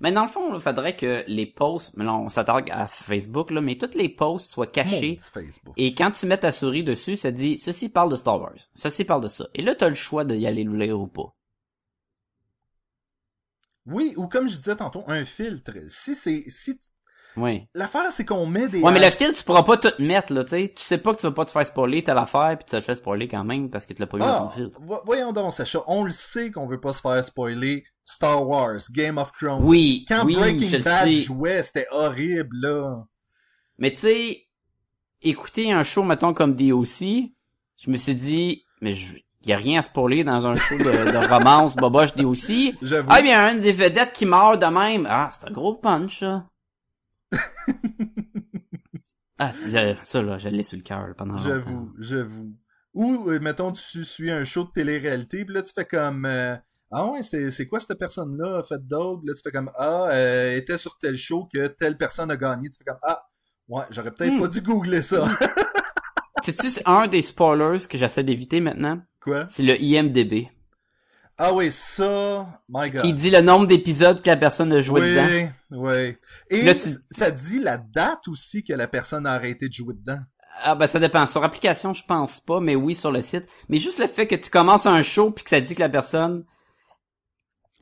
[0.01, 3.51] Mais dans le fond, il faudrait que les posts, mais là on s'attarde à Facebook
[3.51, 5.19] là, mais toutes les posts soient cachés.
[5.77, 9.05] Et quand tu mets ta souris dessus, ça dit ceci parle de Star Wars, ceci
[9.05, 9.49] parle de ça.
[9.55, 11.35] Et là, t'as le choix d'y aller le lire ou pas.
[13.87, 15.73] Oui, ou comme je disais tantôt, un filtre.
[15.89, 16.79] Si c'est si
[17.39, 17.67] Oui.
[17.75, 20.45] l'affaire c'est qu'on met des Ouais, mais le fil, tu pourras pas tout mettre, là,
[20.45, 20.73] tu sais.
[20.77, 22.77] Tu sais pas que tu vas pas te faire spoiler telle affaire, puis tu te
[22.77, 25.01] le fais spoiler quand même parce que tu l'as pas vu dans ton Ah, vo-
[25.05, 29.19] voyons donc, Sacha, on le sait qu'on veut pas se faire spoiler Star Wars, Game
[29.19, 29.63] of Thrones.
[29.65, 33.05] Oui, Quand oui, Breaking Bad jouait, c'était horrible, là.
[33.79, 34.47] Mais tu sais,
[35.23, 37.31] écouter un show, mettons, comme DOC,
[37.81, 39.09] je me suis dit, mais je,
[39.45, 42.75] y a rien à spoiler dans un show de, de romance, boboche DOC.
[42.83, 43.09] J'avoue.
[43.11, 45.07] Ah, bien, un des vedettes qui meurt de même.
[45.09, 46.45] Ah, c'est un gros punch, ça.
[49.39, 49.51] Ah,
[50.03, 51.37] ça, là, je l'ai sur le cœur pendant.
[51.39, 52.55] J'avoue, j'avoue.
[52.95, 56.25] Ou, euh, mettons, tu suis un show de télé-réalité, puis là, tu fais comme...
[56.27, 56.57] euh,
[56.91, 58.59] ah ouais, c'est, quoi cette personne-là?
[58.59, 59.21] A fait d'autre?
[59.21, 59.71] Puis Là, tu fais comme...
[59.77, 62.71] Ah, euh, était sur tel show que telle personne a gagné.
[62.71, 62.99] Tu fais comme...
[63.03, 63.23] Ah,
[63.69, 64.41] ouais, j'aurais peut-être Hmm.
[64.41, 65.25] pas dû googler ça.
[66.45, 69.47] Tu sais, un des spoilers que j'essaie d'éviter maintenant, quoi?
[69.51, 70.49] c'est le IMDB.
[71.41, 72.61] Ah oui, ça...
[72.69, 73.01] My God.
[73.01, 75.27] Qui dit le nombre d'épisodes que la personne a joué dedans.
[75.71, 76.17] oui, oui.
[76.51, 79.95] Et Là, tu- ça dit la date aussi que la personne a arrêté de jouer
[79.95, 80.19] dedans.
[80.61, 81.25] Ah ben ça dépend.
[81.27, 83.45] Sur application, je pense pas, mais oui sur le site.
[83.69, 85.89] Mais juste le fait que tu commences un show puis que ça dit que la
[85.89, 86.45] personne.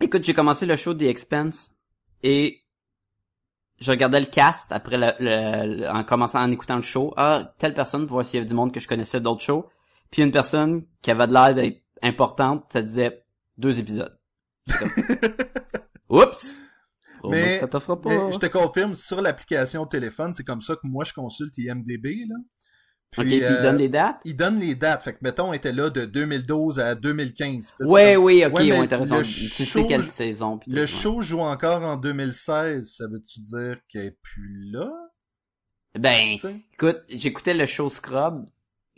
[0.03, 1.75] Écoute, j'ai commencé le show The Expense
[2.23, 2.63] et
[3.79, 7.15] je regardais le cast après le, le- le- en commençant en écoutant le show.
[7.17, 9.67] Ah, telle personne pour voir s'il y avait du monde que je connaissais d'autres shows.
[10.11, 13.25] Puis une personne qui avait de l'air d'être importante, ça disait
[13.59, 14.19] deux épisodes.
[16.09, 16.61] Oups.
[17.23, 18.27] Oh, Mais- ben, ça t'offre pas.
[18.27, 22.27] Mais je te confirme, sur l'application téléphone, c'est comme ça que moi je consulte IMDB,
[22.29, 22.37] là.
[23.19, 24.21] ok, puis il euh, donne les dates?
[24.25, 25.03] il donne les dates.
[25.03, 27.73] Fait que, mettons, on était là de 2012 à 2015.
[27.73, 29.23] Puis là, tu Ouais, oui, ok, Ouais, intéressant.
[29.23, 30.61] Tu show- sais quelle saison.
[30.67, 30.87] Le ouais.
[30.87, 32.95] show joue encore en 2016.
[32.97, 34.91] Ça veut-tu dire qu'elle est plus là?
[35.99, 36.37] Ben,
[36.75, 38.45] écoute, j'écoutais le show Scrub,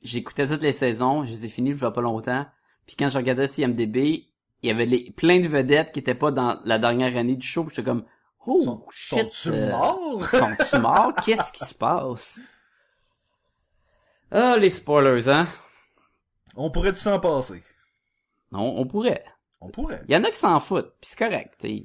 [0.02, 2.44] j'écoutais toutes les saisons, je les ai finis il y a pas longtemps.
[2.86, 4.24] Puis quand je regardais CMDB,
[4.62, 7.46] il y avait les, plein de vedettes qui étaient pas dans la dernière année du
[7.46, 7.66] show.
[7.68, 8.04] J'étais comme,
[8.46, 10.22] oh Sont- shit, Sont-tu euh, morts?
[10.30, 11.14] sont-tu morts?
[11.24, 12.40] Qu'est-ce qui se passe?
[14.30, 15.46] Ah, les spoilers, hein?
[16.56, 17.62] On pourrait-tu s'en passer?
[18.52, 19.24] Non, on pourrait.
[19.60, 20.02] On pourrait.
[20.08, 21.54] Il y en a qui s'en foutent, puis c'est correct.
[21.58, 21.84] t'sais.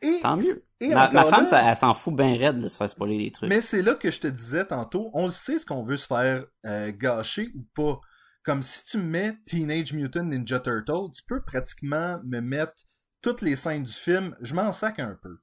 [0.00, 0.64] Et, Tant mieux.
[0.80, 3.32] et Ma, femme, là- ça, elle s'en fout bien raide de se faire spoiler des
[3.32, 3.50] trucs.
[3.50, 6.06] Mais c'est là que je te disais tantôt, on le sait ce qu'on veut se
[6.06, 8.00] faire euh, gâcher ou pas.
[8.44, 12.74] Comme si tu me mets Teenage Mutant Ninja Turtle, tu peux pratiquement me mettre
[13.22, 15.38] toutes les scènes du film, je m'en sac un peu.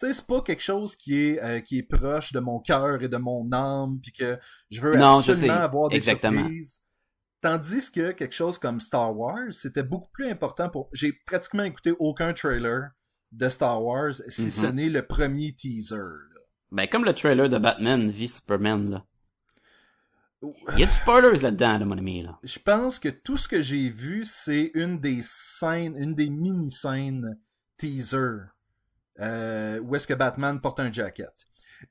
[0.00, 3.02] Tu sais, c'est pas quelque chose qui est euh, qui est proche de mon cœur
[3.02, 4.38] et de mon âme, puis que
[4.70, 5.60] je veux Non, je absolument sais.
[5.62, 6.40] avoir des Exactement.
[6.40, 6.82] surprises.
[7.40, 10.88] Tandis que quelque chose comme Star Wars, c'était beaucoup plus important pour.
[10.92, 12.90] J'ai pratiquement écouté aucun trailer
[13.32, 15.96] de Star Wars, si ce n'est le premier teaser.
[15.96, 16.40] là.
[16.72, 19.04] Ben, comme le trailer de Batman v Superman, là.
[20.42, 22.38] Il y a du spoilers là-dedans, là, mon ami, là.
[22.44, 27.36] je pense que tout ce que j'ai vu, c'est une des scènes, une des mini-scènes
[27.76, 28.50] teaser
[29.20, 31.32] euh, où est-ce que Batman porte un jacket.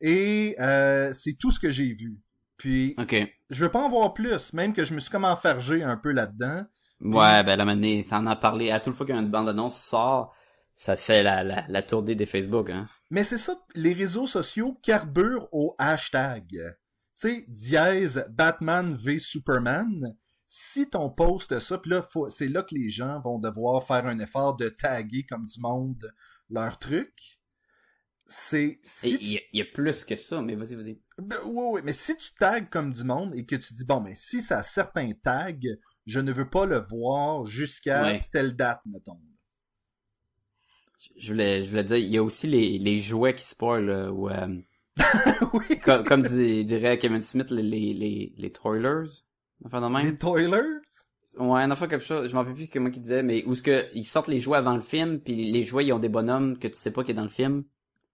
[0.02, 2.18] Et euh, c'est tout ce que j'ai vu.
[2.58, 3.16] Puis, OK.
[3.50, 6.12] je veux pas en voir plus, même que je me suis comme enfargé un peu
[6.12, 6.64] là-dedans.
[7.02, 8.72] Ouais, ben, la manée, ça en a parlé.
[8.72, 10.34] À toute fois qu'une bande-annonce sort,
[10.76, 12.88] ça fait la, la, la tournée des Facebook, hein.
[13.10, 16.76] Mais c'est ça, les réseaux sociaux carburent au hashtag.
[17.20, 20.16] Tu sais, dièse Batman v Superman.
[20.48, 24.20] Si ton post ça, puis là, c'est là que les gens vont devoir faire un
[24.20, 26.14] effort de taguer comme du monde
[26.50, 27.42] leur truc.
[28.30, 31.02] C'est si il tu- y, a- il y a plus que ça, mais vas-y, vas-y.
[31.18, 34.00] Ben, oui, oui, mais si tu tags comme du monde et que tu dis bon,
[34.02, 35.54] mais si ça a certains tags,
[36.06, 38.22] je ne veux pas le voir jusqu'à Ouais.
[38.32, 39.20] telle date, mettons.
[41.18, 44.12] Je voulais, je voulais dire, il y a aussi les, les jouets qui spoilent, là,
[44.12, 44.60] ou, euh,
[45.54, 45.80] oui.
[45.80, 49.24] comme, comme dis- dirait Kevin Smith, les, les, les, les toilers.
[49.66, 50.06] Enfin, de même.
[50.06, 50.82] Les toilers?
[51.38, 53.62] Ouais, une fois quelque chose, je m'en rappelle plus comment qu'il disait, mais où ce
[53.62, 56.58] que ils sortent les jouets avant le film, puis les jouets ils ont des bonhommes
[56.58, 57.64] que tu sais pas qui est dans le film.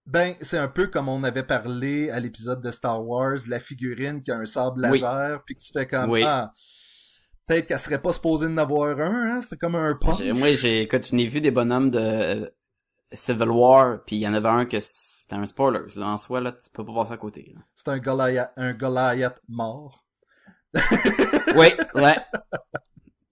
[0.06, 4.20] Ben, c'est un peu comme on avait parlé à l'épisode de Star Wars, la figurine
[4.20, 4.98] qui a un sable Oui.
[5.00, 6.22] laser, puis que tu fais comme Oui.
[6.26, 6.50] ah,
[7.46, 9.40] peut-être qu'elle serait pas supposée en avoir un, hein?
[9.40, 10.20] C'était comme un punch.
[10.20, 12.46] Moi, j'ai, écoute, je n'ai vu des bonhommes de euh,
[13.14, 15.80] Civil War, puis il y en avait un que c'était un spoiler.
[15.96, 17.54] Là, en soi, là, tu peux pas passer à côté.
[17.76, 20.04] C'est un Goliath, un Goliath mort.
[21.56, 22.16] Oui, ouais.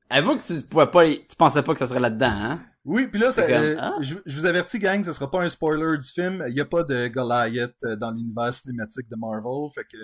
[0.09, 2.61] Avoue que tu pouvais pas, tu pensais pas que ça serait là-dedans, hein?
[2.85, 3.97] Oui, puis là, ça, C'est comme, euh, ah.
[4.01, 6.45] je, je vous avertis, gang, ce sera pas un spoiler du film.
[6.49, 9.97] Il y a pas de Goliath euh, dans l'univers cinématique de Marvel, fait que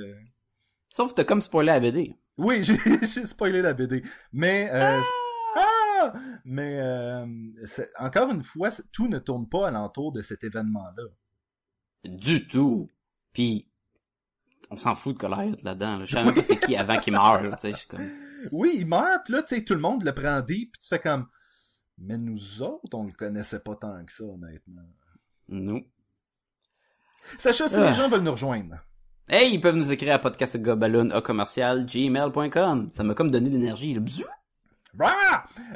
[0.89, 2.17] Sauf que t'as comme spoilé la BD.
[2.39, 4.03] oui, j'ai j'ai spoilé la BD,
[4.33, 5.28] mais euh, ah!
[6.45, 7.27] Mais euh,
[7.99, 11.03] encore une fois, tout ne tourne pas alentour de cet événement-là.
[12.05, 12.89] Du tout.
[13.33, 13.69] Puis,
[14.71, 15.99] on s'en fout de Goliath là-dedans.
[15.99, 16.05] Là.
[16.05, 17.57] Je savais même pas c'était qui avant qu'il meure, là,
[17.89, 18.11] comme...
[18.53, 20.89] Oui, il meurt, pis là, tu sais, tout le monde le prend deep, pis tu
[20.89, 21.27] fais comme...
[21.99, 24.83] Mais nous autres, on le connaissait pas tant que ça, honnêtement.
[25.49, 25.83] Non.
[27.39, 27.91] Sacha, si Ah.
[27.91, 28.77] les gens veulent nous rejoindre.
[29.29, 32.91] Hey, ils peuvent nous écrire à podcastgobaloon commercial gmail.com.
[32.93, 33.99] Ça m'a comme donné de l'énergie.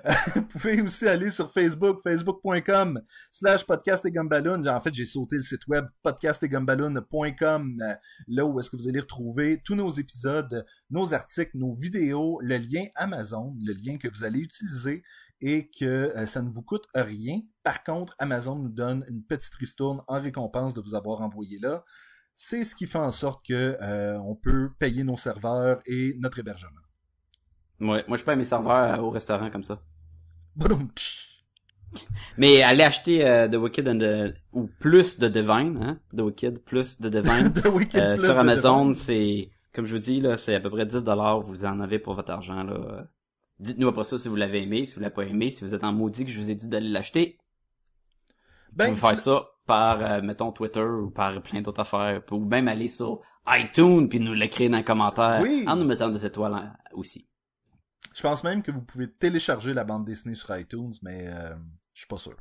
[0.35, 4.67] Vous pouvez aussi aller sur Facebook, facebook.com slash podcast et.
[4.69, 7.95] En fait, j'ai sauté le site web podcastetgumballoon.com, euh,
[8.29, 12.57] là où est-ce que vous allez retrouver tous nos épisodes, nos articles, nos vidéos, le
[12.57, 15.03] lien Amazon, le lien que vous allez utiliser
[15.43, 17.41] et que euh, ça ne vous coûte rien.
[17.63, 21.85] Par contre, Amazon nous donne une petite ristourne en récompense de vous avoir envoyé là.
[22.35, 26.39] C'est ce qui fait en sorte que euh, on peut payer nos serveurs et notre
[26.39, 26.82] hébergement.
[27.83, 29.81] Ouais, moi je paye mes serveurs euh, au restaurant comme ça.
[32.39, 34.35] Mais allez acheter euh, The Wicked and the...
[34.53, 38.39] ou plus de Divine, hein, The Wicked plus de Divine The Wicked euh, plus sur
[38.39, 41.81] Amazon, c'est comme je vous dis là, c'est à peu près 10 dollars, vous en
[41.81, 43.07] avez pour votre argent là.
[43.59, 45.85] Dites-nous après ça si vous l'avez aimé, si vous l'avez pas aimé, si vous êtes
[45.85, 47.39] en maudit que je vous ai dit d'aller l'acheter.
[48.73, 52.69] Ben, vous faire ça par euh, mettons Twitter ou par plein d'autres affaires, ou même
[52.69, 55.65] aller sur iTunes puis nous l'écrire dans les commentaires Oui.
[55.67, 57.27] en nous mettant des étoiles hein, aussi.
[58.15, 61.55] Je pense même que vous pouvez télécharger la bande dessinée sur iTunes, mais euh,
[61.95, 62.37] je suis pas sûr.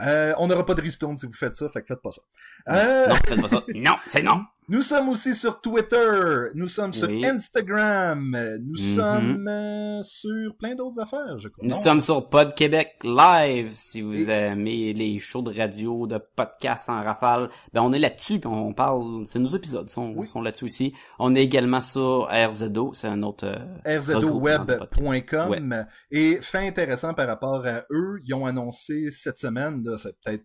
[0.00, 2.22] Euh, on n'aura pas de ristourne si vous faites ça, fait que faites pas ça.
[2.68, 3.62] Euh, Non, faites pas ça.
[3.74, 4.42] Non, c'est non.
[4.68, 7.24] Nous sommes aussi sur Twitter, nous sommes sur Oui.
[7.26, 8.30] Instagram,
[8.60, 8.94] nous Mhm.
[8.96, 11.62] sommes euh, sur plein d'autres affaires, je crois.
[11.64, 11.82] Nous Non?
[11.82, 13.70] sommes sur Pod Québec Live.
[13.70, 17.98] Si vous Et- aimez les shows de radio, de podcasts en rafale, ben on est
[17.98, 19.24] là-dessus on parle.
[19.26, 20.26] C'est nos épisodes sont, Oui.
[20.26, 20.92] sont là-dessus aussi.
[21.18, 23.46] On est également sur RZO, c'est un autre.
[23.46, 30.14] euh, rzoweb.com et fait intéressant par rapport à eux, ils ont annoncé cette semaine, c'est
[30.20, 30.44] peut-être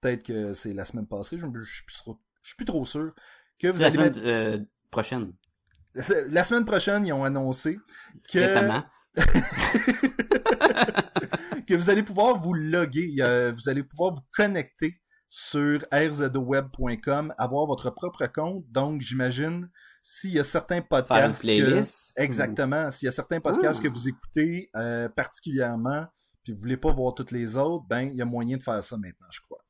[0.00, 3.12] peut-être que c'est la semaine passée, je, je, trop- je suis plus trop sûr
[3.64, 4.58] que vous la allez semaine mettre euh,
[4.90, 5.32] prochaine,
[6.28, 7.78] La semaine prochaine, ils ont annoncé
[8.30, 8.84] que, récemment.
[11.66, 17.66] que vous allez pouvoir vous loguer, euh, vous allez pouvoir vous connecter sur rzoweb.com, avoir
[17.66, 18.64] votre propre compte.
[18.70, 19.70] Donc, j'imagine,
[20.02, 21.82] s'il y a certains podcasts que...
[22.20, 22.90] Exactement.
[22.90, 23.88] S'il y a certains podcasts Ah.
[23.88, 26.04] que vous écoutez euh, particulièrement,
[26.44, 28.84] puis vous voulez pas voir toutes les autres, ben, il y a moyen de faire
[28.84, 29.63] ça maintenant, je crois.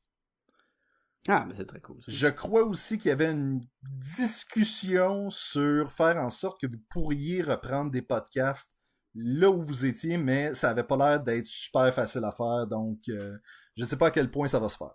[1.27, 1.97] Ah, ben c'est très cool.
[2.03, 2.11] ça.
[2.11, 7.41] Je crois aussi qu'il y avait une discussion sur faire en sorte que vous pourriez
[7.41, 8.69] reprendre des podcasts
[9.15, 12.99] là où vous étiez, mais ça avait pas l'air d'être super facile à faire, donc
[13.09, 13.37] euh,
[13.75, 14.93] je sais pas à quel point ça va se faire.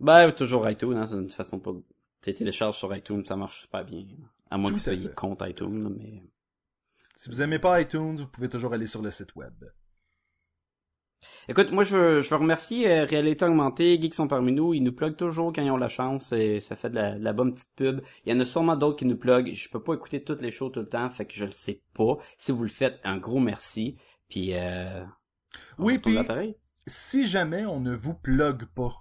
[0.00, 1.82] Ben toujours iTunes, hein, c'est une façon pour.
[2.20, 4.04] Tu télécharges sur iTunes, ça marche super bien.
[4.50, 6.22] À moins Tout que vous soyez contre iTunes, mais.
[7.16, 9.52] Si vous aimez pas iTunes, vous pouvez toujours aller sur le site web.
[11.48, 14.82] Écoute, moi je veux, je veux remercier euh, Réalité Augmentée, Geeks sont parmi nous, ils
[14.82, 17.32] nous pluguent toujours quand ils ont la chance et ça fait de la, de la
[17.32, 18.02] bonne petite pub.
[18.24, 20.50] Il y en a sûrement d'autres qui nous pluguent, je peux pas écouter toutes les
[20.50, 22.18] shows tout le temps, fait que je le sais pas.
[22.36, 23.96] Si vous le faites, un gros merci.
[24.28, 25.04] Puis euh,
[25.78, 26.18] Oui, puis-.
[26.86, 28.94] Si jamais on ne vous plug pas,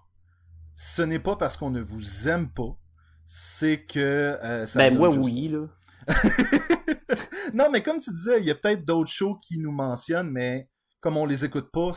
[0.75, 2.77] ce n'est pas parce qu'on ne vous aime pas,
[3.25, 5.67] c'est que euh, ça Ben moi juste oui là.
[7.53, 10.69] non, mais comme tu disais, il y a peut-être d'autres shows qui nous mentionnent, mais
[11.01, 11.91] comme on les écoute pas,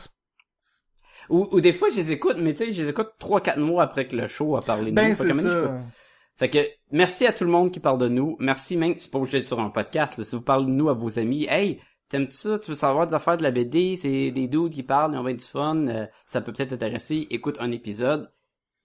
[1.29, 3.59] Ou, ou des fois je les écoute, mais tu sais, je les écoute trois quatre
[3.59, 5.15] mois après que le show a parlé de ben nous.
[5.17, 5.79] Peux- ça.
[6.37, 6.57] Fait que
[6.91, 8.35] merci à tout le monde qui parle de nous.
[8.39, 10.17] Merci même, c'est pas obligé d'être sur un podcast.
[10.17, 10.23] là.
[10.23, 11.79] Si vous parlez de nous à vos amis, hey,
[12.09, 12.57] t'aimes-tu ça?
[12.57, 13.95] Tu veux savoir des affaires de la BD?
[13.95, 15.85] C'est des dudes qui parlent, ils ont bien du fun.
[15.87, 17.27] euh, ça peut peut-être t'intéresser.
[17.29, 18.31] Écoute un épisode.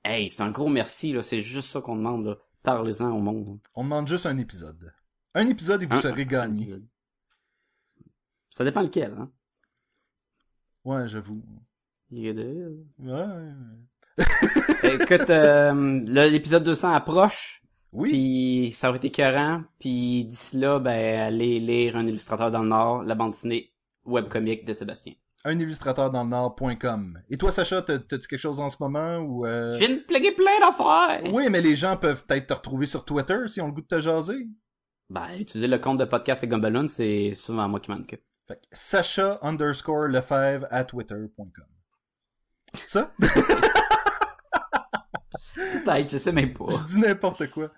[0.05, 1.22] Hey, c'est un gros merci, là.
[1.22, 2.36] C'est juste ça qu'on demande, là.
[2.62, 3.59] Parlez-en au monde.
[3.74, 4.93] On demande juste un épisode.
[5.34, 6.74] Un épisode et vous Un- serez un gagné.
[8.51, 9.30] Ça dépend lequel, hein.
[10.86, 11.42] Ouais, j'avoue.
[12.10, 14.24] Il y a de- Ouais.
[14.84, 16.00] Écoute, euh,
[16.30, 17.62] l'épisode 200 approche.
[17.92, 19.62] Oui, Puis ça aurait été écœurant.
[19.78, 23.72] Puis d'ici là, ben, allez lire Un illustrateur dans le Nord, la bande dessinée
[24.04, 25.14] webcomique de Sébastien.
[25.44, 27.20] un illustrateur dans le Nord.com.
[27.30, 30.00] Et toi, Sacha, t'as- t'as-tu quelque chose en ce moment ou euh, Je viens de
[30.00, 31.32] plugger plein d'affaires!
[31.32, 33.86] Oui, mais les gens peuvent peut-être te retrouver sur Twitter si on le goût de
[33.86, 34.48] te jaser.
[35.08, 38.22] Ben, utiliser le compte de podcast et Gumballoon, c'est souvent moi qui m'en occupe.
[38.47, 41.51] Fait que Sacha underscore Lefebvre à twitter.com.
[42.74, 43.10] C'est ça?
[45.55, 46.66] Peut-être, je sais même pas.
[46.70, 47.70] Je dis n'importe quoi.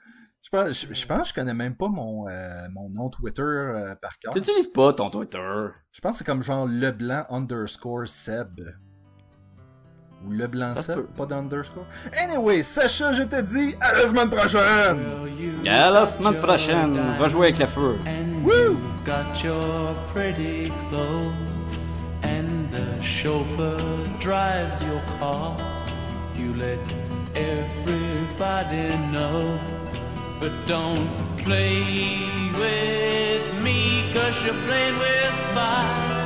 [0.43, 3.43] Je pense, je, je pense que je connais même pas mon, euh, mon nom Twitter
[3.43, 4.33] euh, par cœur.
[4.33, 5.69] Tu n'utilises pas ton Twitter.
[5.93, 8.61] Je pense que c'est comme genre Leblanc underscore Seb.
[10.27, 11.07] Ou Leblanc Ça se Seb, peut.
[11.17, 11.85] pas d'underscore.
[12.21, 14.99] Anyway, Sacha, je te dis à la semaine prochaine!
[15.67, 17.99] À la semaine prochaine, va jouer avec le feu.
[18.07, 18.53] And Woo!
[18.53, 21.79] you've got your pretty clothes,
[22.25, 23.79] and the chauffeur
[24.21, 25.57] drives your car.
[26.37, 26.79] You let
[27.37, 29.59] everybody know,
[30.41, 31.09] but don't
[31.45, 32.19] play
[32.59, 36.18] with me, cause you're playing with fire.